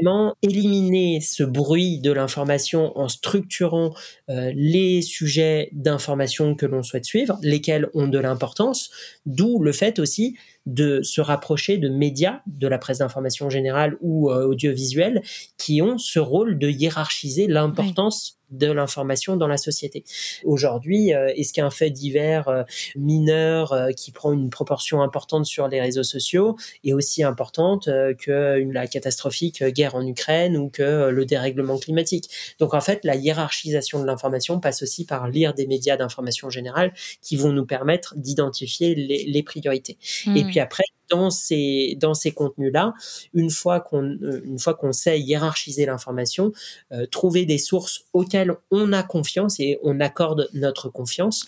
vraiment 0.00 0.34
éliminer 0.42 1.20
ce 1.20 1.42
bruit 1.42 1.98
de 2.00 2.12
l'information 2.12 2.96
en 2.98 3.08
structurant 3.08 3.94
euh, 4.30 4.52
les 4.54 5.02
sujets 5.02 5.70
d'information 5.72 6.54
que 6.54 6.66
l'on 6.66 6.82
souhaite 6.82 7.04
suivre, 7.04 7.38
lesquels 7.42 7.88
ont 7.94 8.08
de 8.08 8.18
l'importance, 8.18 8.90
d'où 9.26 9.62
le 9.62 9.72
fait 9.72 9.98
aussi 9.98 10.36
de 10.66 11.02
se 11.02 11.20
rapprocher 11.20 11.78
de 11.78 11.88
médias, 11.88 12.40
de 12.46 12.68
la 12.68 12.78
presse 12.78 12.98
d'information 12.98 13.50
générale 13.50 13.96
ou 14.00 14.30
euh, 14.30 14.46
audiovisuelle, 14.46 15.22
qui 15.56 15.82
ont 15.82 15.98
ce 15.98 16.18
rôle 16.18 16.58
de 16.58 16.68
hiérarchiser 16.68 17.46
l'importance 17.46 18.37
de 18.50 18.70
l'information 18.70 19.36
dans 19.36 19.46
la 19.46 19.56
société. 19.56 20.04
Aujourd'hui, 20.44 21.14
euh, 21.14 21.32
est-ce 21.36 21.52
qu'un 21.52 21.70
fait 21.70 21.90
divers 21.90 22.48
euh, 22.48 22.62
mineur 22.96 23.72
euh, 23.72 23.90
qui 23.90 24.10
prend 24.10 24.32
une 24.32 24.50
proportion 24.50 25.02
importante 25.02 25.46
sur 25.46 25.68
les 25.68 25.80
réseaux 25.80 26.02
sociaux 26.02 26.56
est 26.84 26.92
aussi 26.92 27.22
importante 27.22 27.88
que 28.18 28.72
la 28.72 28.86
catastrophique 28.86 29.62
guerre 29.64 29.94
en 29.94 30.06
Ukraine 30.06 30.56
ou 30.56 30.68
que 30.70 31.08
le 31.10 31.24
dérèglement 31.24 31.78
climatique? 31.78 32.30
Donc 32.58 32.74
en 32.74 32.80
fait, 32.80 33.04
la 33.04 33.16
hiérarchisation 33.16 34.00
de 34.00 34.06
l'information 34.06 34.60
passe 34.60 34.82
aussi 34.82 35.04
par 35.04 35.28
lire 35.28 35.54
des 35.54 35.66
médias 35.66 35.96
d'information 35.96 36.50
générale 36.50 36.92
qui 37.22 37.36
vont 37.36 37.52
nous 37.52 37.66
permettre 37.66 38.14
d'identifier 38.16 38.94
les, 38.94 39.42
priorités. 39.42 39.98
Et 40.26 40.44
mmh. 40.44 40.46
puis 40.48 40.60
après, 40.60 40.84
dans 41.10 41.30
ces 41.30 41.96
dans 42.00 42.14
ces 42.14 42.32
contenus 42.32 42.72
là 42.72 42.94
une 43.34 43.50
fois 43.50 43.80
qu'on 43.80 44.04
euh, 44.04 44.40
une 44.44 44.58
fois 44.58 44.74
qu'on 44.74 44.92
sait 44.92 45.20
hiérarchiser 45.20 45.86
l'information 45.86 46.52
euh, 46.92 47.06
trouver 47.06 47.46
des 47.46 47.58
sources 47.58 48.04
auxquelles 48.12 48.54
on 48.70 48.92
a 48.92 49.02
confiance 49.02 49.60
et 49.60 49.78
on 49.82 50.00
accorde 50.00 50.48
notre 50.52 50.88
confiance 50.88 51.46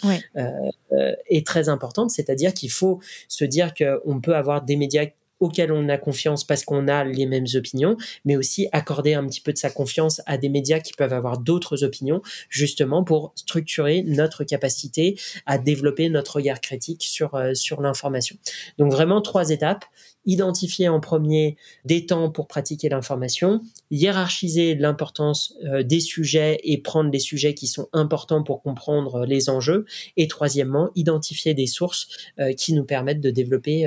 euh, 0.92 1.12
est 1.28 1.46
très 1.46 1.68
importante. 1.68 2.10
C'est-à-dire 2.10 2.52
qu'il 2.52 2.70
faut 2.70 3.00
se 3.28 3.44
dire 3.44 3.74
qu'on 3.74 4.20
peut 4.20 4.34
avoir 4.34 4.62
des 4.62 4.74
médias 4.76 5.06
auxquels 5.40 5.72
on 5.72 5.88
a 5.88 5.96
confiance 5.96 6.44
parce 6.44 6.64
qu'on 6.64 6.86
a 6.86 7.04
les 7.04 7.26
mêmes 7.26 7.46
opinions, 7.54 7.96
mais 8.24 8.36
aussi 8.36 8.68
accorder 8.72 9.14
un 9.14 9.26
petit 9.26 9.40
peu 9.40 9.52
de 9.52 9.58
sa 9.58 9.70
confiance 9.70 10.20
à 10.26 10.38
des 10.38 10.48
médias 10.48 10.80
qui 10.80 10.92
peuvent 10.92 11.12
avoir 11.12 11.38
d'autres 11.38 11.82
opinions, 11.82 12.22
justement 12.48 13.02
pour 13.02 13.32
structurer 13.34 14.02
notre 14.02 14.44
capacité 14.44 15.18
à 15.46 15.58
développer 15.58 16.08
notre 16.08 16.36
regard 16.36 16.60
critique 16.60 17.02
sur, 17.02 17.34
euh, 17.34 17.54
sur 17.54 17.80
l'information. 17.80 18.36
Donc 18.78 18.92
vraiment 18.92 19.20
trois 19.20 19.50
étapes. 19.50 19.84
Identifier 20.26 20.86
en 20.90 21.00
premier 21.00 21.56
des 21.86 22.04
temps 22.04 22.30
pour 22.30 22.46
pratiquer 22.46 22.90
l'information, 22.90 23.62
hiérarchiser 23.90 24.74
l'importance 24.74 25.54
euh, 25.64 25.82
des 25.82 26.00
sujets 26.00 26.60
et 26.62 26.76
prendre 26.76 27.10
les 27.10 27.18
sujets 27.18 27.54
qui 27.54 27.66
sont 27.66 27.88
importants 27.94 28.42
pour 28.42 28.60
comprendre 28.60 29.24
les 29.24 29.48
enjeux, 29.48 29.86
et 30.18 30.28
troisièmement, 30.28 30.90
identifier 30.94 31.54
des 31.54 31.66
sources 31.66 32.08
euh, 32.38 32.52
qui 32.52 32.74
nous 32.74 32.84
permettent 32.84 33.22
de 33.22 33.30
développer 33.30 33.86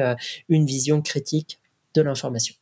une 0.49 0.65
vision 0.65 1.03
critique 1.03 1.42
de 1.93 2.01
l'information. 2.01 2.55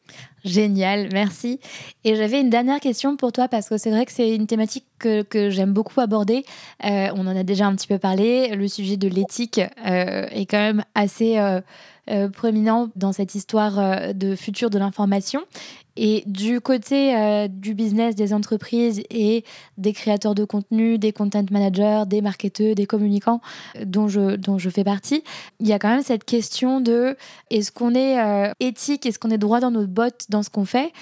Génial, 0.43 1.09
merci. 1.13 1.59
Et 2.03 2.15
j'avais 2.15 2.41
une 2.41 2.49
dernière 2.49 2.79
question 2.79 3.15
pour 3.15 3.31
toi 3.31 3.47
parce 3.47 3.69
que 3.69 3.77
c'est 3.77 3.91
vrai 3.91 4.05
que 4.05 4.11
c'est 4.11 4.35
une 4.35 4.47
thématique 4.47 4.85
que, 4.99 5.49
j'aime 5.49 5.73
beaucoup 5.73 5.99
aborder. 5.99 6.45
Euh, 6.83 7.09
on 7.15 7.27
en 7.27 7.35
a 7.35 7.43
déjà 7.43 7.67
un 7.67 7.75
petit 7.75 7.87
peu 7.87 7.97
parlé. 7.97 8.55
Le 8.55 8.67
sujet 8.67 8.97
de 8.97 9.07
l'éthique 9.07 9.59
euh, 9.59 10.27
est 10.31 10.45
quand 10.45 10.59
même 10.59 10.83
assez 10.95 11.37
euh, 11.37 11.61
prominent 12.33 12.89
dans 12.95 13.11
cette 13.11 13.35
histoire 13.35 14.13
de 14.13 14.35
futur 14.35 14.69
de 14.69 14.79
l'information. 14.79 15.41
Et 15.97 16.23
du 16.25 16.61
côté 16.61 17.15
euh, 17.15 17.47
du 17.49 17.73
business 17.73 18.15
des 18.15 18.33
entreprises 18.33 19.03
et 19.09 19.43
des 19.77 19.91
créateurs 19.91 20.35
de 20.35 20.45
contenu, 20.45 20.97
des 20.97 21.11
content 21.11 21.43
managers, 21.51 22.03
des 22.07 22.21
marketeurs, 22.21 22.75
des 22.75 22.85
communicants 22.85 23.41
euh, 23.75 23.83
dont 23.85 24.07
je, 24.07 24.37
dont 24.37 24.57
je 24.57 24.69
fais 24.69 24.85
partie, 24.85 25.23
il 25.59 25.67
y 25.67 25.73
a 25.73 25.79
quand 25.79 25.89
même 25.89 26.03
cette 26.03 26.23
question 26.23 26.79
de 26.79 27.17
est-ce 27.49 27.73
qu'on 27.73 27.93
est, 27.93 28.19
euh, 28.19 28.53
éthique, 28.61 29.05
est-ce 29.05 29.19
qu'on 29.19 29.31
est 29.31 29.37
droit 29.37 29.59
dans 29.59 29.71
nos 29.71 29.85
bottes 29.85 30.27
dans 30.29 30.43
ce 30.43 30.49
qu'on 30.49 30.65
fait 30.65 30.93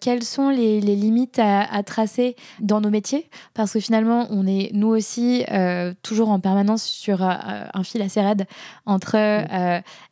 Quelles 0.00 0.22
sont 0.22 0.50
les, 0.50 0.80
les 0.80 0.94
limites 0.94 1.38
à, 1.38 1.62
à, 1.62 1.82
tracer 1.82 2.36
dans 2.60 2.80
nos 2.80 2.90
métiers? 2.90 3.28
Parce 3.54 3.72
que 3.72 3.80
finalement, 3.80 4.26
on 4.30 4.46
est 4.46 4.70
nous 4.72 4.88
aussi 4.88 5.44
toujours 6.02 6.30
en 6.30 6.40
permanence 6.40 6.84
sur 6.84 7.22
un 7.22 7.82
fil 7.84 8.02
assez 8.02 8.20
raide 8.20 8.46
entre 8.86 9.16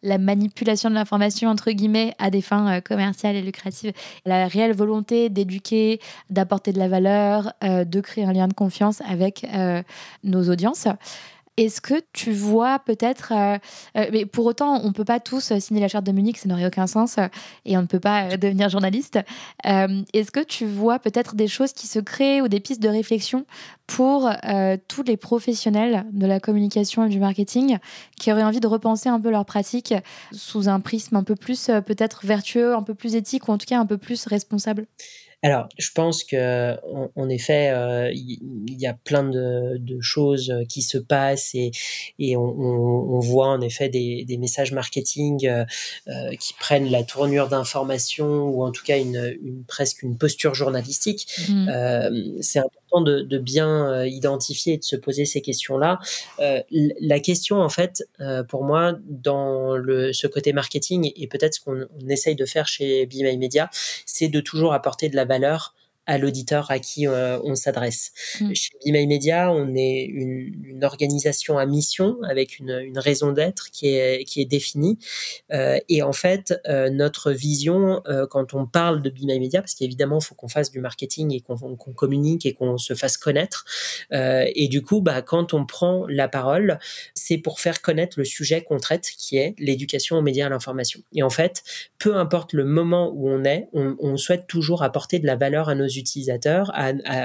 la 0.03 0.18
manipulation 0.37 0.91
de 0.91 0.95
l'information, 0.95 1.51
entre 1.51 1.70
guillemets, 1.70 2.14
à 2.18 2.30
des 2.30 2.43
fins 2.43 2.80
commerciales 2.80 3.37
et 3.37 3.43
lucratives 3.43 3.93
la 4.24 4.47
réelle 4.47 4.74
volonté 4.74 5.28
d'éduquer, 5.28 6.01
d'apporter 6.30 6.72
de 6.72 6.78
la 6.78 6.89
valeur, 6.89 7.53
euh, 7.64 7.84
de 7.84 8.01
créer 8.01 8.24
un 8.24 8.32
lien 8.32 8.49
de 8.49 8.55
confiance 8.55 9.01
avec 9.09 9.45
euh, 9.55 9.82
nos 10.24 10.49
audiences. 10.51 10.89
Est-ce 11.59 11.81
que 11.81 11.95
tu 12.13 12.33
vois 12.33 12.79
peut-être, 12.81 13.33
euh, 13.33 13.57
mais 14.13 14.27
pour 14.27 14.45
autant, 14.45 14.79
on 14.85 14.89
ne 14.89 14.93
peut 14.93 15.07
pas 15.07 15.21
tous 15.21 15.57
signer 15.59 15.81
la 15.81 15.89
charte 15.89 16.05
de 16.05 16.13
Munich, 16.13 16.37
ça 16.37 16.51
n'aurait 16.51 16.67
aucun 16.67 16.87
sens, 16.87 17.17
et 17.65 17.79
on 17.79 17.81
ne 17.83 17.87
peut 17.87 17.99
pas 17.99 18.37
devenir 18.37 18.69
journaliste. 18.69 19.19
Est-ce 19.65 20.31
que 20.31 20.45
tu 20.45 20.67
vois 20.67 20.99
peut-être 20.99 21.35
des 21.35 21.49
choses 21.49 21.73
qui 21.73 21.87
se 21.87 21.99
créent 21.99 22.43
ou 22.43 22.49
des 22.49 22.61
pistes 22.61 22.83
de 22.83 22.91
réflexion 22.91 23.47
pour 23.87 24.31
tous 24.89 25.03
les 25.03 25.17
professionnels 25.17 26.05
de 26.13 26.27
la 26.27 26.41
communication 26.41 27.07
et 27.07 27.09
du 27.09 27.21
marketing 27.21 27.79
qui 28.21 28.31
auraient 28.33 28.43
envie 28.45 28.61
de 28.61 28.67
repenser 28.67 29.09
un 29.09 29.21
peu 29.21 29.31
leur 29.31 29.47
pratique 29.47 29.95
sous 30.33 30.69
un 30.69 30.81
prisme 30.81 31.17
un 31.17 31.23
peu 31.25 31.37
plus 31.37 31.71
peut-être 31.87 32.27
vertueux, 32.27 32.75
un 32.75 32.83
peu 32.83 32.95
plus 32.95 33.15
éthique 33.15 33.49
ou 33.49 33.53
en 33.53 33.59
tout 33.59 33.67
cas 33.67 33.79
un 33.81 33.87
peu 33.87 33.97
plus 33.97 34.27
responsable? 34.27 34.87
Alors, 35.43 35.68
je 35.78 35.91
pense 35.95 36.24
que 36.24 36.76
en, 37.14 37.28
effet, 37.28 37.70
euh, 37.70 38.11
il 38.12 38.80
y, 38.80 38.87
a 38.87 38.95
plein 38.95 39.22
de, 39.22 39.78
choses 40.01 40.53
qui 40.68 40.82
se 40.82 40.99
passent 40.99 41.55
et, 41.55 41.70
et 42.18 42.37
on, 42.37 43.20
voit 43.20 43.49
en 43.49 43.61
effet 43.61 43.89
des, 43.89 44.37
messages 44.41 44.72
marketing 44.72 45.47
euh, 45.47 45.64
euh, 46.09 46.34
qui 46.41 46.55
prennent 46.55 46.91
la 46.91 47.05
tournure 47.05 47.49
d'information 47.49 48.49
ou 48.49 48.64
en 48.64 48.72
tout 48.72 48.84
cas 48.84 48.99
une, 48.99 49.64
presque 49.68 50.03
une 50.03 50.16
posture 50.16 50.55
journalistique. 50.55 51.28
Mmh. 51.49 52.41
C'est 52.41 52.59
important 52.59 52.86
de, 53.01 53.38
bien 53.38 54.05
identifier 54.05 54.74
et 54.74 54.78
de 54.78 54.84
se 54.84 54.97
poser 54.97 55.24
ces 55.24 55.40
questions-là. 55.40 55.99
la 56.78 57.20
question, 57.20 57.61
en 57.61 57.68
fait, 57.68 58.09
pour 58.49 58.64
moi, 58.64 58.94
dans 59.09 59.76
le, 59.76 60.12
ce 60.12 60.26
côté 60.26 60.53
marketing 60.53 61.12
et 61.14 61.26
peut-être 61.26 61.55
ce 61.55 61.61
qu'on 61.61 61.86
essaye 62.09 62.34
de 62.34 62.44
faire 62.44 62.66
chez 62.66 63.07
Be 63.07 63.16
My 63.22 63.36
Media, 63.36 63.70
c'est 64.05 64.28
de 64.28 64.40
toujours 64.40 64.72
apporter 64.72 65.09
de 65.09 65.16
la 65.16 65.24
valeur 65.24 65.74
à 66.07 66.19
l'auditeur 66.19 66.71
à 66.71 66.79
qui 66.79 67.07
on 67.09 67.55
s'adresse. 67.55 68.13
Mmh. 68.41 68.55
Chez 68.55 68.71
Bimail 68.85 69.07
Media, 69.07 69.53
on 69.53 69.75
est 69.75 70.05
une, 70.05 70.53
une, 70.65 70.85
organisation 70.85 71.59
à 71.59 71.67
mission 71.67 72.19
avec 72.29 72.59
une, 72.59 72.79
une 72.81 72.99
raison 72.99 73.33
d'être 73.33 73.71
qui 73.71 73.89
est, 73.89 74.25
qui 74.25 74.41
est 74.41 74.45
définie. 74.45 74.99
et 75.51 76.03
en 76.03 76.13
fait, 76.13 76.55
notre 76.91 77.33
vision, 77.33 78.03
quand 78.31 78.55
on 78.55 78.67
parle 78.67 79.03
de 79.03 79.11
Bimail 79.11 79.41
Media, 79.41 79.61
parce 79.61 79.75
qu'évidemment, 79.75 80.19
il 80.21 80.25
faut 80.25 80.35
qu'on 80.35 80.49
fasse 80.49 80.71
du 80.71 80.81
marketing 80.81 81.33
et 81.35 81.41
qu'on 81.41 81.77
communique 81.95 82.47
et 82.47 82.55
qu'on 82.55 82.79
se 82.79 82.95
fasse 82.95 83.17
connaître. 83.17 83.65
et 84.13 84.69
du 84.69 84.83
coup, 84.83 85.01
bah, 85.01 85.23
quand 85.23 85.55
on 85.55 85.67
prend 85.67 86.07
la 86.09 86.29
parole, 86.29 86.79
c'est 87.15 87.39
pour 87.39 87.61
faire 87.61 87.83
connaître 87.83 88.19
le 88.19 88.25
sujet 88.25 88.63
qu'on 88.63 88.79
traite, 88.79 89.11
qui 89.17 89.37
est 89.37 89.55
l'éducation 89.59 90.17
aux 90.17 90.23
médias 90.23 90.47
à 90.47 90.49
l'information. 90.49 91.01
Et 91.13 91.23
en 91.23 91.31
fait, 91.31 91.63
peu 91.99 92.17
importe 92.17 92.53
le 92.53 92.65
moment 92.65 93.13
où 93.15 93.29
on 93.29 93.45
est, 93.45 93.69
on, 93.73 94.17
souhaite 94.17 94.47
toujours 94.47 94.83
apporter 94.83 95.19
de 95.19 95.27
la 95.27 95.37
valeur 95.37 95.69
à 95.69 95.75
nos 95.75 95.87
utilisateurs, 95.97 96.72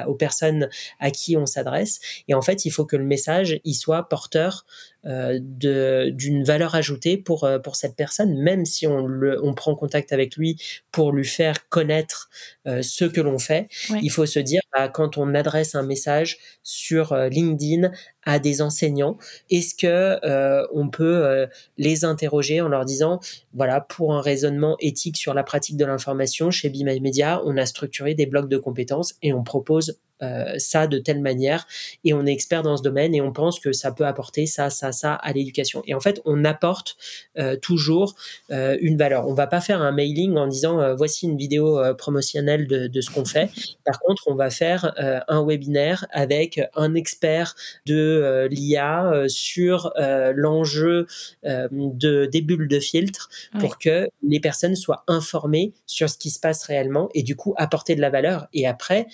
aux 0.08 0.16
personnes 0.16 0.70
à 1.00 1.12
qui 1.12 1.38
on 1.38 1.46
s'adresse. 1.46 2.00
Et 2.28 2.34
en 2.34 2.42
fait, 2.42 2.66
il 2.66 2.72
faut 2.72 2.86
que 2.86 2.96
le 2.96 3.06
message 3.06 3.60
il 3.64 3.76
soit 3.76 4.08
porteur 4.10 4.66
d'une 5.04 6.44
valeur 6.44 6.76
ajoutée 6.76 7.18
pour, 7.18 7.44
euh, 7.44 7.58
pour 7.58 7.76
cette 7.76 7.96
personne, 7.96 8.38
même 8.38 8.66
si 8.66 8.86
on, 8.86 9.08
le, 9.08 9.44
on 9.44 9.54
prend 9.54 9.76
contact 9.76 10.14
avec 10.14 10.36
lui 10.36 10.62
pour 10.92 11.12
lui 11.12 11.26
faire 11.26 11.68
connaître 11.70 12.30
euh, 12.68 12.82
ce 12.82 13.06
que 13.06 13.22
l'on 13.22 13.40
fait. 13.40 13.68
Il 14.02 14.12
faut 14.12 14.26
se 14.26 14.40
dire, 14.40 14.62
bah, 14.74 14.90
quand 14.90 15.18
on 15.18 15.34
adresse 15.34 15.76
un 15.76 15.84
message 15.84 16.38
sur 16.64 17.16
LinkedIn 17.16 17.92
à 18.24 18.40
des 18.40 18.62
enseignants, 18.62 19.18
est-ce 19.50 19.74
que 19.76 20.20
on 20.74 20.90
peut 20.90 21.48
les 21.78 22.06
interroger 22.06 22.62
en 22.62 22.68
leur 22.68 22.86
disant, 22.86 23.20
voilà, 23.54 23.82
pour 23.82 24.14
un 24.14 24.22
raisonnement 24.22 24.78
éthique 24.80 25.18
sur 25.18 25.34
la 25.34 25.44
pratique 25.44 25.78
de 25.78 25.86
l'information, 25.86 26.52
chez 26.52 26.70
Be 26.70 26.84
Media, 27.02 27.42
on 27.46 27.58
a 27.58 27.66
structuré 27.66 28.14
des 28.14 28.26
blocs 28.26 28.50
de 28.50 28.58
compétences 28.58 29.16
et 29.22 29.34
on 29.34 29.44
propose 29.44 30.00
euh, 30.22 30.54
ça 30.58 30.86
de 30.86 31.00
telle 31.00 31.20
manière 31.20 31.66
et 32.04 32.14
on 32.14 32.28
est 32.28 32.32
expert 32.32 32.62
dans 32.62 32.78
ce 32.78 32.84
domaine 32.84 33.16
et 33.16 33.22
on 33.22 33.32
pense 33.32 33.60
que 33.60 33.72
ça 33.72 33.92
peut 33.92 34.06
apporter 34.06 34.46
ça, 34.46 34.70
ça, 34.70 34.92
ça 34.92 35.16
à 35.16 35.34
l'éducation. 35.34 35.82
Et 35.88 35.96
en 35.96 36.00
fait, 36.00 36.22
on 36.26 36.46
apporte 36.46 36.96
euh, 37.40 37.56
toujours 37.56 38.16
euh, 38.52 38.78
une 38.82 38.98
valeur. 38.98 39.28
On 39.28 39.34
va 39.34 39.48
pas 39.48 39.62
faire 39.62 39.82
un 39.82 39.92
mailing 39.92 40.38
en 40.38 40.48
disant 40.48 40.96
voici 40.96 41.26
une 41.26 41.38
vidéo 41.38 41.80
promotionnelle 41.96 42.68
de, 42.68 42.88
de 42.88 43.02
ce 43.02 43.10
qu'on 43.10 43.26
fait. 43.26 43.50
Par 43.84 44.00
contre, 44.00 44.24
on 44.28 44.36
va 44.36 44.50
faire 44.50 44.94
un 45.28 45.46
webinaire 45.46 46.06
avec 46.12 46.60
un 46.76 46.94
expert 46.96 47.56
de 47.86 48.48
l'IA 48.50 49.24
sur 49.28 49.94
l'enjeu 50.36 51.08
de 51.44 52.26
des 52.26 52.42
bulles 52.42 52.68
de 52.68 52.80
filtre 52.80 53.30
pour 53.60 53.78
que 53.78 54.10
les 54.24 54.40
personnes 54.40 54.76
soient 54.76 55.04
informées 55.08 55.74
sur 55.86 56.10
ce 56.10 56.18
qui 56.18 56.30
se 56.30 56.40
passe 56.40 56.64
réellement 56.64 57.10
et 57.14 57.24
du 57.24 57.36
coup 57.36 57.54
apporter 57.58 57.96
de 57.96 58.02
la 58.02 58.10
valeur. 58.10 58.48
Et 58.54 58.68
après, 58.68 59.08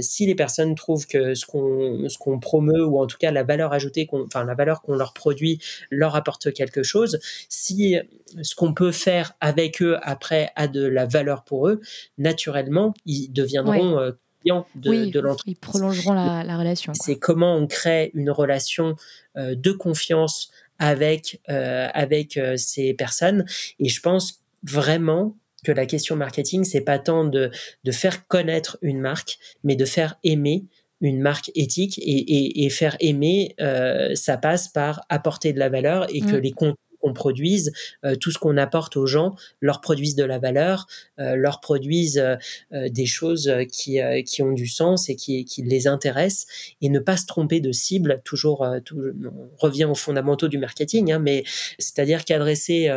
si 0.00 0.26
les 0.26 0.34
personnes 0.42 0.74
trouvent 0.74 1.06
que 1.06 1.36
ce 1.36 1.46
qu'on 1.46 2.08
ce 2.08 2.18
qu'on 2.18 2.40
promeut 2.40 2.84
ou 2.84 2.98
en 2.98 3.06
tout 3.06 3.16
cas 3.16 3.30
la 3.30 3.44
valeur 3.44 3.72
ajoutée, 3.72 4.08
enfin 4.12 4.42
la 4.44 4.56
valeur 4.56 4.82
qu'on 4.82 4.96
leur 4.96 5.12
produit 5.12 5.60
leur 5.88 6.16
apporte 6.16 6.52
quelque 6.52 6.82
chose, 6.82 7.20
si 7.48 7.96
ce 8.42 8.56
qu'on 8.56 8.74
peut 8.74 8.90
faire 8.90 9.34
avec 9.40 9.80
eux 9.82 9.98
après 10.02 10.50
a 10.56 10.66
de 10.66 10.84
la 10.84 11.06
valeur 11.06 11.44
pour 11.44 11.68
eux, 11.68 11.80
naturellement 12.18 12.92
ils 13.06 13.28
deviendront 13.28 14.00
euh, 14.00 14.10
clients 14.40 14.66
de, 14.74 15.20
l'entreprise. 15.20 15.52
Ils 15.52 15.60
prolongeront 15.60 16.14
la, 16.14 16.58
relation. 16.58 16.92
C'est 16.94 17.20
comment 17.20 17.54
on 17.54 17.68
crée 17.68 18.10
une 18.14 18.30
relation 18.32 18.96
euh, 19.36 19.54
de 19.54 19.70
confiance 19.70 20.50
avec 20.80 21.40
euh, 21.50 21.86
avec 21.94 22.40
ces 22.56 22.94
personnes 22.94 23.44
et 23.78 23.88
je 23.88 24.00
pense 24.00 24.42
vraiment 24.64 25.36
que 25.64 25.72
la 25.72 25.86
question 25.86 26.16
marketing, 26.16 26.64
c'est 26.64 26.80
pas 26.80 26.98
tant 26.98 27.24
de, 27.24 27.50
de 27.84 27.92
faire 27.92 28.26
connaître 28.26 28.78
une 28.82 29.00
marque, 29.00 29.38
mais 29.64 29.76
de 29.76 29.84
faire 29.84 30.16
aimer 30.24 30.64
une 31.02 31.20
marque 31.20 31.50
éthique 31.54 31.98
et, 31.98 32.64
et, 32.64 32.70
faire 32.70 32.96
aimer, 33.00 33.54
euh, 33.60 34.14
ça 34.14 34.36
passe 34.36 34.68
par 34.68 35.04
apporter 35.08 35.52
de 35.52 35.58
la 35.58 35.68
valeur 35.68 36.06
et 36.14 36.20
que 36.20 36.36
mm. 36.36 36.40
les 36.40 36.50
contenus 36.52 36.76
qu'on 37.00 37.12
produise, 37.12 37.72
euh, 38.04 38.14
tout 38.14 38.30
ce 38.30 38.38
qu'on 38.38 38.56
apporte 38.56 38.96
aux 38.96 39.08
gens, 39.08 39.34
leur 39.60 39.80
produisent 39.80 40.14
de 40.14 40.22
la 40.22 40.38
valeur, 40.38 40.86
euh, 41.18 41.34
leur 41.34 41.58
produisent 41.58 42.24
des 42.70 43.06
choses 43.06 43.52
qui, 43.72 43.98
qui 44.24 44.42
ont 44.44 44.52
du 44.52 44.68
sens 44.68 45.08
et 45.08 45.16
qui, 45.16 45.44
qui 45.44 45.62
les 45.62 45.88
intéressent 45.88 46.46
et 46.80 46.88
ne 46.88 47.00
pas 47.00 47.16
se 47.16 47.26
tromper 47.26 47.58
de 47.58 47.72
cible. 47.72 48.22
Toujours, 48.24 48.60
on 48.60 49.56
revient 49.58 49.86
aux 49.86 49.96
fondamentaux 49.96 50.46
du 50.46 50.58
marketing, 50.58 51.10
hein, 51.10 51.18
mais 51.18 51.42
c'est-à-dire 51.80 52.24
qu'adresser 52.24 52.88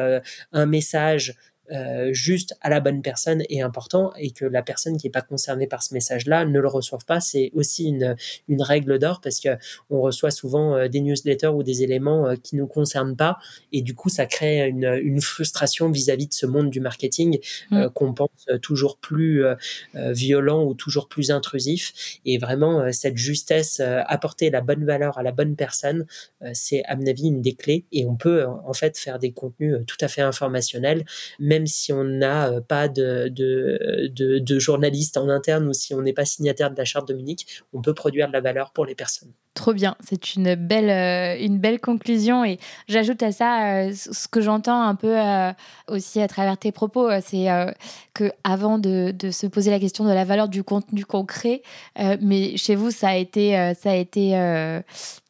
un 0.52 0.66
message 0.68 1.36
euh, 1.72 2.14
juste 2.14 2.56
à 2.62 2.70
la 2.70 2.80
bonne 2.80 3.02
personne 3.02 3.44
est 3.50 3.62
important 3.62 4.14
et 4.18 4.32
que 4.32 4.46
la 4.46 4.62
personne 4.62 4.98
qui 4.98 5.08
n'est 5.08 5.12
pas 5.12 5.22
concernée 5.22 5.68
par 5.68 5.82
ce 5.82 5.94
message-là 5.94 6.46
ne 6.46 6.60
le 6.60 6.68
reçoive 6.68 7.06
pas, 7.06 7.20
c'est 7.20 7.52
aussi 7.54 7.86
une, 7.86 8.16
une 8.48 8.62
règle 8.62 9.00
d'or 9.00 9.20
parce 9.22 9.40
que 9.40 9.50
on 9.90 10.02
reçoit 10.02 10.32
souvent 10.32 10.76
euh, 10.76 10.88
des 10.88 11.02
newsletters 11.02 11.48
ou 11.48 11.64
des 11.64 11.84
éléments 11.84 12.28
euh, 12.28 12.36
qui 12.36 12.56
nous 12.56 12.68
concernent 12.68 13.16
pas 13.16 13.38
et 13.72 13.82
du 13.82 13.96
coup 13.96 14.10
ça 14.10 14.26
crée 14.26 14.68
une, 14.68 15.00
une 15.02 15.22
frustration 15.22 15.90
vis-à-vis 15.90 16.28
de 16.28 16.34
ce 16.34 16.46
monde 16.46 16.70
du 16.70 16.80
marketing 16.80 17.40
mm. 17.72 17.90
qu'on 17.94 18.14
pense 18.14 18.30
toujours 18.62 18.98
plus 18.98 19.44
violent 19.94 20.64
ou 20.64 20.74
toujours 20.74 21.08
plus 21.08 21.32
intrusif 21.32 22.20
et 22.26 22.38
vraiment 22.38 22.92
cette 22.92 23.18
justesse, 23.18 23.80
apporter 23.80 24.50
la 24.50 24.62
bonne 24.62 24.86
valeur 24.86 25.18
à 25.18 25.24
la 25.24 25.32
bonne 25.32 25.56
personne, 25.56 26.06
c'est 26.54 26.84
à 26.86 26.96
mon 26.96 27.08
avis 27.08 27.28
une 27.28 27.42
des 27.42 27.54
clés 27.54 27.86
et 27.92 28.06
on 28.06 28.16
peut 28.16 28.46
en 28.46 28.74
fait 28.74 28.98
faire 28.98 29.20
des 29.20 29.32
contenus 29.32 29.78
tout 29.88 29.98
à 30.02 30.08
fait 30.08 30.22
informationnels, 30.22 31.06
mais 31.40 31.55
même 31.56 31.68
si 31.68 31.94
on 31.94 32.04
n'a 32.04 32.50
euh, 32.50 32.62
pas 32.62 32.90
de, 32.90 33.30
de, 33.30 34.10
de, 34.40 34.60
journaliste 34.60 35.16
en 35.16 35.30
interne 35.30 35.68
ou 35.68 35.74
si 35.74 35.94
on 35.94 36.02
n'est 36.02 36.14
pas 36.14 36.26
signataire 36.26 36.70
de 36.70 36.78
la 36.78 36.84
charte 36.84 37.08
de 37.08 37.14
Munich, 37.14 37.48
on 37.74 37.82
peut 37.82 37.94
produire 37.94 38.28
de 38.28 38.34
la 38.34 38.42
valeur 38.42 38.72
pour 38.72 38.86
les 38.86 38.96
personnes. 38.96 39.32
Trop 39.54 39.74
bien, 39.74 39.96
c'est 40.02 40.36
une 40.36 40.56
belle, 40.56 40.90
euh, 40.90 41.42
une 41.42 41.60
belle 41.60 41.80
conclusion 41.80 42.44
et 42.44 42.60
j'ajoute 42.90 43.24
à 43.24 43.32
ça 43.32 43.86
euh, 43.86 43.94
ce 43.94 44.28
que 44.28 44.42
j'entends 44.42 44.82
un 44.82 44.96
peu 44.96 45.16
aussi 45.88 46.20
à 46.20 46.28
travers 46.28 46.58
tes 46.58 46.74
propos, 46.74 47.10
c'est 47.22 47.48
que 48.14 48.32
avant 48.44 48.78
de, 48.78 49.12
de, 49.12 49.32
se 49.32 49.48
poser 49.48 49.72
la 49.72 49.80
question 49.80 50.04
de 50.04 50.12
la 50.12 50.26
valeur 50.26 50.50
du 50.50 50.64
contenu 50.64 51.06
concret, 51.06 51.62
mais 52.22 52.58
chez 52.58 52.76
vous 52.76 52.92
ça 52.92 53.10
a 53.10 53.16
été, 53.16 53.74
ça 53.80 53.92
a 53.92 53.96
été 53.96 54.36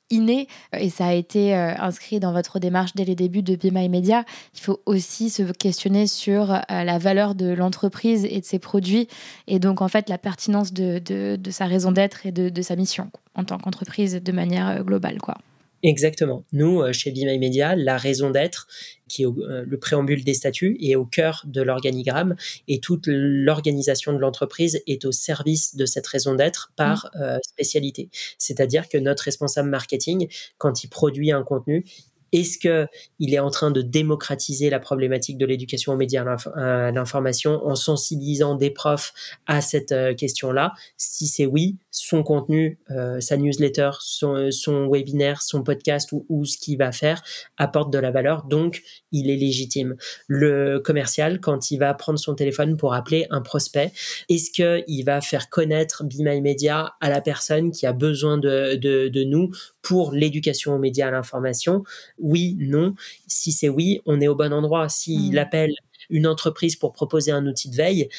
inné 0.09 0.47
euh, 0.73 0.79
et 0.79 0.89
ça 0.89 1.07
a 1.07 1.13
été 1.13 1.55
euh, 1.55 1.73
inscrit 1.77 2.19
dans 2.19 2.31
votre 2.31 2.59
démarche 2.59 2.93
dès 2.95 3.05
les 3.05 3.15
débuts 3.15 3.41
de 3.41 3.55
Be 3.55 3.71
My 3.71 3.89
Media. 3.89 4.23
Il 4.53 4.59
faut 4.59 4.81
aussi 4.85 5.29
se 5.29 5.43
questionner 5.43 6.07
sur 6.07 6.51
euh, 6.53 6.59
la 6.69 6.97
valeur 6.97 7.35
de 7.35 7.53
l'entreprise 7.53 8.25
et 8.25 8.39
de 8.39 8.45
ses 8.45 8.59
produits 8.59 9.07
et 9.47 9.59
donc 9.59 9.81
en 9.81 9.87
fait 9.87 10.09
la 10.09 10.17
pertinence 10.17 10.73
de, 10.73 10.99
de, 10.99 11.51
sa 11.51 11.65
raison 11.65 11.91
d'être 11.91 12.25
et 12.25 12.31
de, 12.31 12.49
de, 12.49 12.61
sa 12.61 12.75
mission 12.75 13.09
en 13.35 13.43
tant 13.43 13.57
qu'entreprise 13.57 14.21
de 14.21 14.31
manière 14.31 14.83
globale. 14.83 15.19
quoi. 15.19 15.37
Exactement. 15.85 16.43
Nous, 16.51 16.81
euh, 16.81 16.93
chez 16.93 17.11
Be 17.11 17.17
My 17.17 17.37
Media, 17.37 17.75
la 17.75 17.97
raison 17.97 18.31
d'être, 18.31 18.67
qui 19.07 19.21
est 19.21 19.27
euh, 19.27 19.63
le 19.67 19.77
préambule 19.77 20.23
des 20.23 20.33
statuts, 20.33 20.77
est 20.81 20.95
au 20.95 21.05
cœur 21.05 21.43
de 21.45 21.61
l'organigramme 21.61 22.35
et 22.67 22.79
toute 22.79 23.03
l'organisation 23.05 24.11
de 24.11 24.17
l'entreprise 24.17 24.81
est 24.87 25.05
au 25.05 25.11
service 25.11 25.75
de 25.75 25.85
cette 25.85 26.07
raison 26.07 26.33
d'être 26.33 26.71
par 26.75 27.11
mmh. 27.13 27.21
euh, 27.21 27.37
spécialité. 27.43 28.09
C'est-à-dire 28.39 28.89
que 28.89 28.97
notre 28.97 29.23
responsable 29.23 29.69
marketing, 29.69 30.27
quand 30.57 30.83
il 30.83 30.87
produit 30.87 31.31
un 31.31 31.43
contenu, 31.43 31.85
est-ce 32.31 32.57
qu'il 32.57 33.33
est 33.33 33.39
en 33.39 33.51
train 33.51 33.69
de 33.69 33.83
démocratiser 33.83 34.71
la 34.71 34.79
problématique 34.79 35.37
de 35.37 35.45
l'éducation 35.45 35.93
aux 35.93 35.97
médias 35.97 36.25
à 36.55 36.91
l'information 36.91 37.63
en 37.63 37.75
sensibilisant 37.75 38.55
des 38.55 38.71
profs 38.71 39.13
à 39.45 39.61
cette 39.61 39.93
question-là? 40.17 40.73
Si 40.97 41.27
c'est 41.27 41.45
oui, 41.45 41.77
son 41.95 42.23
contenu, 42.23 42.77
euh, 42.91 43.21
sa 43.21 43.37
newsletter, 43.37 43.91
son, 44.01 44.51
son, 44.51 44.89
webinaire, 44.89 45.41
son 45.41 45.63
podcast 45.63 46.11
ou, 46.11 46.25
ou 46.27 46.43
ce 46.43 46.57
qu'il 46.57 46.77
va 46.77 46.91
faire 46.91 47.23
apporte 47.57 47.91
de 47.91 47.97
la 47.97 48.11
valeur, 48.11 48.43
donc 48.43 48.81
il 49.13 49.29
est 49.29 49.37
légitime. 49.37 49.95
Le 50.27 50.79
commercial, 50.79 51.39
quand 51.39 51.71
il 51.71 51.77
va 51.77 51.93
prendre 51.93 52.19
son 52.19 52.35
téléphone 52.35 52.75
pour 52.75 52.93
appeler 52.93 53.27
un 53.29 53.41
prospect, 53.41 53.93
est-ce 54.29 54.51
qu'il 54.51 55.05
va 55.05 55.21
faire 55.21 55.49
connaître 55.49 56.03
Be 56.03 56.19
My 56.19 56.41
Media 56.41 56.95
à 56.99 57.09
la 57.09 57.21
personne 57.21 57.71
qui 57.71 57.85
a 57.85 57.93
besoin 57.93 58.37
de, 58.37 58.75
de, 58.75 59.07
de 59.07 59.23
nous 59.23 59.51
pour 59.81 60.11
l'éducation 60.11 60.75
aux 60.75 60.79
médias 60.79 61.07
à 61.07 61.11
l'information? 61.11 61.83
Oui, 62.19 62.57
non. 62.59 62.93
Si 63.27 63.53
c'est 63.53 63.69
oui, 63.69 64.01
on 64.05 64.19
est 64.19 64.27
au 64.27 64.35
bon 64.35 64.51
endroit. 64.51 64.89
S'il 64.89 65.35
mmh. 65.35 65.37
appelle 65.37 65.73
une 66.09 66.27
entreprise 66.27 66.75
pour 66.75 66.93
proposer 66.93 67.31
un 67.31 67.45
outil 67.47 67.69
de 67.69 67.75
veille, 67.75 68.09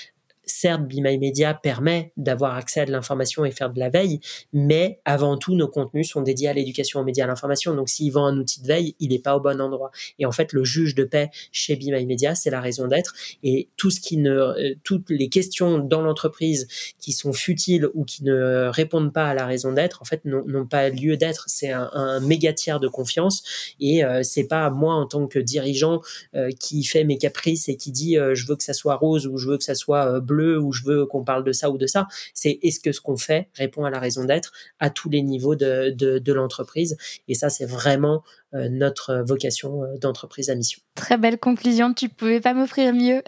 certes, 0.47 0.83
Be 0.83 1.01
My 1.01 1.19
Media 1.19 1.53
permet 1.55 2.13
d'avoir 2.17 2.55
accès 2.55 2.81
à 2.81 2.87
de 2.87 2.93
l'information 2.93 3.45
et 3.45 3.51
faire 3.51 3.71
de 3.71 3.79
la 3.79 3.91
veille, 3.91 4.21
mais 4.53 5.01
avant 5.05 5.37
tout, 5.37 5.55
nos 5.55 5.69
contenus 5.69 6.09
sont 6.09 6.23
dédiés 6.23 6.49
à 6.49 6.53
l'éducation 6.53 7.01
aux 7.01 7.05
médias, 7.05 7.25
à 7.25 7.27
l'information. 7.27 7.75
Donc, 7.75 7.89
s'il 7.89 8.13
vend 8.13 8.27
un 8.27 8.39
outil 8.39 8.63
de 8.63 8.67
veille, 8.67 8.95
il 9.01 9.11
n'est 9.11 9.19
pas 9.19 9.37
au 9.37 9.41
bon 9.41 9.61
endroit. 9.61 9.91
Et 10.19 10.27
en 10.27 10.33
fait, 10.33 10.53
le 10.53 10.65
juge 10.65 10.95
de 10.95 11.05
paix 11.05 11.31
chez 11.51 11.77
Be 11.77 11.87
My 11.87 12.07
Media, 12.07 12.35
c'est 12.35 12.51
la 12.51 12.61
raison 12.61 12.87
d'être. 12.87 13.15
Et 13.43 13.69
tout 13.77 13.91
ce 13.91 14.01
qui 14.01 14.17
ne, 14.17 14.31
euh, 14.31 14.75
toutes 14.85 15.11
les 15.11 15.29
questions 15.29 15.79
dans 15.79 16.01
l'entreprise 16.01 16.69
qui 17.01 17.13
sont 17.13 17.33
futiles 17.33 17.89
ou 17.95 18.05
qui 18.05 18.23
ne 18.25 18.69
répondent 18.69 19.13
pas 19.13 19.27
à 19.27 19.35
la 19.35 19.47
raison 19.47 19.73
d'être, 19.73 20.01
en 20.01 20.05
fait, 20.05 20.25
n'ont 20.25 20.67
pas 20.67 20.89
lieu 20.89 21.17
d'être. 21.17 21.45
C'est 21.49 21.71
un, 21.73 22.21
méga 22.21 22.53
tiers 22.53 22.81
de 22.81 22.89
confiance. 22.89 23.43
Et 23.81 24.05
euh, 24.05 24.23
c'est 24.23 24.47
pas 24.47 24.71
moi, 24.71 24.95
en 24.95 25.07
tant 25.07 25.27
que 25.27 25.39
dirigeant, 25.39 26.01
euh, 26.35 26.51
qui 26.59 26.85
fait 26.85 27.05
mes 27.05 27.19
caprices 27.19 27.69
et 27.69 27.77
qui 27.77 27.91
dit 27.91 28.17
je 28.17 28.47
veux 28.47 28.57
que 28.57 28.63
ça 28.63 28.73
soit 28.73 28.95
rose 28.95 29.27
ou 29.27 29.39
je 29.39 29.49
veux 29.49 29.59
que 29.59 29.65
ça 29.65 29.75
soit 29.75 30.21
bleu 30.21 30.36
où 30.59 30.73
je 30.73 30.85
veux 30.85 31.07
qu'on 31.07 31.25
parle 31.25 31.45
de 31.45 31.53
ça 31.53 31.71
ou 31.71 31.79
de 31.79 31.87
ça. 31.87 32.07
C'est 32.35 32.59
est-ce 32.63 32.81
que 32.81 32.93
ce 32.93 33.01
qu'on 33.01 33.17
fait 33.17 33.49
répond 33.55 33.85
à 33.85 33.91
la 33.91 33.99
raison 33.99 34.25
d'être 34.25 34.53
à 34.79 34.91
tous 34.91 35.09
les 35.09 35.23
niveaux 35.23 35.55
de, 35.55 35.91
de, 35.91 36.33
l'entreprise. 36.33 36.97
Et 37.29 37.35
ça, 37.35 37.49
c'est 37.49 37.65
vraiment 37.65 38.23
euh, 38.55 38.69
notre 38.69 39.23
vocation 39.27 39.83
euh, 39.83 39.97
d'entreprise 39.99 40.51
à 40.51 40.55
mission. 40.55 40.81
Très 40.95 41.17
belle 41.17 41.39
conclusion. 41.39 41.95
Tu 41.95 42.09
pouvais 42.09 42.41
pas 42.41 42.55
m'offrir 42.55 42.93
mieux. 42.93 43.23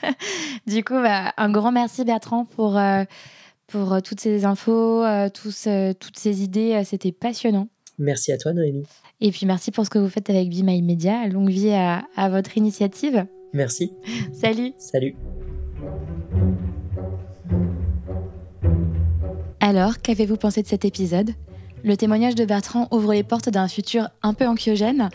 du 0.66 0.84
coup, 0.84 0.94
bah, 0.94 1.32
un 1.36 1.50
grand 1.50 1.72
merci 1.72 2.04
Bertrand 2.04 2.44
pour, 2.44 2.80
pour 3.66 4.02
toutes 4.02 4.20
ces 4.20 4.44
infos, 4.44 5.04
tous, 5.34 5.68
toutes 5.98 6.18
ces 6.18 6.42
idées. 6.42 6.82
C'était 6.84 7.12
passionnant. 7.12 7.68
Merci 7.98 8.32
à 8.32 8.38
toi, 8.38 8.52
Noémie. 8.52 8.86
Et 9.20 9.30
puis 9.30 9.46
merci 9.46 9.70
pour 9.70 9.84
ce 9.84 9.90
que 9.90 9.98
vous 9.98 10.08
faites 10.08 10.28
avec 10.30 10.50
Be 10.50 10.62
My 10.62 10.82
Media. 10.82 11.26
Longue 11.28 11.50
vie 11.50 11.72
à, 11.72 12.04
à 12.16 12.28
votre 12.28 12.56
initiative. 12.56 13.26
Merci. 13.52 13.92
Salut. 14.32 14.72
Salut. 14.78 15.16
Alors, 19.68 20.00
qu'avez-vous 20.00 20.36
pensé 20.36 20.62
de 20.62 20.68
cet 20.68 20.84
épisode? 20.84 21.32
Le 21.82 21.96
témoignage 21.96 22.36
de 22.36 22.44
Bertrand 22.44 22.86
ouvre 22.92 23.12
les 23.12 23.24
portes 23.24 23.48
d'un 23.48 23.66
futur 23.66 24.10
un 24.22 24.32
peu 24.32 24.46
anxiogène, 24.46 25.08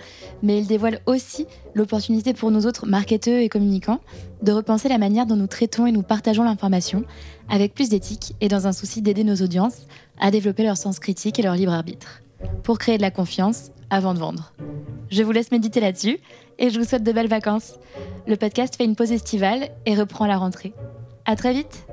mais 0.44 0.60
il 0.60 0.68
dévoile 0.68 1.00
aussi 1.06 1.48
l'opportunité 1.74 2.34
pour 2.34 2.52
nous 2.52 2.68
autres 2.68 2.86
marketeurs 2.86 3.40
et 3.40 3.48
communicants 3.48 4.02
de 4.42 4.52
repenser 4.52 4.90
la 4.90 4.98
manière 4.98 5.26
dont 5.26 5.38
nous 5.38 5.48
traitons 5.48 5.88
et 5.88 5.94
nous 5.94 6.02
partageons 6.02 6.44
l'information 6.44 7.06
avec 7.48 7.74
plus 7.74 7.88
d'éthique 7.88 8.36
et 8.42 8.50
dans 8.50 8.68
un 8.68 8.74
souci 8.74 9.02
d'aider 9.02 9.24
nos 9.24 9.38
audiences 9.38 9.88
à 10.20 10.32
développer 10.32 10.64
leur 10.64 10.76
sens 10.76 11.00
critique 11.00 11.40
et 11.40 11.44
leur 11.44 11.56
libre 11.56 11.72
arbitre 11.72 12.22
pour 12.64 12.78
créer 12.78 12.98
de 12.98 13.04
la 13.04 13.12
confiance 13.12 13.72
avant 13.90 14.14
de 14.14 14.20
vendre. 14.20 14.52
Je 15.12 15.24
vous 15.24 15.32
laisse 15.32 15.54
méditer 15.54 15.80
là-dessus 15.80 16.20
et 16.60 16.72
je 16.72 16.78
vous 16.78 16.86
souhaite 16.86 17.04
de 17.04 17.12
belles 17.14 17.30
vacances. 17.30 17.76
Le 18.28 18.36
podcast 18.36 18.76
fait 18.76 18.84
une 18.84 18.98
pause 18.98 19.14
estivale 19.14 19.70
et 19.86 19.96
reprend 19.96 20.26
la 20.26 20.38
rentrée. 20.38 20.74
À 21.24 21.38
très 21.38 21.54
vite! 21.54 21.86